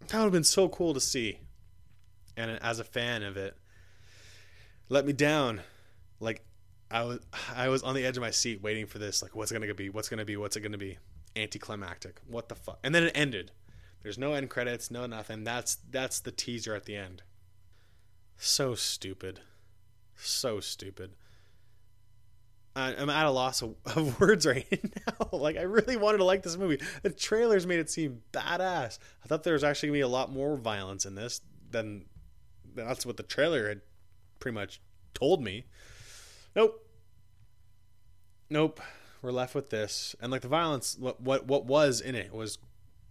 That 0.07 0.17
would 0.17 0.25
have 0.25 0.31
been 0.31 0.43
so 0.43 0.69
cool 0.69 0.93
to 0.93 0.99
see. 0.99 1.39
And 2.38 2.59
as 2.62 2.79
a 2.79 2.83
fan 2.83 3.23
of 3.23 3.38
it, 3.38 3.57
let 4.88 5.05
me 5.05 5.13
down. 5.13 5.62
Like 6.19 6.43
I 6.91 7.03
was 7.03 7.19
I 7.55 7.69
was 7.69 7.83
on 7.83 7.95
the 7.95 8.05
edge 8.05 8.17
of 8.17 8.21
my 8.21 8.31
seat 8.31 8.62
waiting 8.62 8.85
for 8.85 8.99
this. 8.99 9.21
Like 9.21 9.35
what's 9.35 9.51
it 9.51 9.59
gonna 9.59 9.73
be? 9.73 9.89
What's 9.89 10.09
gonna 10.09 10.25
be? 10.25 10.38
What's 10.38 10.55
it 10.55 10.62
gonna 10.62 10.77
be? 10.77 10.97
Anticlimactic. 11.35 12.19
What 12.27 12.49
the 12.49 12.55
fuck? 12.55 12.79
And 12.83 12.93
then 12.93 13.03
it 13.03 13.12
ended. 13.15 13.51
There's 14.01 14.17
no 14.17 14.33
end 14.33 14.49
credits, 14.49 14.89
no 14.89 15.05
nothing. 15.05 15.43
That's 15.43 15.77
that's 15.89 16.19
the 16.19 16.31
teaser 16.31 16.75
at 16.75 16.85
the 16.85 16.95
end. 16.95 17.23
So 18.41 18.73
stupid. 18.73 19.41
So 20.15 20.62
stupid. 20.62 21.12
I, 22.73 22.95
I'm 22.95 23.10
at 23.10 23.25
a 23.25 23.32
loss 23.32 23.62
of, 23.62 23.75
of 23.86 24.19
words 24.19 24.47
right 24.47 24.65
now. 25.08 25.28
like 25.38 25.58
I 25.58 25.63
really 25.63 25.97
wanted 25.97 26.19
to 26.19 26.23
like 26.23 26.41
this 26.41 26.58
movie. 26.58 26.80
The 27.04 27.10
trailers 27.10 27.67
made 27.67 27.80
it 27.80 27.89
seem 27.89 28.21
badass. 28.32 28.97
I 29.23 29.28
thought 29.28 29.43
there 29.43 29.54
was 29.54 29.65
actually 29.65 29.89
gonna 29.89 29.97
be 29.97 30.02
a 30.02 30.08
lot 30.08 30.32
more 30.32 30.56
violence 30.56 31.06
in 31.06 31.15
this 31.15 31.41
than 31.69 32.06
that's 32.73 33.06
what 33.06 33.17
the 33.17 33.23
trailer 33.23 33.67
had 33.67 33.82
pretty 34.39 34.56
much 34.56 34.80
told 35.13 35.43
me. 35.43 35.65
Nope. 36.56 36.88
Nope. 38.49 38.80
We're 39.21 39.32
left 39.32 39.54
with 39.54 39.69
this. 39.69 40.15
And 40.21 40.32
like 40.32 40.41
the 40.41 40.47
violence 40.47 40.95
what 40.97 41.19
what 41.19 41.45
what 41.45 41.65
was 41.65 41.99
in 41.99 42.15
it 42.15 42.34
was 42.34 42.58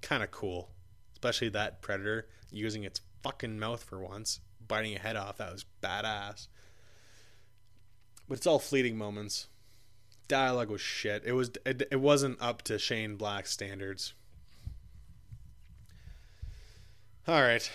kind 0.01 0.23
of 0.23 0.31
cool. 0.31 0.71
Especially 1.13 1.51
that 1.51 1.83
predator 1.83 2.29
using 2.51 2.85
its 2.85 3.03
fucking 3.23 3.59
mouth 3.59 3.83
for 3.83 3.99
once, 3.99 4.41
biting 4.69 4.95
a 4.95 4.99
head 4.99 5.17
off. 5.17 5.39
That 5.39 5.53
was 5.53 5.65
badass. 5.83 6.49
But 8.29 8.39
it's 8.39 8.47
all 8.47 8.59
fleeting 8.59 8.97
moments. 8.97 9.49
Dialogue 10.29 10.71
was 10.71 10.83
shit. 10.83 11.23
It 11.25 11.33
was 11.33 11.51
it, 11.65 11.89
it 11.91 12.01
wasn't 12.01 12.41
up 12.41 12.63
to 12.63 12.79
Shane 12.79 13.17
Black's 13.17 13.51
standards. 13.51 14.13
All 17.27 17.41
right. 17.41 17.71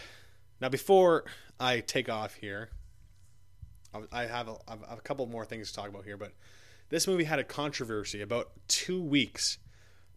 Now 0.62 0.69
before 0.69 1.25
I 1.60 1.79
take 1.79 2.10
off 2.10 2.36
here, 2.36 2.69
I 4.12 4.25
have 4.25 4.47
a, 4.47 4.56
I 4.67 4.71
have 4.71 4.97
a 4.99 5.01
couple 5.01 5.25
more 5.27 5.45
things 5.45 5.69
to 5.69 5.75
talk 5.75 5.89
about 5.89 6.06
here, 6.06 6.17
but 6.17 6.34
this 6.89 7.08
movie 7.08 7.23
had 7.23 7.39
a 7.39 7.43
controversy 7.43 8.21
about 8.21 8.51
two 8.67 9.01
weeks 9.01 9.58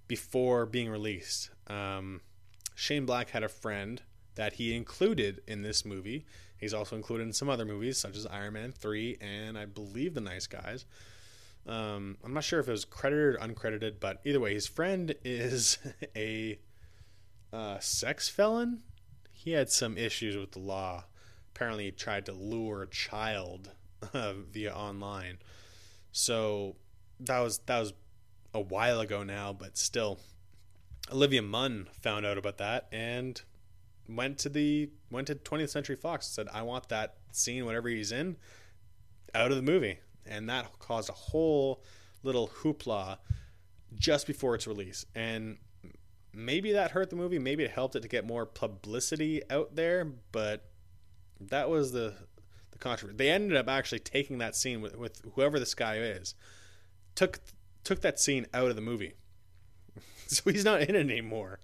before 0.08 0.66
being 0.66 0.90
released. 0.90 1.50
Um, 1.66 2.20
Shane 2.74 3.06
Black 3.06 3.30
had 3.30 3.42
a 3.42 3.48
friend 3.48 4.02
that 4.36 4.54
he 4.54 4.74
included 4.74 5.42
in 5.46 5.62
this 5.62 5.84
movie. 5.84 6.24
He's 6.56 6.72
also 6.72 6.96
included 6.96 7.24
in 7.24 7.32
some 7.32 7.50
other 7.50 7.64
movies, 7.66 7.98
such 7.98 8.16
as 8.16 8.26
Iron 8.26 8.54
Man 8.54 8.72
3 8.72 9.18
and 9.20 9.58
I 9.58 9.66
believe 9.66 10.14
The 10.14 10.20
Nice 10.20 10.46
Guys. 10.46 10.86
Um, 11.66 12.16
I'm 12.24 12.32
not 12.32 12.44
sure 12.44 12.60
if 12.60 12.68
it 12.68 12.72
was 12.72 12.84
credited 12.84 13.34
or 13.34 13.38
uncredited, 13.38 13.94
but 14.00 14.20
either 14.24 14.40
way, 14.40 14.54
his 14.54 14.66
friend 14.66 15.14
is 15.24 15.78
a 16.16 16.58
uh, 17.52 17.78
sex 17.80 18.28
felon. 18.28 18.82
He 19.32 19.50
had 19.50 19.70
some 19.70 19.98
issues 19.98 20.36
with 20.36 20.52
the 20.52 20.60
law 20.60 21.04
apparently 21.56 21.86
he 21.86 21.90
tried 21.90 22.26
to 22.26 22.32
lure 22.32 22.82
a 22.82 22.86
child 22.86 23.70
uh, 24.14 24.34
via 24.52 24.74
online. 24.74 25.38
So 26.12 26.76
that 27.20 27.40
was 27.40 27.58
that 27.66 27.78
was 27.78 27.94
a 28.52 28.60
while 28.60 29.00
ago 29.00 29.22
now, 29.22 29.54
but 29.54 29.78
still, 29.78 30.18
Olivia 31.10 31.42
Munn 31.42 31.88
found 32.02 32.26
out 32.26 32.36
about 32.36 32.58
that 32.58 32.88
and 32.92 33.40
went 34.08 34.38
to 34.38 34.48
the 34.48 34.90
went 35.10 35.26
to 35.28 35.34
20th 35.34 35.70
Century 35.70 35.96
Fox 35.96 36.26
said, 36.26 36.48
"I 36.52 36.62
want 36.62 36.88
that 36.88 37.16
scene, 37.32 37.64
whatever 37.64 37.88
he's 37.88 38.12
in, 38.12 38.36
out 39.34 39.50
of 39.50 39.56
the 39.56 39.62
movie," 39.62 39.98
and 40.24 40.48
that 40.48 40.78
caused 40.78 41.08
a 41.08 41.12
whole 41.12 41.82
little 42.22 42.48
hoopla 42.48 43.18
just 43.94 44.26
before 44.26 44.54
its 44.54 44.66
release. 44.66 45.06
And 45.14 45.58
maybe 46.32 46.72
that 46.72 46.90
hurt 46.90 47.10
the 47.10 47.16
movie. 47.16 47.38
Maybe 47.38 47.64
it 47.64 47.70
helped 47.70 47.96
it 47.96 48.00
to 48.00 48.08
get 48.08 48.26
more 48.26 48.46
publicity 48.46 49.42
out 49.50 49.74
there, 49.74 50.04
but 50.04 50.64
that 51.40 51.68
was 51.68 51.92
the 51.92 52.14
the 52.70 52.78
controversy. 52.78 53.16
They 53.16 53.30
ended 53.30 53.56
up 53.56 53.68
actually 53.68 54.00
taking 54.00 54.38
that 54.38 54.54
scene 54.54 54.80
with, 54.80 54.96
with 54.96 55.22
whoever 55.34 55.58
this 55.58 55.74
guy 55.74 55.96
is. 55.96 56.34
Took 57.14 57.40
took 57.84 58.02
that 58.02 58.20
scene 58.20 58.46
out 58.52 58.68
of 58.68 58.76
the 58.76 58.82
movie, 58.82 59.14
so 60.26 60.50
he's 60.50 60.64
not 60.64 60.82
in 60.82 60.94
it 60.94 61.00
anymore. 61.00 61.58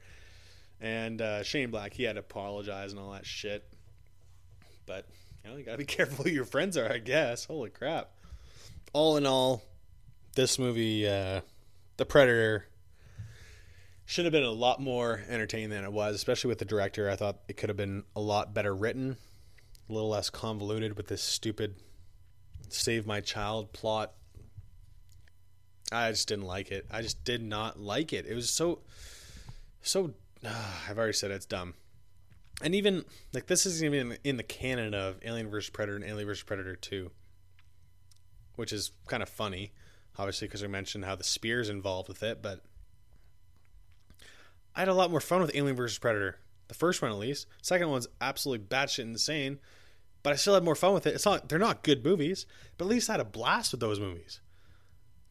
And 0.83 1.23
uh, 1.23 1.43
Shane 1.43 1.71
Black, 1.71 1.95
he 1.95 2.03
had 2.03 2.15
to 2.15 2.21
apologize 2.21 2.93
and 2.93 3.01
all 3.01 3.13
that 3.13 3.25
shit. 3.25 3.65
But 4.85 5.07
you 5.43 5.51
know, 5.51 5.57
you 5.57 5.65
gotta 5.65 5.79
be 5.79 5.85
careful 5.87 6.25
who 6.25 6.31
your 6.31 6.45
friends 6.45 6.77
are, 6.77 6.93
I 6.93 6.99
guess. 6.99 7.47
Holy 7.47 7.71
crap! 7.71 8.11
All 8.93 9.17
in 9.17 9.25
all, 9.25 9.63
this 10.35 10.59
movie, 10.59 11.09
uh, 11.09 11.41
The 11.97 12.05
Predator, 12.05 12.67
should 14.05 14.27
have 14.27 14.33
been 14.33 14.43
a 14.43 14.51
lot 14.51 14.81
more 14.83 15.23
entertaining 15.31 15.71
than 15.71 15.85
it 15.85 15.93
was, 15.93 16.15
especially 16.15 16.49
with 16.49 16.59
the 16.59 16.67
director. 16.67 17.09
I 17.09 17.17
thought 17.17 17.39
it 17.49 17.57
could 17.57 17.71
have 17.71 17.79
been 17.79 18.03
a 18.15 18.21
lot 18.21 18.53
better 18.53 18.75
written 18.75 19.17
a 19.89 19.93
little 19.93 20.09
less 20.09 20.31
convoluted 20.31 20.97
with 20.97 21.09
this 21.09 21.23
stupid 21.23 21.77
save 22.69 23.07
my 23.07 23.21
child 23.21 23.73
plot. 23.73 24.13
I 25.91 26.11
just 26.11 26.29
didn't 26.29 26.47
like 26.47 26.71
it. 26.71 26.87
I 26.91 27.03
just 27.03 27.23
did 27.25 27.43
not 27.43 27.79
like 27.79 28.13
it. 28.13 28.27
It 28.27 28.35
was 28.35 28.49
so 28.49 28.81
so 29.83 30.15
I've 30.89 30.99
already 30.99 31.13
said 31.13 31.31
it's 31.31 31.47
dumb. 31.47 31.75
And 32.63 32.75
even 32.75 33.05
like 33.33 33.47
this 33.47 33.67
isn't 33.67 33.95
even 33.95 34.19
in 34.25 34.37
the 34.37 34.43
canon 34.43 34.95
of 34.95 35.19
Alien 35.25 35.51
vs 35.51 35.71
Predator 35.71 35.97
and 35.97 36.05
Alien 36.05 36.29
vs 36.29 36.45
Predator 36.45 36.77
2, 36.77 37.11
which 38.57 38.73
is 38.73 38.93
kind 39.09 39.23
of 39.23 39.29
funny, 39.29 39.73
obviously 40.19 40.47
because 40.49 40.63
we 40.63 40.69
mentioned 40.69 41.05
how 41.05 41.17
the 41.17 41.25
spear's 41.25 41.69
involved 41.69 42.09
with 42.09 42.23
it, 42.23 42.43
but 42.43 42.61
I 44.75 44.81
had 44.81 44.89
a 44.89 44.95
lot 44.95 45.11
more 45.11 45.21
fun 45.21 45.41
with 45.41 45.55
Alien 45.55 45.77
vs 45.77 45.99
Predator. 45.99 46.39
The 46.69 46.75
first 46.75 47.03
one, 47.03 47.11
at 47.11 47.19
least. 47.19 47.47
Second 47.61 47.91
one's 47.91 48.09
absolutely 48.21 48.67
batshit 48.67 49.01
insane, 49.01 49.59
but 50.23 50.33
I 50.33 50.37
still 50.37 50.55
had 50.55 50.65
more 50.65 50.75
fun 50.75 50.95
with 50.95 51.07
it. 51.07 51.15
It's 51.15 51.27
not 51.27 51.49
they're 51.49 51.59
not 51.59 51.83
good 51.83 52.05
movies, 52.05 52.47
but 52.79 52.87
at 52.87 52.91
least 52.91 53.11
I 53.11 53.15
had 53.15 53.21
a 53.21 53.25
blast 53.25 53.73
with 53.73 53.81
those 53.81 54.01
movies. 54.01 54.41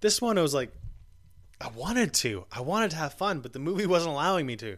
This 0.02 0.22
one, 0.22 0.38
I 0.38 0.42
was 0.42 0.54
like, 0.54 0.72
I 1.60 1.70
wanted 1.70 2.14
to, 2.16 2.46
I 2.52 2.62
wanted 2.62 2.92
to 2.92 2.98
have 2.98 3.14
fun, 3.14 3.40
but 3.40 3.54
the 3.54 3.60
movie 3.60 3.86
wasn't 3.88 4.14
allowing 4.14 4.46
me 4.46 4.56
to. 4.58 4.78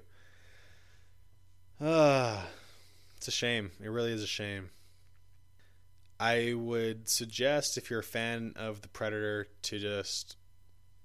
Ah, 1.81 2.47
it's 3.17 3.27
a 3.27 3.31
shame. 3.31 3.71
It 3.81 3.89
really 3.89 4.11
is 4.11 4.23
a 4.23 4.27
shame. 4.27 4.69
I 6.19 6.53
would 6.55 7.09
suggest 7.09 7.77
if 7.77 7.89
you're 7.89 7.99
a 7.99 8.03
fan 8.03 8.53
of 8.55 8.81
the 8.81 8.87
Predator 8.87 9.47
to 9.63 9.79
just 9.79 10.37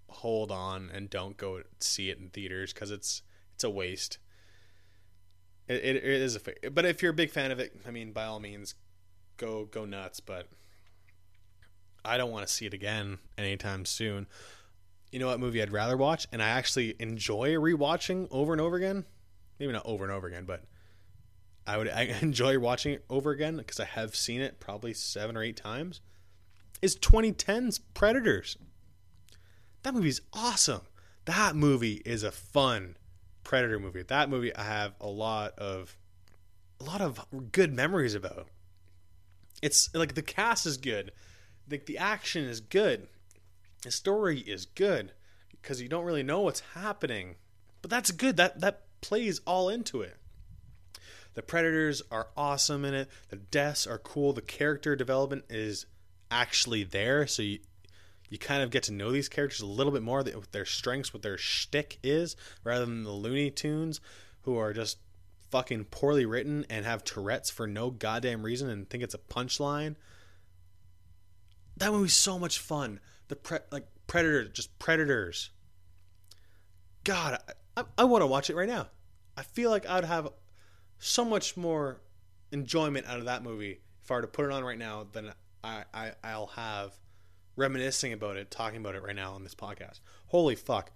hold 0.08 0.50
on 0.50 0.90
and 0.92 1.10
don't 1.10 1.36
go 1.36 1.62
see 1.80 2.10
it 2.10 2.18
in 2.18 2.28
theaters 2.28 2.72
because 2.72 2.90
it's 2.90 3.22
it's 3.54 3.64
a 3.64 3.70
waste. 3.70 4.18
It, 5.66 5.84
it, 5.84 5.96
it 5.96 6.04
is 6.04 6.36
a, 6.36 6.70
but 6.70 6.84
if 6.84 7.02
you're 7.02 7.10
a 7.10 7.14
big 7.14 7.30
fan 7.30 7.50
of 7.50 7.58
it, 7.58 7.72
I 7.86 7.90
mean, 7.90 8.12
by 8.12 8.24
all 8.24 8.40
means, 8.40 8.74
go 9.36 9.64
go 9.64 9.84
nuts. 9.84 10.20
But 10.20 10.46
I 12.04 12.16
don't 12.16 12.30
want 12.30 12.46
to 12.46 12.52
see 12.52 12.66
it 12.66 12.74
again 12.74 13.18
anytime 13.36 13.84
soon. 13.84 14.28
You 15.10 15.18
know 15.18 15.26
what 15.26 15.40
movie 15.40 15.60
I'd 15.62 15.72
rather 15.72 15.96
watch, 15.96 16.26
and 16.32 16.42
I 16.42 16.48
actually 16.48 16.94
enjoy 17.00 17.54
rewatching 17.54 18.28
over 18.30 18.52
and 18.52 18.60
over 18.60 18.76
again. 18.76 19.04
Maybe 19.58 19.72
not 19.72 19.86
over 19.86 20.04
and 20.04 20.12
over 20.12 20.26
again, 20.26 20.44
but 20.44 20.64
I 21.66 21.76
would 21.76 21.88
I 21.88 22.02
enjoy 22.22 22.58
watching 22.58 22.94
it 22.94 23.04
over 23.10 23.30
again 23.30 23.56
because 23.56 23.78
I 23.78 23.84
have 23.84 24.16
seen 24.16 24.40
it 24.40 24.60
probably 24.60 24.94
seven 24.94 25.36
or 25.36 25.42
eight 25.42 25.56
times. 25.56 26.00
Is 26.80 26.96
2010's 26.96 27.78
Predators. 27.78 28.56
That 29.82 29.94
movie's 29.94 30.20
awesome. 30.32 30.82
That 31.24 31.56
movie 31.56 32.02
is 32.04 32.22
a 32.22 32.30
fun 32.30 32.96
Predator 33.44 33.78
movie. 33.78 34.02
That 34.02 34.30
movie 34.30 34.54
I 34.54 34.62
have 34.62 34.94
a 35.00 35.08
lot 35.08 35.58
of 35.58 35.96
a 36.80 36.84
lot 36.84 37.00
of 37.00 37.24
good 37.52 37.72
memories 37.72 38.14
about. 38.14 38.48
It's 39.60 39.92
like 39.94 40.14
the 40.14 40.22
cast 40.22 40.66
is 40.66 40.76
good. 40.76 41.12
The 41.66 41.78
the 41.84 41.98
action 41.98 42.44
is 42.44 42.60
good. 42.60 43.08
The 43.82 43.90
story 43.90 44.40
is 44.40 44.66
good 44.66 45.12
because 45.50 45.82
you 45.82 45.88
don't 45.88 46.04
really 46.04 46.22
know 46.22 46.40
what's 46.40 46.62
happening. 46.74 47.36
But 47.82 47.90
that's 47.90 48.10
good. 48.10 48.36
That 48.36 48.60
that 48.60 48.87
plays 49.00 49.40
all 49.46 49.68
into 49.68 50.02
it. 50.02 50.16
The 51.34 51.42
predators 51.42 52.02
are 52.10 52.28
awesome 52.36 52.84
in 52.84 52.94
it. 52.94 53.08
The 53.28 53.36
deaths 53.36 53.86
are 53.86 53.98
cool. 53.98 54.32
The 54.32 54.42
character 54.42 54.96
development 54.96 55.44
is 55.48 55.86
actually 56.30 56.84
there, 56.84 57.26
so 57.26 57.42
you 57.42 57.60
you 58.30 58.38
kind 58.38 58.62
of 58.62 58.70
get 58.70 58.82
to 58.84 58.92
know 58.92 59.10
these 59.10 59.28
characters 59.28 59.60
a 59.60 59.66
little 59.66 59.92
bit 59.92 60.02
more, 60.02 60.22
their 60.22 60.66
strengths, 60.66 61.14
what 61.14 61.22
their 61.22 61.38
shtick 61.38 61.98
is, 62.02 62.36
rather 62.62 62.84
than 62.84 63.04
the 63.04 63.10
Looney 63.10 63.50
Tunes 63.50 64.00
who 64.42 64.56
are 64.56 64.72
just 64.72 64.98
fucking 65.50 65.84
poorly 65.84 66.26
written 66.26 66.66
and 66.68 66.84
have 66.84 67.04
Tourette's 67.04 67.50
for 67.50 67.66
no 67.66 67.90
goddamn 67.90 68.42
reason 68.42 68.68
and 68.68 68.88
think 68.88 69.02
it's 69.02 69.14
a 69.14 69.18
punchline. 69.18 69.96
That 71.76 71.92
movie's 71.92 72.14
so 72.14 72.38
much 72.38 72.58
fun. 72.58 73.00
The 73.28 73.36
pre- 73.36 73.58
like 73.70 73.86
Predators, 74.06 74.50
just 74.52 74.78
Predators. 74.78 75.50
God, 77.04 77.38
I, 77.78 77.84
I, 78.02 78.04
want 78.04 78.22
to 78.22 78.26
watch 78.26 78.50
it 78.50 78.56
right 78.56 78.68
now. 78.68 78.88
I 79.36 79.42
feel 79.42 79.70
like 79.70 79.88
I'd 79.88 80.04
have 80.04 80.28
so 80.98 81.24
much 81.24 81.56
more 81.56 82.00
enjoyment 82.50 83.06
out 83.06 83.18
of 83.18 83.26
that 83.26 83.44
movie 83.44 83.80
if 84.02 84.10
I 84.10 84.14
were 84.14 84.22
to 84.22 84.26
put 84.26 84.46
it 84.46 84.52
on 84.52 84.64
right 84.64 84.78
now 84.78 85.06
than 85.12 85.32
I, 85.62 85.84
I 85.94 86.12
I'll 86.24 86.48
have 86.48 86.94
reminiscing 87.56 88.12
about 88.12 88.36
it, 88.36 88.50
talking 88.50 88.78
about 88.78 88.96
it 88.96 89.02
right 89.02 89.14
now 89.14 89.32
on 89.32 89.44
this 89.44 89.54
podcast. 89.54 90.00
Holy 90.26 90.56
fuck. 90.56 90.90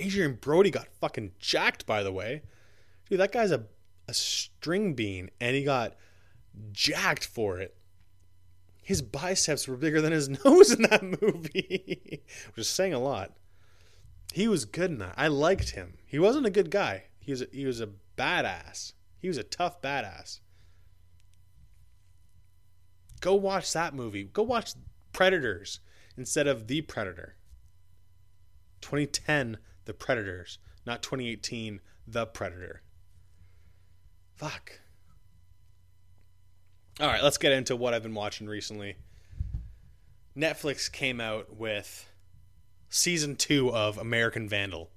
Adrien 0.00 0.34
Brody 0.40 0.70
got 0.70 0.88
fucking 1.00 1.32
jacked, 1.38 1.86
by 1.86 2.02
the 2.02 2.10
way. 2.10 2.42
Dude, 3.08 3.20
that 3.20 3.30
guy's 3.30 3.52
a, 3.52 3.66
a 4.08 4.14
string 4.14 4.94
bean, 4.94 5.30
and 5.40 5.54
he 5.54 5.62
got 5.62 5.94
jacked 6.72 7.26
for 7.26 7.60
it. 7.60 7.76
His 8.82 9.02
biceps 9.02 9.68
were 9.68 9.76
bigger 9.76 10.00
than 10.00 10.12
his 10.12 10.28
nose 10.44 10.72
in 10.72 10.82
that 10.82 11.22
movie, 11.22 12.22
which 12.54 12.58
is 12.58 12.68
saying 12.68 12.92
a 12.92 12.98
lot. 12.98 13.36
He 14.34 14.48
was 14.48 14.64
good 14.64 14.90
in 14.90 14.98
that. 14.98 15.14
I 15.16 15.28
liked 15.28 15.70
him. 15.70 15.94
He 16.04 16.18
wasn't 16.18 16.44
a 16.44 16.50
good 16.50 16.68
guy. 16.68 17.04
He 17.20 17.30
was 17.30 17.42
a, 17.42 17.46
he 17.52 17.66
was 17.66 17.80
a 17.80 17.90
badass. 18.18 18.94
He 19.20 19.28
was 19.28 19.38
a 19.38 19.44
tough 19.44 19.80
badass. 19.80 20.40
Go 23.20 23.36
watch 23.36 23.72
that 23.74 23.94
movie. 23.94 24.24
Go 24.24 24.42
watch 24.42 24.72
Predators 25.12 25.78
instead 26.16 26.48
of 26.48 26.66
The 26.66 26.80
Predator. 26.80 27.36
2010, 28.80 29.58
The 29.84 29.94
Predators, 29.94 30.58
not 30.84 31.00
2018, 31.00 31.78
The 32.04 32.26
Predator. 32.26 32.82
Fuck. 34.34 34.80
All 36.98 37.06
right, 37.06 37.22
let's 37.22 37.38
get 37.38 37.52
into 37.52 37.76
what 37.76 37.94
I've 37.94 38.02
been 38.02 38.14
watching 38.14 38.48
recently. 38.48 38.96
Netflix 40.36 40.90
came 40.90 41.20
out 41.20 41.54
with 41.56 42.10
season 42.94 43.34
two 43.34 43.72
of 43.72 43.98
American 43.98 44.48
Vandal. 44.48 44.88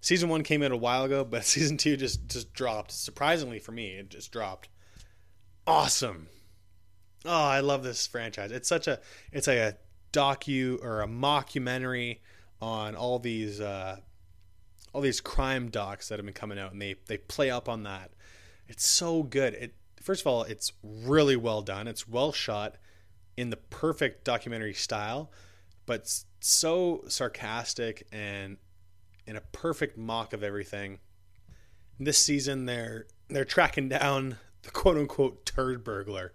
Season 0.00 0.28
one 0.28 0.42
came 0.42 0.64
out 0.64 0.72
a 0.72 0.76
while 0.76 1.04
ago, 1.04 1.24
but 1.24 1.44
season 1.44 1.76
two 1.76 1.96
just 1.96 2.28
just 2.28 2.52
dropped. 2.52 2.90
Surprisingly 2.90 3.58
for 3.58 3.72
me, 3.72 3.92
it 3.92 4.10
just 4.10 4.32
dropped. 4.32 4.68
Awesome. 5.66 6.26
Oh, 7.24 7.44
I 7.44 7.60
love 7.60 7.84
this 7.84 8.06
franchise. 8.06 8.50
It's 8.50 8.68
such 8.68 8.88
a 8.88 8.98
it's 9.30 9.46
like 9.46 9.58
a 9.58 9.76
docu 10.12 10.82
or 10.82 11.02
a 11.02 11.06
mockumentary 11.06 12.18
on 12.60 12.96
all 12.96 13.20
these 13.20 13.60
uh, 13.60 13.98
all 14.92 15.00
these 15.00 15.20
crime 15.20 15.70
docs 15.70 16.08
that 16.08 16.18
have 16.18 16.26
been 16.26 16.34
coming 16.34 16.58
out, 16.58 16.72
and 16.72 16.82
they 16.82 16.96
they 17.06 17.16
play 17.16 17.48
up 17.48 17.68
on 17.68 17.84
that. 17.84 18.10
It's 18.66 18.84
so 18.84 19.22
good. 19.22 19.54
It 19.54 19.74
first 20.02 20.22
of 20.22 20.26
all, 20.26 20.42
it's 20.42 20.72
really 20.82 21.36
well 21.36 21.62
done. 21.62 21.86
It's 21.86 22.08
well 22.08 22.32
shot 22.32 22.74
in 23.36 23.50
the 23.50 23.56
perfect 23.56 24.24
documentary 24.24 24.74
style, 24.74 25.30
but 25.86 26.24
so 26.42 27.04
sarcastic 27.06 28.06
and 28.12 28.56
in 29.26 29.36
a 29.36 29.40
perfect 29.40 29.96
mock 29.96 30.32
of 30.32 30.42
everything. 30.42 30.98
This 31.98 32.18
season, 32.18 32.66
they're 32.66 33.06
they're 33.28 33.44
tracking 33.44 33.88
down 33.88 34.36
the 34.62 34.70
quote 34.70 34.96
unquote 34.96 35.46
turd 35.46 35.84
burglar, 35.84 36.32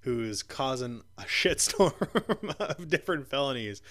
who's 0.00 0.42
causing 0.42 1.02
a 1.18 1.22
shitstorm 1.22 2.54
of 2.60 2.88
different 2.88 3.28
felonies, 3.28 3.82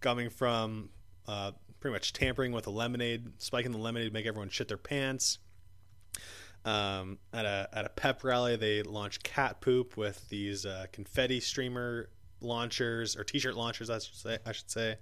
coming 0.00 0.30
from 0.30 0.90
uh, 1.26 1.52
pretty 1.80 1.92
much 1.92 2.12
tampering 2.12 2.52
with 2.52 2.66
a 2.66 2.70
lemonade, 2.70 3.32
spiking 3.38 3.72
the 3.72 3.78
lemonade 3.78 4.08
to 4.08 4.12
make 4.12 4.26
everyone 4.26 4.48
shit 4.48 4.68
their 4.68 4.76
pants. 4.76 5.38
Um, 6.64 7.18
at 7.32 7.44
a 7.46 7.68
at 7.72 7.84
a 7.84 7.88
pep 7.88 8.22
rally, 8.22 8.56
they 8.56 8.82
launched 8.82 9.24
cat 9.24 9.60
poop 9.60 9.96
with 9.96 10.28
these 10.28 10.64
uh, 10.64 10.86
confetti 10.92 11.40
streamer 11.40 12.10
launchers 12.40 13.16
or 13.16 13.24
t-shirt 13.24 13.56
launchers. 13.56 13.90
I 13.90 13.98
should 13.98 14.14
say. 14.14 14.38
I 14.44 14.52
should 14.52 14.70
say. 14.70 14.96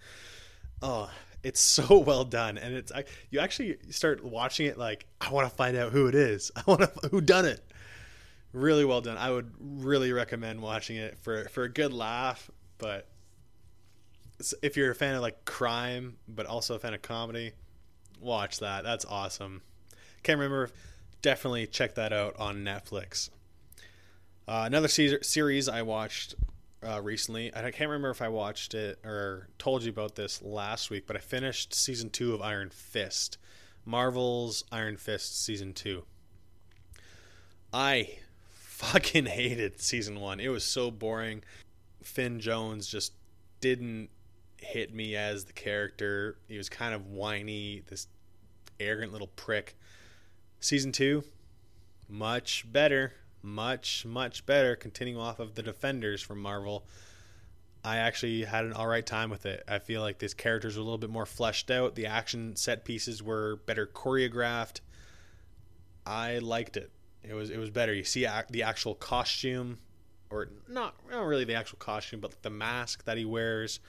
Oh, 0.82 1.10
it's 1.42 1.60
so 1.78 1.98
well 1.98 2.24
done, 2.24 2.58
and 2.58 2.74
it's 2.74 2.92
I, 2.92 3.04
you 3.30 3.40
actually 3.40 3.78
start 3.90 4.24
watching 4.24 4.66
it 4.66 4.78
like 4.78 5.06
I 5.20 5.30
want 5.30 5.48
to 5.48 5.54
find 5.54 5.76
out 5.76 5.92
who 5.92 6.06
it 6.06 6.14
is. 6.14 6.50
I 6.56 6.62
want 6.66 6.80
to 6.82 7.08
who 7.08 7.20
done 7.20 7.44
it. 7.44 7.60
Really 8.52 8.84
well 8.84 9.00
done. 9.00 9.18
I 9.18 9.30
would 9.30 9.52
really 9.58 10.12
recommend 10.12 10.60
watching 10.60 10.96
it 10.96 11.18
for 11.18 11.44
for 11.48 11.64
a 11.64 11.68
good 11.68 11.92
laugh. 11.92 12.50
But 12.78 13.08
if 14.62 14.76
you're 14.76 14.90
a 14.90 14.94
fan 14.94 15.14
of 15.14 15.22
like 15.22 15.44
crime, 15.44 16.16
but 16.28 16.46
also 16.46 16.74
a 16.74 16.78
fan 16.78 16.94
of 16.94 17.02
comedy, 17.02 17.52
watch 18.20 18.60
that. 18.60 18.84
That's 18.84 19.04
awesome. 19.04 19.62
Can't 20.22 20.38
remember. 20.38 20.70
Definitely 21.22 21.66
check 21.66 21.94
that 21.94 22.12
out 22.12 22.36
on 22.38 22.64
Netflix. 22.64 23.30
Uh, 24.46 24.64
another 24.66 24.88
se- 24.88 25.22
series 25.22 25.68
I 25.68 25.82
watched 25.82 26.34
uh, 26.84 27.00
recently. 27.02 27.54
I 27.54 27.70
can't 27.70 27.90
remember 27.90 28.10
if 28.10 28.22
I 28.22 28.28
watched 28.28 28.74
it 28.74 28.98
or 29.04 29.48
told 29.58 29.82
you 29.82 29.90
about 29.90 30.14
this 30.14 30.42
last 30.42 30.90
week, 30.90 31.06
but 31.06 31.16
I 31.16 31.20
finished 31.20 31.74
season 31.74 32.10
two 32.10 32.34
of 32.34 32.42
Iron 32.42 32.70
Fist, 32.70 33.38
Marvel's 33.84 34.64
Iron 34.70 34.96
Fist 34.96 35.42
season 35.42 35.72
two. 35.72 36.04
I 37.72 38.18
fucking 38.50 39.26
hated 39.26 39.80
season 39.80 40.20
one. 40.20 40.40
It 40.40 40.48
was 40.48 40.64
so 40.64 40.90
boring. 40.90 41.42
Finn 42.02 42.40
Jones 42.40 42.86
just 42.86 43.12
didn't 43.60 44.10
hit 44.58 44.94
me 44.94 45.16
as 45.16 45.44
the 45.44 45.52
character. 45.52 46.36
He 46.48 46.56
was 46.56 46.68
kind 46.68 46.94
of 46.94 47.06
whiny, 47.06 47.82
this 47.86 48.06
arrogant 48.78 49.12
little 49.12 49.28
prick. 49.28 49.76
Season 50.60 50.92
two, 50.92 51.24
much 52.08 52.70
better 52.70 53.12
much 53.44 54.06
much 54.06 54.46
better 54.46 54.74
continuing 54.74 55.20
off 55.20 55.38
of 55.38 55.54
the 55.54 55.62
defenders 55.62 56.22
from 56.22 56.40
marvel. 56.40 56.86
I 57.84 57.98
actually 57.98 58.44
had 58.44 58.64
an 58.64 58.72
all 58.72 58.86
right 58.86 59.04
time 59.04 59.28
with 59.28 59.44
it. 59.44 59.62
I 59.68 59.78
feel 59.78 60.00
like 60.00 60.18
these 60.18 60.32
characters 60.32 60.76
were 60.76 60.80
a 60.80 60.84
little 60.84 60.98
bit 60.98 61.10
more 61.10 61.26
fleshed 61.26 61.70
out. 61.70 61.94
The 61.94 62.06
action 62.06 62.56
set 62.56 62.84
pieces 62.84 63.22
were 63.22 63.56
better 63.66 63.86
choreographed. 63.86 64.80
I 66.06 66.38
liked 66.38 66.78
it. 66.78 66.90
It 67.22 67.34
was 67.34 67.50
it 67.50 67.58
was 67.58 67.70
better. 67.70 67.92
You 67.92 68.04
see 68.04 68.26
the 68.50 68.62
actual 68.62 68.94
costume 68.94 69.78
or 70.30 70.48
not 70.66 70.94
not 71.10 71.26
really 71.26 71.44
the 71.44 71.54
actual 71.54 71.78
costume 71.78 72.20
but 72.20 72.42
the 72.42 72.50
mask 72.50 73.04
that 73.04 73.18
he 73.18 73.26
wears. 73.26 73.80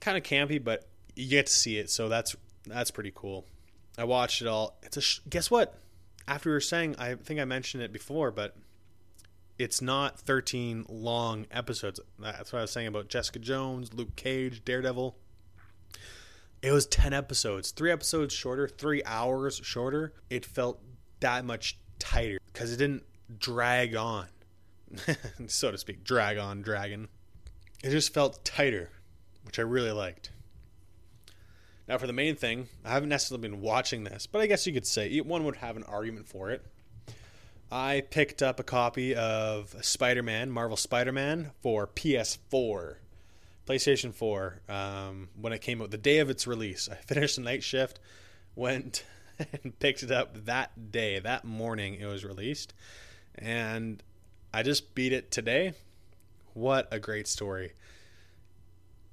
Kind 0.00 0.16
of 0.16 0.24
campy 0.24 0.62
but 0.62 0.88
you 1.14 1.28
get 1.28 1.46
to 1.46 1.52
see 1.52 1.76
it 1.76 1.90
so 1.90 2.08
that's 2.08 2.34
that's 2.66 2.90
pretty 2.90 3.12
cool. 3.14 3.44
I 3.98 4.04
watched 4.04 4.40
it 4.40 4.48
all. 4.48 4.78
It's 4.82 4.96
a 4.96 5.28
guess 5.28 5.50
what 5.50 5.79
after 6.30 6.48
we 6.48 6.54
were 6.54 6.60
saying, 6.60 6.94
I 6.96 7.16
think 7.16 7.40
I 7.40 7.44
mentioned 7.44 7.82
it 7.82 7.92
before, 7.92 8.30
but 8.30 8.56
it's 9.58 9.82
not 9.82 10.18
13 10.20 10.86
long 10.88 11.46
episodes. 11.50 11.98
That's 12.20 12.52
what 12.52 12.60
I 12.60 12.62
was 12.62 12.70
saying 12.70 12.86
about 12.86 13.08
Jessica 13.08 13.40
Jones, 13.40 13.92
Luke 13.92 14.14
Cage, 14.14 14.64
Daredevil. 14.64 15.16
It 16.62 16.70
was 16.70 16.86
10 16.86 17.12
episodes, 17.12 17.72
three 17.72 17.90
episodes 17.90 18.32
shorter, 18.32 18.68
three 18.68 19.02
hours 19.04 19.60
shorter. 19.64 20.12
It 20.30 20.46
felt 20.46 20.80
that 21.18 21.44
much 21.44 21.78
tighter 21.98 22.38
because 22.52 22.72
it 22.72 22.76
didn't 22.76 23.02
drag 23.38 23.96
on, 23.96 24.28
so 25.48 25.72
to 25.72 25.78
speak, 25.78 26.04
drag 26.04 26.38
on, 26.38 26.62
dragon. 26.62 27.08
It 27.82 27.90
just 27.90 28.14
felt 28.14 28.44
tighter, 28.44 28.90
which 29.42 29.58
I 29.58 29.62
really 29.62 29.90
liked. 29.90 30.30
Now, 31.90 31.98
for 31.98 32.06
the 32.06 32.12
main 32.12 32.36
thing, 32.36 32.68
I 32.84 32.90
haven't 32.90 33.08
necessarily 33.08 33.48
been 33.48 33.60
watching 33.60 34.04
this, 34.04 34.28
but 34.28 34.40
I 34.40 34.46
guess 34.46 34.64
you 34.64 34.72
could 34.72 34.86
say 34.86 35.18
one 35.22 35.42
would 35.42 35.56
have 35.56 35.76
an 35.76 35.82
argument 35.82 36.28
for 36.28 36.48
it. 36.48 36.64
I 37.68 38.04
picked 38.10 38.44
up 38.44 38.60
a 38.60 38.62
copy 38.62 39.12
of 39.12 39.74
Spider 39.80 40.22
Man, 40.22 40.52
Marvel 40.52 40.76
Spider 40.76 41.10
Man, 41.10 41.50
for 41.62 41.88
PS4, 41.88 42.94
PlayStation 43.66 44.14
4, 44.14 44.60
um, 44.68 45.30
when 45.34 45.52
it 45.52 45.62
came 45.62 45.82
out, 45.82 45.90
the 45.90 45.98
day 45.98 46.18
of 46.18 46.30
its 46.30 46.46
release. 46.46 46.88
I 46.88 46.94
finished 47.06 47.34
the 47.34 47.42
night 47.42 47.64
shift, 47.64 47.98
went 48.54 49.02
and 49.64 49.76
picked 49.80 50.04
it 50.04 50.12
up 50.12 50.44
that 50.44 50.92
day, 50.92 51.18
that 51.18 51.44
morning 51.44 51.96
it 51.96 52.06
was 52.06 52.24
released, 52.24 52.72
and 53.34 54.00
I 54.54 54.62
just 54.62 54.94
beat 54.94 55.12
it 55.12 55.32
today. 55.32 55.72
What 56.54 56.86
a 56.92 57.00
great 57.00 57.26
story 57.26 57.72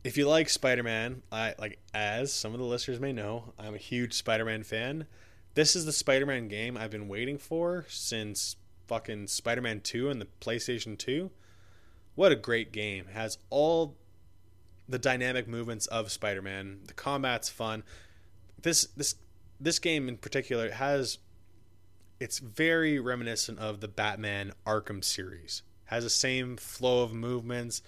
if 0.07 0.15
you 0.15 0.25
like 0.25 0.47
Spider-Man, 0.47 1.21
I 1.33 1.53
like 1.59 1.79
as 1.93 2.31
some 2.31 2.53
of 2.53 2.59
the 2.59 2.65
listeners 2.65 2.97
may 2.97 3.11
know, 3.11 3.51
I'm 3.59 3.75
a 3.75 3.77
huge 3.77 4.13
Spider-Man 4.13 4.63
fan. 4.63 5.05
This 5.53 5.75
is 5.75 5.83
the 5.83 5.91
Spider-Man 5.91 6.47
game 6.47 6.77
I've 6.77 6.91
been 6.91 7.09
waiting 7.09 7.37
for 7.37 7.83
since 7.89 8.55
fucking 8.87 9.27
Spider-Man 9.27 9.81
2 9.81 10.09
and 10.09 10.21
the 10.21 10.29
PlayStation 10.39 10.97
2. 10.97 11.29
What 12.15 12.31
a 12.31 12.37
great 12.37 12.71
game. 12.71 13.07
It 13.09 13.15
has 13.15 13.37
all 13.49 13.97
the 14.87 14.97
dynamic 14.97 15.45
movements 15.45 15.87
of 15.87 16.09
Spider-Man. 16.09 16.83
The 16.87 16.93
combat's 16.93 17.49
fun. 17.49 17.83
This 18.61 18.87
this 18.95 19.15
this 19.59 19.77
game 19.77 20.07
in 20.07 20.15
particular 20.15 20.71
has 20.71 21.17
it's 22.21 22.39
very 22.39 22.97
reminiscent 22.97 23.59
of 23.59 23.81
the 23.81 23.89
Batman 23.89 24.53
Arkham 24.65 25.03
series. 25.03 25.63
Has 25.87 26.05
the 26.05 26.09
same 26.09 26.55
flow 26.55 27.03
of 27.03 27.13
movements 27.13 27.81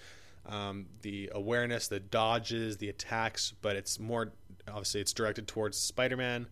um, 0.50 0.86
the 1.02 1.30
awareness, 1.32 1.88
the 1.88 2.00
dodges, 2.00 2.78
the 2.78 2.88
attacks, 2.88 3.54
but 3.62 3.76
it's 3.76 3.98
more 3.98 4.32
obviously 4.68 5.00
it's 5.00 5.12
directed 5.12 5.46
towards 5.46 5.78
Spider-Man. 5.78 6.46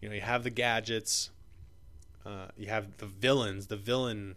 You 0.00 0.08
know, 0.08 0.14
you 0.14 0.20
have 0.20 0.44
the 0.44 0.50
gadgets, 0.50 1.30
uh, 2.24 2.48
you 2.56 2.66
have 2.66 2.98
the 2.98 3.06
villains. 3.06 3.68
The 3.68 3.76
villain 3.76 4.34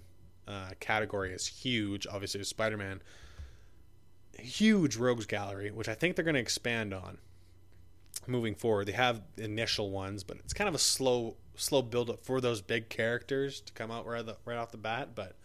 uh, 0.48 0.72
category 0.80 1.34
is 1.34 1.48
huge. 1.48 2.06
Obviously, 2.08 2.40
with 2.40 2.48
Spider-Man, 2.48 3.02
huge 4.38 4.96
rogues 4.96 5.26
gallery, 5.26 5.72
which 5.72 5.90
I 5.90 5.96
think 5.96 6.16
they're 6.16 6.26
going 6.26 6.36
to 6.36 6.42
expand 6.42 6.94
on 6.94 7.18
moving 8.28 8.56
forward. 8.56 8.88
They 8.88 8.94
have 8.94 9.22
initial 9.38 9.90
ones, 9.90 10.24
but 10.24 10.38
it's 10.38 10.54
kind 10.54 10.68
of 10.68 10.76
a 10.76 10.80
slow 10.80 11.36
slow 11.56 11.82
build 11.82 12.10
up 12.10 12.24
for 12.24 12.40
those 12.40 12.62
big 12.62 12.88
characters 12.88 13.60
to 13.60 13.74
come 13.74 13.92
out 13.92 14.06
right, 14.06 14.26
right 14.46 14.58
off 14.58 14.72
the 14.72 14.78
bat. 14.78 15.10
But 15.16 15.36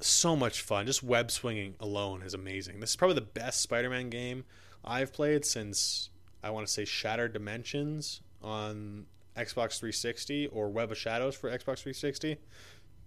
so 0.00 0.36
much 0.36 0.60
fun. 0.60 0.86
Just 0.86 1.02
web 1.02 1.30
swinging 1.30 1.74
alone 1.80 2.22
is 2.22 2.34
amazing. 2.34 2.80
This 2.80 2.90
is 2.90 2.96
probably 2.96 3.16
the 3.16 3.20
best 3.22 3.60
Spider-Man 3.60 4.10
game 4.10 4.44
I've 4.84 5.12
played 5.12 5.44
since 5.44 6.10
I 6.42 6.50
want 6.50 6.66
to 6.66 6.72
say 6.72 6.84
Shattered 6.84 7.32
Dimensions 7.32 8.20
on 8.42 9.06
Xbox 9.36 9.78
360 9.78 10.48
or 10.48 10.68
Web 10.68 10.92
of 10.92 10.98
Shadows 10.98 11.34
for 11.34 11.50
Xbox 11.50 11.80
360. 11.80 12.38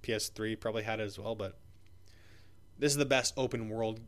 PS3 0.03 0.59
probably 0.59 0.83
had 0.83 0.99
it 0.99 1.03
as 1.03 1.19
well, 1.19 1.35
but 1.35 1.57
this 2.77 2.91
is 2.91 2.97
the 2.97 3.05
best 3.05 3.33
open 3.37 3.69
world 3.69 3.99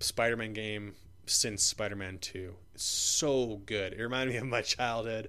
Spider-Man 0.00 0.52
game 0.52 0.94
since 1.26 1.62
Spider-Man 1.62 2.18
2. 2.18 2.54
It's 2.74 2.84
so 2.84 3.60
good. 3.66 3.92
It 3.92 4.02
reminded 4.02 4.32
me 4.32 4.38
of 4.38 4.46
my 4.46 4.62
childhood. 4.62 5.28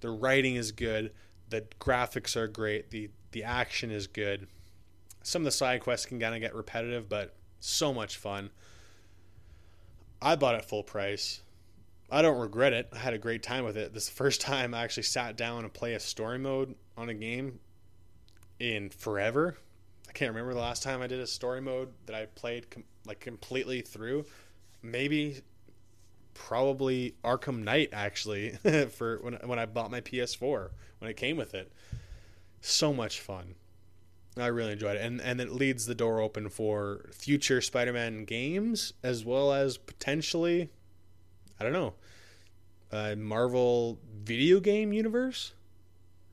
The 0.00 0.10
writing 0.10 0.56
is 0.56 0.72
good. 0.72 1.12
The 1.50 1.66
graphics 1.80 2.36
are 2.36 2.48
great. 2.48 2.90
The 2.90 3.10
the 3.32 3.44
action 3.44 3.90
is 3.90 4.06
good. 4.06 4.46
Some 5.24 5.40
of 5.40 5.46
the 5.46 5.52
side 5.52 5.80
quests 5.80 6.04
can 6.04 6.20
kind 6.20 6.34
of 6.34 6.40
get 6.42 6.54
repetitive, 6.54 7.08
but 7.08 7.34
so 7.58 7.94
much 7.94 8.18
fun. 8.18 8.50
I 10.20 10.36
bought 10.36 10.54
it 10.54 10.66
full 10.66 10.82
price. 10.82 11.40
I 12.10 12.20
don't 12.20 12.38
regret 12.38 12.74
it. 12.74 12.90
I 12.92 12.98
had 12.98 13.14
a 13.14 13.18
great 13.18 13.42
time 13.42 13.64
with 13.64 13.78
it. 13.78 13.94
This 13.94 14.02
is 14.02 14.08
the 14.10 14.16
first 14.16 14.40
time 14.42 14.74
I 14.74 14.84
actually 14.84 15.04
sat 15.04 15.36
down 15.36 15.64
and 15.64 15.72
play 15.72 15.94
a 15.94 16.00
story 16.00 16.38
mode 16.38 16.74
on 16.98 17.08
a 17.08 17.14
game 17.14 17.58
in 18.60 18.90
forever. 18.90 19.56
I 20.06 20.12
can't 20.12 20.30
remember 20.30 20.52
the 20.52 20.60
last 20.60 20.82
time 20.82 21.00
I 21.00 21.06
did 21.06 21.20
a 21.20 21.26
story 21.26 21.62
mode 21.62 21.88
that 22.04 22.14
I 22.14 22.26
played 22.26 22.70
com- 22.70 22.84
like 23.06 23.20
completely 23.20 23.80
through. 23.80 24.26
Maybe 24.82 25.40
probably 26.34 27.14
Arkham 27.24 27.64
Knight 27.64 27.88
actually 27.94 28.50
for 28.90 29.20
when 29.22 29.38
when 29.44 29.58
I 29.58 29.64
bought 29.64 29.90
my 29.90 30.02
PS4 30.02 30.68
when 30.98 31.10
it 31.10 31.16
came 31.16 31.38
with 31.38 31.54
it. 31.54 31.72
So 32.60 32.92
much 32.92 33.20
fun. 33.20 33.54
I 34.36 34.46
really 34.46 34.72
enjoyed 34.72 34.96
it, 34.96 35.02
and 35.02 35.20
and 35.20 35.40
it 35.40 35.52
leads 35.52 35.86
the 35.86 35.94
door 35.94 36.20
open 36.20 36.48
for 36.48 37.06
future 37.12 37.60
Spider-Man 37.60 38.24
games 38.24 38.92
as 39.02 39.24
well 39.24 39.52
as 39.52 39.76
potentially, 39.76 40.70
I 41.60 41.62
don't 41.62 41.72
know, 41.72 41.94
a 42.90 43.14
Marvel 43.14 43.98
video 44.12 44.58
game 44.58 44.92
universe. 44.92 45.52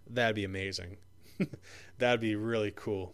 That'd 0.09 0.35
be 0.35 0.43
amazing. 0.43 0.97
That'd 1.99 2.21
be 2.21 2.35
really 2.35 2.71
cool 2.75 3.13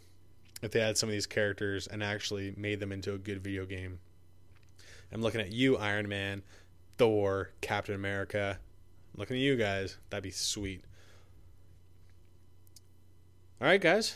if 0.62 0.72
they 0.72 0.80
had 0.80 0.98
some 0.98 1.10
of 1.10 1.14
these 1.14 1.28
characters 1.28 1.88
and 1.88 2.02
actually 2.02 2.54
made 2.58 2.80
them 2.80 2.92
into 2.92 3.14
a 3.14 3.18
good 3.18 3.44
video 3.44 3.66
game. 3.66 4.00
I'm 5.12 5.22
looking 5.22 5.42
at 5.42 5.52
you, 5.52 5.78
Iron 5.78 6.08
Man, 6.08 6.44
Thor, 6.98 7.52
Captain 7.62 7.96
America. 7.96 8.58
I'm 9.14 9.20
looking 9.20 9.36
at 9.36 9.42
you 9.42 9.56
guys. 9.56 9.98
That'd 10.10 10.24
be 10.24 10.32
sweet. 10.32 10.84
All 13.62 13.68
right, 13.68 13.82
guys. 13.82 14.16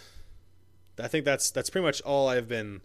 I 0.99 1.07
think 1.07 1.25
that's 1.25 1.51
that's 1.51 1.69
pretty 1.69 1.85
much 1.85 2.01
all 2.01 2.27
I've 2.27 2.47
been 2.47 2.81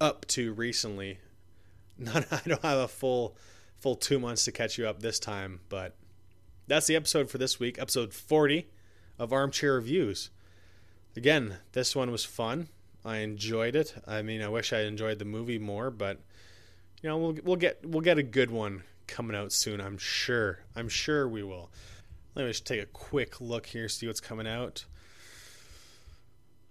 up 0.00 0.26
to 0.28 0.52
recently. 0.52 1.18
Not 1.98 2.26
I 2.32 2.40
don't 2.46 2.62
have 2.62 2.78
a 2.78 2.88
full 2.88 3.36
full 3.78 3.96
2 3.96 4.18
months 4.18 4.44
to 4.44 4.52
catch 4.52 4.78
you 4.78 4.86
up 4.86 5.00
this 5.00 5.18
time, 5.18 5.60
but 5.68 5.96
that's 6.66 6.86
the 6.86 6.96
episode 6.96 7.30
for 7.30 7.38
this 7.38 7.58
week, 7.58 7.78
episode 7.78 8.12
40 8.12 8.68
of 9.18 9.32
Armchair 9.32 9.74
Reviews. 9.74 10.30
Again, 11.16 11.56
this 11.72 11.96
one 11.96 12.10
was 12.10 12.24
fun. 12.24 12.68
I 13.04 13.18
enjoyed 13.18 13.74
it. 13.74 13.94
I 14.06 14.22
mean, 14.22 14.42
I 14.42 14.48
wish 14.48 14.72
I 14.72 14.82
enjoyed 14.82 15.18
the 15.18 15.24
movie 15.24 15.58
more, 15.58 15.90
but 15.90 16.20
you 17.02 17.08
know, 17.08 17.18
we'll 17.18 17.36
we'll 17.42 17.56
get 17.56 17.80
we'll 17.84 18.02
get 18.02 18.18
a 18.18 18.22
good 18.22 18.50
one 18.50 18.82
coming 19.06 19.36
out 19.36 19.52
soon. 19.52 19.80
I'm 19.80 19.98
sure. 19.98 20.60
I'm 20.76 20.88
sure 20.88 21.28
we 21.28 21.42
will. 21.42 21.70
Let 22.34 22.44
me 22.44 22.50
just 22.50 22.66
take 22.66 22.82
a 22.82 22.86
quick 22.86 23.40
look 23.40 23.66
here, 23.66 23.88
see 23.88 24.06
what's 24.06 24.20
coming 24.20 24.46
out. 24.46 24.84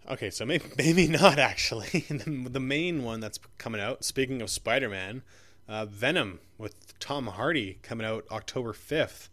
Okay, 0.09 0.29
so 0.29 0.45
maybe 0.45 0.65
maybe 0.77 1.07
not 1.07 1.39
actually. 1.39 1.87
the, 2.09 2.47
the 2.49 2.59
main 2.59 3.03
one 3.03 3.19
that's 3.19 3.39
coming 3.57 3.81
out. 3.81 4.03
Speaking 4.03 4.41
of 4.41 4.49
Spider-Man, 4.49 5.23
uh, 5.67 5.85
Venom 5.85 6.39
with 6.57 6.97
Tom 6.99 7.27
Hardy 7.27 7.79
coming 7.81 8.05
out 8.05 8.25
October 8.31 8.73
fifth. 8.73 9.29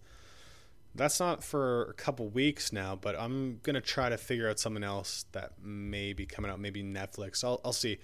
That's 0.95 1.21
not 1.21 1.45
for 1.45 1.91
a 1.91 1.93
couple 1.93 2.29
weeks 2.29 2.73
now, 2.73 2.97
but 2.97 3.19
I'm 3.19 3.61
gonna 3.63 3.83
try 3.83 4.09
to 4.09 4.17
figure 4.17 4.49
out 4.49 4.59
something 4.59 4.85
else 4.85 5.27
that 5.33 5.53
may 5.63 6.13
be 6.13 6.25
coming 6.25 6.51
out. 6.51 6.59
Maybe 6.59 6.83
Netflix. 6.83 7.45
I'll 7.45 7.61
I'll 7.65 7.73
see. 7.73 7.99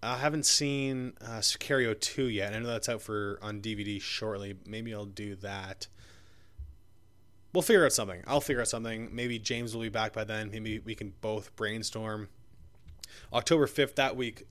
I 0.00 0.18
haven't 0.18 0.46
seen 0.46 1.14
uh, 1.20 1.40
Sicario 1.40 1.98
2 1.98 2.28
yet. 2.28 2.54
I 2.54 2.60
know 2.60 2.68
that's 2.68 2.88
out 2.88 3.02
for 3.02 3.36
on 3.42 3.60
DVD 3.60 4.00
shortly. 4.00 4.54
Maybe 4.64 4.94
I'll 4.94 5.06
do 5.06 5.34
that. 5.36 5.88
We'll 7.52 7.62
figure 7.62 7.84
out 7.84 7.92
something. 7.92 8.22
I'll 8.26 8.40
figure 8.40 8.60
out 8.60 8.68
something. 8.68 9.08
Maybe 9.12 9.38
James 9.38 9.74
will 9.74 9.82
be 9.82 9.88
back 9.88 10.12
by 10.12 10.24
then. 10.24 10.50
Maybe 10.50 10.78
we 10.78 10.94
can 10.94 11.14
both 11.20 11.54
brainstorm. 11.56 12.28
October 13.32 13.66
5th, 13.66 13.94
that 13.96 14.16
week, 14.16 14.46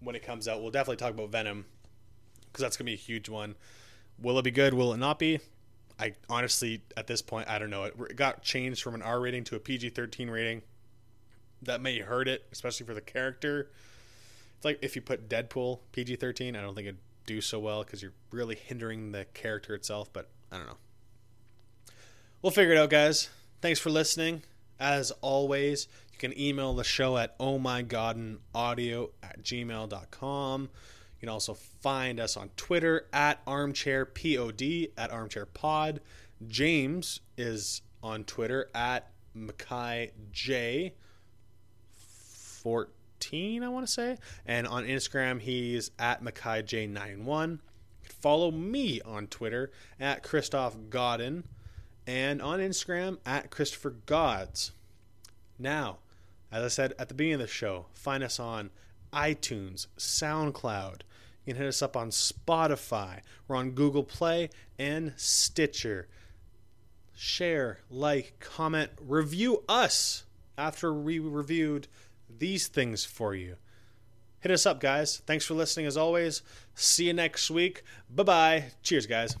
when 0.00 0.14
it 0.14 0.22
comes 0.22 0.46
out, 0.46 0.60
we'll 0.60 0.70
definitely 0.70 0.96
talk 0.96 1.10
about 1.10 1.30
Venom 1.30 1.64
because 2.46 2.62
that's 2.62 2.76
going 2.76 2.86
to 2.86 2.90
be 2.90 2.94
a 2.94 2.96
huge 2.96 3.28
one. 3.28 3.56
Will 4.20 4.38
it 4.38 4.42
be 4.42 4.50
good? 4.50 4.74
Will 4.74 4.92
it 4.92 4.98
not 4.98 5.18
be? 5.18 5.40
I 5.98 6.14
honestly, 6.28 6.82
at 6.96 7.06
this 7.06 7.22
point, 7.22 7.48
I 7.48 7.58
don't 7.58 7.70
know. 7.70 7.84
It 7.84 8.16
got 8.16 8.42
changed 8.42 8.82
from 8.82 8.94
an 8.94 9.02
R 9.02 9.20
rating 9.20 9.44
to 9.44 9.56
a 9.56 9.60
PG 9.60 9.90
13 9.90 10.28
rating. 10.28 10.62
That 11.62 11.80
may 11.80 11.98
hurt 12.00 12.28
it, 12.28 12.46
especially 12.52 12.84
for 12.86 12.94
the 12.94 13.00
character 13.00 13.70
it's 14.64 14.64
like 14.64 14.78
if 14.80 14.96
you 14.96 15.02
put 15.02 15.28
Deadpool 15.28 15.80
PG 15.92 16.16
13, 16.16 16.56
I 16.56 16.62
don't 16.62 16.74
think 16.74 16.86
it'd 16.86 17.00
do 17.26 17.42
so 17.42 17.58
well 17.58 17.84
because 17.84 18.02
you're 18.02 18.14
really 18.30 18.54
hindering 18.54 19.12
the 19.12 19.26
character 19.34 19.74
itself, 19.74 20.10
but 20.10 20.30
I 20.50 20.56
don't 20.56 20.66
know. 20.66 20.78
We'll 22.44 22.50
figure 22.50 22.74
it 22.74 22.78
out, 22.78 22.90
guys. 22.90 23.30
Thanks 23.62 23.80
for 23.80 23.88
listening. 23.88 24.42
As 24.78 25.10
always, 25.22 25.88
you 26.12 26.18
can 26.18 26.38
email 26.38 26.74
the 26.74 26.84
show 26.84 27.16
at 27.16 27.38
ohmygoddenaudio 27.38 29.12
at 29.22 29.42
gmail.com. 29.42 30.60
You 30.60 31.20
can 31.20 31.30
also 31.30 31.54
find 31.54 32.20
us 32.20 32.36
on 32.36 32.50
Twitter 32.54 33.06
at 33.14 33.42
armchairpod, 33.46 34.90
at 34.98 35.10
armchairpod. 35.10 36.00
James 36.46 37.20
is 37.38 37.80
on 38.02 38.24
Twitter 38.24 38.68
at 38.74 39.10
Mackay 39.32 40.10
J. 40.30 40.92
14 41.96 43.62
I 43.62 43.68
want 43.70 43.86
to 43.86 43.90
say. 43.90 44.18
And 44.44 44.66
on 44.66 44.84
Instagram, 44.84 45.40
he's 45.40 45.92
at 45.98 46.22
MackayJ91. 46.22 47.60
Follow 48.02 48.50
me 48.50 49.00
on 49.00 49.28
Twitter 49.28 49.72
at 49.98 50.22
Christoph 50.22 50.76
Godin 50.90 51.44
and 52.06 52.42
on 52.42 52.60
Instagram 52.60 53.18
at 53.24 53.50
Christopher 53.50 53.90
Gods. 54.06 54.72
Now, 55.58 55.98
as 56.52 56.62
I 56.64 56.68
said 56.68 56.94
at 56.98 57.08
the 57.08 57.14
beginning 57.14 57.34
of 57.34 57.40
the 57.40 57.46
show, 57.46 57.86
find 57.94 58.22
us 58.22 58.38
on 58.38 58.70
iTunes, 59.12 59.86
SoundCloud. 59.98 61.02
You 61.44 61.52
can 61.52 61.56
hit 61.56 61.68
us 61.68 61.82
up 61.82 61.96
on 61.96 62.10
Spotify. 62.10 63.20
We're 63.46 63.56
on 63.56 63.72
Google 63.72 64.04
Play 64.04 64.50
and 64.78 65.12
Stitcher. 65.16 66.08
Share, 67.14 67.80
like, 67.90 68.40
comment, 68.40 68.90
review 69.00 69.62
us 69.68 70.24
after 70.58 70.92
we 70.92 71.18
reviewed 71.18 71.86
these 72.38 72.66
things 72.66 73.04
for 73.04 73.34
you. 73.34 73.56
Hit 74.40 74.52
us 74.52 74.66
up, 74.66 74.80
guys. 74.80 75.22
Thanks 75.26 75.44
for 75.44 75.54
listening 75.54 75.86
as 75.86 75.96
always. 75.96 76.42
See 76.74 77.06
you 77.06 77.12
next 77.12 77.50
week. 77.50 77.82
Bye 78.14 78.22
bye. 78.24 78.64
Cheers, 78.82 79.06
guys. 79.06 79.36